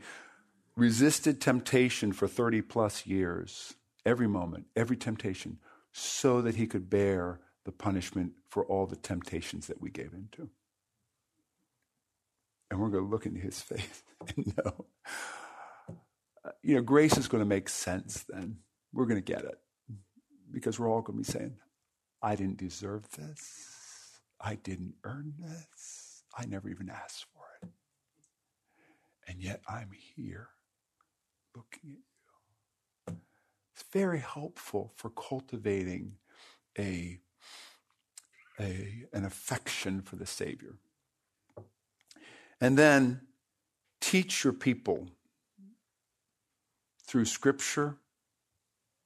resisted 0.76 1.40
temptation 1.40 2.12
for 2.12 2.28
30 2.28 2.62
plus 2.62 3.06
years 3.06 3.76
every 4.06 4.28
moment 4.28 4.66
every 4.76 4.98
temptation 4.98 5.60
so 5.92 6.42
that 6.42 6.56
he 6.56 6.68
could 6.68 6.90
bear 6.90 7.40
the 7.64 7.72
punishment 7.72 8.34
for 8.50 8.66
all 8.66 8.86
the 8.86 8.96
temptations 8.96 9.68
that 9.68 9.82
we 9.82 9.90
gave 9.90 10.14
into 10.14 10.50
and 12.70 12.80
we're 12.80 12.90
going 12.90 13.04
to 13.04 13.10
look 13.10 13.26
into 13.26 13.40
his 13.40 13.62
face 13.62 14.04
and 14.36 14.54
know. 14.58 14.86
Uh, 16.44 16.52
you 16.62 16.76
know, 16.76 16.82
grace 16.82 17.18
is 17.18 17.28
going 17.28 17.42
to 17.42 17.48
make 17.48 17.70
sense 17.70 18.26
then. 18.30 18.58
We're 18.94 19.06
going 19.06 19.22
to 19.22 19.34
get 19.34 19.44
it 19.44 19.60
because 20.52 20.80
we're 20.80 20.90
all 20.90 21.02
going 21.02 21.24
to 21.24 21.32
be 21.32 21.38
saying, 21.38 21.56
I 22.22 22.36
didn't 22.36 22.58
deserve 22.58 23.10
this. 23.12 24.20
I 24.40 24.56
didn't 24.56 24.96
earn 25.04 25.34
this. 25.40 26.24
I 26.38 26.46
never 26.46 26.70
even 26.70 26.90
asked 26.90 27.26
for. 27.34 27.35
And 29.28 29.42
yet 29.42 29.62
I'm 29.68 29.92
here 30.16 30.50
looking 31.56 31.98
at 33.08 33.14
you. 33.14 33.18
It's 33.74 33.84
very 33.92 34.20
helpful 34.20 34.92
for 34.96 35.10
cultivating 35.10 36.14
a, 36.78 37.20
a, 38.60 39.06
an 39.14 39.26
affection 39.26 40.02
for 40.02 40.16
the 40.16 40.26
Savior. 40.26 40.76
And 42.62 42.78
then 42.78 43.22
teach 44.00 44.44
your 44.44 44.54
people 44.54 45.10
through 47.06 47.26
scripture, 47.26 47.98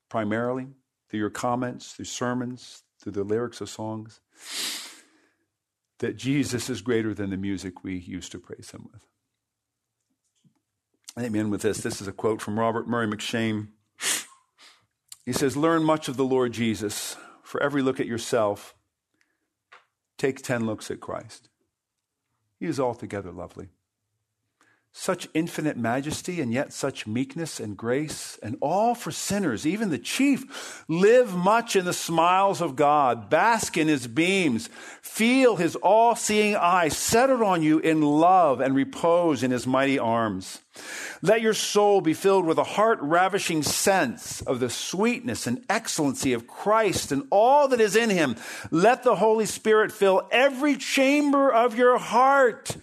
primarily, 0.09 0.67
through 1.09 1.19
your 1.19 1.29
comments, 1.29 1.93
through 1.93 2.05
sermons, 2.05 2.83
through 3.01 3.13
the 3.13 3.23
lyrics 3.23 3.61
of 3.61 3.69
songs, 3.69 4.19
that 5.99 6.15
Jesus 6.15 6.69
is 6.69 6.81
greater 6.81 7.13
than 7.13 7.29
the 7.29 7.37
music 7.37 7.83
we 7.83 7.97
used 7.97 8.31
to 8.31 8.39
praise 8.39 8.71
him 8.71 8.89
with. 8.91 9.05
Let 11.19 11.33
me 11.33 11.39
end 11.39 11.51
with 11.51 11.63
this. 11.63 11.79
This 11.79 11.99
is 11.99 12.07
a 12.07 12.13
quote 12.13 12.41
from 12.41 12.57
Robert 12.57 12.87
Murray 12.87 13.05
M'Cheyne. 13.05 13.67
He 15.25 15.33
says, 15.33 15.57
Learn 15.57 15.83
much 15.83 16.07
of 16.07 16.15
the 16.15 16.23
Lord 16.23 16.53
Jesus. 16.53 17.17
For 17.43 17.61
every 17.61 17.81
look 17.81 17.99
at 17.99 18.05
yourself, 18.05 18.73
take 20.17 20.41
10 20.41 20.65
looks 20.65 20.89
at 20.89 21.01
Christ. 21.01 21.49
He 22.57 22.67
is 22.67 22.79
altogether 22.79 23.33
lovely. 23.33 23.67
Such 24.91 25.27
infinite 25.33 25.77
majesty 25.77 26.41
and 26.41 26.51
yet 26.51 26.73
such 26.73 27.05
meekness 27.05 27.59
and 27.59 27.77
grace, 27.77 28.39
and 28.41 28.57
all 28.59 28.95
for 28.95 29.11
sinners, 29.11 29.65
even 29.65 29.89
the 29.89 29.99
chief. 29.99 30.83
Live 30.87 31.35
much 31.35 31.75
in 31.75 31.85
the 31.85 31.93
smiles 31.93 32.59
of 32.59 32.75
God, 32.75 33.29
bask 33.29 33.77
in 33.77 33.87
his 33.87 34.07
beams, 34.07 34.67
feel 35.01 35.55
his 35.55 35.75
all 35.77 36.15
seeing 36.15 36.55
eye 36.55 36.89
settled 36.89 37.41
on 37.41 37.61
you 37.61 37.79
in 37.79 38.01
love 38.01 38.59
and 38.59 38.75
repose 38.75 39.43
in 39.43 39.51
his 39.51 39.67
mighty 39.67 39.99
arms. 39.99 40.59
Let 41.21 41.41
your 41.41 41.53
soul 41.53 42.01
be 42.01 42.13
filled 42.13 42.45
with 42.45 42.57
a 42.57 42.63
heart 42.63 42.99
ravishing 43.01 43.63
sense 43.63 44.41
of 44.41 44.59
the 44.59 44.69
sweetness 44.69 45.45
and 45.45 45.63
excellency 45.69 46.33
of 46.33 46.47
Christ 46.47 47.11
and 47.11 47.23
all 47.29 47.67
that 47.67 47.81
is 47.81 47.95
in 47.95 48.09
him. 48.09 48.37
Let 48.71 49.03
the 49.03 49.17
Holy 49.17 49.45
Spirit 49.45 49.91
fill 49.91 50.27
every 50.31 50.77
chamber 50.77 51.51
of 51.51 51.77
your 51.77 51.97
heart 51.97 52.77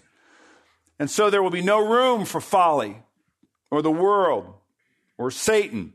and 0.99 1.11
so 1.11 1.30
there 1.30 1.42
will 1.42 1.51
be 1.51 1.62
no 1.62 1.78
room 1.78 2.24
for 2.24 2.40
folly 2.40 3.03
or 3.70 3.82
the 3.82 3.90
world 3.90 4.55
or 5.18 5.30
Satan 5.30 5.94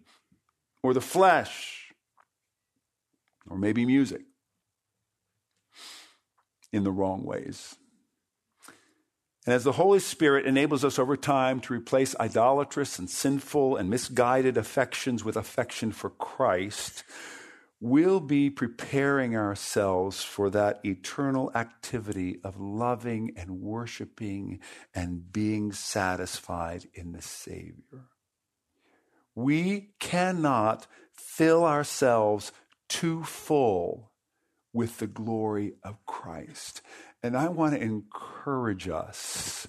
or 0.84 0.94
the 0.94 1.02
flesh 1.02 1.94
or 3.50 3.58
maybe 3.58 3.86
music 3.86 4.22
in 6.72 6.84
the 6.84 6.92
wrong 6.92 7.24
ways. 7.24 7.76
And 9.46 9.56
as 9.56 9.64
the 9.64 9.72
Holy 9.74 10.00
Spirit 10.00 10.46
enables 10.46 10.86
us 10.86 11.00
over 11.00 11.18
time 11.18 11.60
to 11.62 11.74
replace 11.74 12.16
idolatrous 12.20 13.00
and 13.00 13.10
sinful 13.10 13.76
and 13.76 13.90
misguided 13.90 14.56
affections 14.56 15.26
with 15.26 15.36
affection 15.36 15.92
for 15.92 16.12
Christ, 16.12 17.04
we'll 17.84 18.20
be 18.20 18.48
preparing 18.52 19.36
ourselves 19.36 20.24
for 20.24 20.52
that 20.52 20.80
eternal 20.86 21.52
activity 21.56 22.40
of 22.44 22.62
loving 22.62 23.34
and 23.36 23.60
worshiping 23.60 24.60
and 24.94 25.34
being 25.34 25.72
satisfied 25.72 26.86
in 26.94 27.12
the 27.12 27.22
Savior. 27.22 28.06
We 29.34 29.96
cannot 30.00 30.86
fill 31.12 31.66
ourselves 31.66 32.52
too 32.88 33.24
full 33.24 34.12
with 34.72 35.00
the 35.00 35.08
glory 35.08 35.74
of 35.84 36.06
Christ. 36.06 36.82
And 37.24 37.36
I 37.36 37.48
want 37.50 37.74
to 37.74 37.82
encourage 37.82 38.88
us 38.88 39.68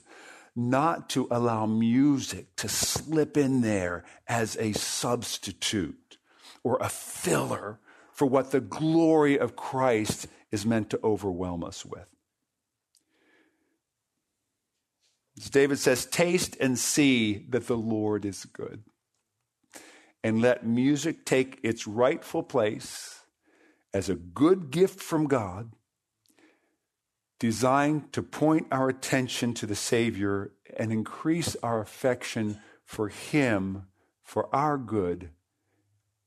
not 0.54 1.08
to 1.10 1.26
allow 1.30 1.64
music 1.64 2.54
to 2.56 2.68
slip 2.68 3.38
in 3.38 3.62
there 3.62 4.04
as 4.28 4.56
a 4.58 4.72
substitute 4.72 6.18
or 6.62 6.76
a 6.78 6.90
filler 6.90 7.78
for 8.12 8.26
what 8.26 8.50
the 8.50 8.60
glory 8.60 9.38
of 9.38 9.56
Christ 9.56 10.26
is 10.50 10.66
meant 10.66 10.90
to 10.90 11.00
overwhelm 11.02 11.64
us 11.64 11.84
with. 11.84 12.06
As 15.38 15.48
David 15.48 15.78
says, 15.78 16.04
taste 16.04 16.56
and 16.60 16.78
see 16.78 17.46
that 17.48 17.66
the 17.66 17.76
Lord 17.76 18.24
is 18.24 18.44
good. 18.44 18.84
And 20.22 20.40
let 20.40 20.64
music 20.64 21.24
take 21.24 21.58
its 21.62 21.86
rightful 21.86 22.42
place 22.42 23.22
as 23.94 24.08
a 24.08 24.14
good 24.14 24.70
gift 24.70 25.00
from 25.00 25.26
God, 25.26 25.72
designed 27.40 28.12
to 28.12 28.22
point 28.22 28.68
our 28.70 28.88
attention 28.88 29.52
to 29.54 29.66
the 29.66 29.74
Savior 29.74 30.52
and 30.76 30.92
increase 30.92 31.56
our 31.62 31.80
affection 31.80 32.60
for 32.84 33.08
Him, 33.08 33.86
for 34.22 34.54
our 34.54 34.78
good, 34.78 35.30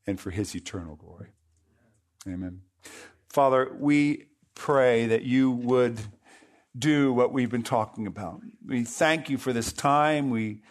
and 0.05 0.19
for 0.19 0.31
His 0.31 0.55
eternal 0.55 0.95
glory. 0.95 1.34
Amen. 2.27 2.61
Father, 3.29 3.71
we 3.77 4.25
pray 4.55 5.05
that 5.07 5.23
you 5.23 5.51
would 5.51 5.99
do 6.77 7.13
what 7.13 7.31
we've 7.31 7.51
been 7.51 7.63
talking 7.63 8.07
about. 8.07 8.41
We 8.65 8.83
thank 8.83 9.29
you 9.29 9.37
for 9.37 9.53
this 9.53 9.71
time. 9.71 10.31
We, 10.31 10.61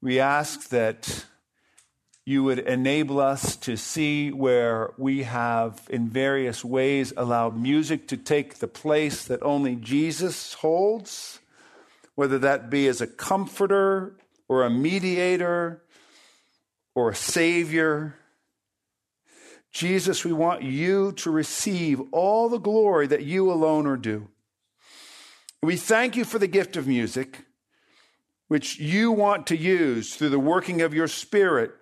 we 0.00 0.18
ask 0.18 0.70
that 0.70 1.26
you 2.24 2.42
would 2.44 2.60
enable 2.60 3.20
us 3.20 3.56
to 3.56 3.76
see 3.76 4.30
where 4.30 4.94
we 4.96 5.24
have, 5.24 5.86
in 5.90 6.08
various 6.08 6.64
ways, 6.64 7.12
allowed 7.16 7.56
music 7.56 8.08
to 8.08 8.16
take 8.16 8.54
the 8.54 8.68
place 8.68 9.24
that 9.24 9.42
only 9.42 9.76
Jesus 9.76 10.54
holds, 10.54 11.40
whether 12.14 12.38
that 12.38 12.70
be 12.70 12.86
as 12.86 13.00
a 13.02 13.06
comforter 13.06 14.16
or 14.48 14.62
a 14.64 14.70
mediator 14.70 15.82
or 16.94 17.10
a 17.10 17.14
savior 17.14 18.14
Jesus, 19.72 20.24
we 20.24 20.32
want 20.32 20.62
you 20.62 21.12
to 21.12 21.30
receive 21.30 22.00
all 22.12 22.48
the 22.48 22.58
glory 22.58 23.06
that 23.06 23.24
you 23.24 23.50
alone 23.50 23.86
are 23.86 23.96
due. 23.96 24.28
We 25.62 25.76
thank 25.76 26.14
you 26.14 26.24
for 26.24 26.38
the 26.38 26.46
gift 26.46 26.76
of 26.76 26.86
music, 26.86 27.46
which 28.48 28.78
you 28.78 29.10
want 29.10 29.46
to 29.46 29.56
use 29.56 30.14
through 30.14 30.28
the 30.28 30.38
working 30.38 30.82
of 30.82 30.92
your 30.92 31.08
Spirit 31.08 31.72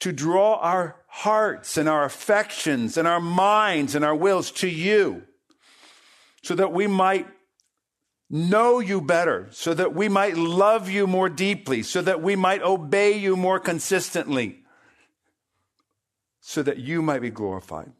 to 0.00 0.12
draw 0.12 0.56
our 0.56 0.96
hearts 1.06 1.76
and 1.76 1.88
our 1.88 2.04
affections 2.04 2.96
and 2.96 3.06
our 3.06 3.20
minds 3.20 3.94
and 3.94 4.04
our 4.04 4.14
wills 4.14 4.50
to 4.50 4.68
you 4.68 5.22
so 6.42 6.54
that 6.54 6.72
we 6.72 6.86
might 6.86 7.26
know 8.30 8.80
you 8.80 9.00
better, 9.00 9.48
so 9.50 9.72
that 9.72 9.94
we 9.94 10.08
might 10.08 10.36
love 10.36 10.88
you 10.88 11.06
more 11.06 11.28
deeply, 11.28 11.82
so 11.82 12.02
that 12.02 12.22
we 12.22 12.36
might 12.36 12.62
obey 12.62 13.16
you 13.16 13.36
more 13.36 13.60
consistently 13.60 14.64
so 16.48 16.62
that 16.62 16.78
you 16.78 17.02
might 17.02 17.20
be 17.20 17.28
glorified. 17.28 17.92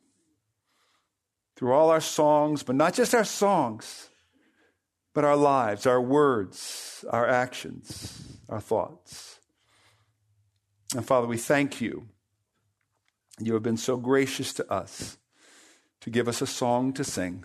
Through 1.55 1.75
all 1.75 1.91
our 1.91 2.01
songs, 2.01 2.63
but 2.63 2.77
not 2.77 2.95
just 2.95 3.15
our 3.15 3.23
songs, 3.23 4.09
but 5.13 5.23
our 5.23 5.37
lives, 5.37 5.87
our 5.87 6.01
words, 6.01 7.05
our 7.11 7.29
actions, 7.29 8.39
our 8.49 8.59
thoughts. 8.59 9.39
And 10.97 11.05
Father, 11.05 11.27
we 11.27 11.37
thank 11.37 11.83
you. 11.83 12.09
You 13.39 13.53
have 13.53 13.63
been 13.63 13.77
so 13.77 13.99
gracious 13.99 14.55
to 14.55 14.73
us 14.73 15.19
to 16.01 16.09
give 16.09 16.27
us 16.27 16.41
a 16.41 16.47
song 16.47 16.95
to 16.95 17.05
sing 17.05 17.45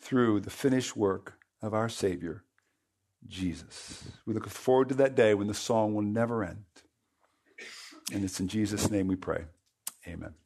through 0.00 0.38
the 0.38 0.50
finished 0.50 0.96
work 0.96 1.34
of 1.60 1.74
our 1.74 1.88
Savior, 1.88 2.44
Jesus. 3.26 4.04
We 4.24 4.34
look 4.34 4.48
forward 4.48 4.90
to 4.90 4.94
that 4.94 5.16
day 5.16 5.34
when 5.34 5.48
the 5.48 5.52
song 5.52 5.94
will 5.94 6.02
never 6.02 6.44
end. 6.44 6.62
And 8.12 8.22
it's 8.22 8.38
in 8.38 8.46
Jesus' 8.46 8.88
name 8.88 9.08
we 9.08 9.16
pray. 9.16 9.46
Amen. 10.06 10.39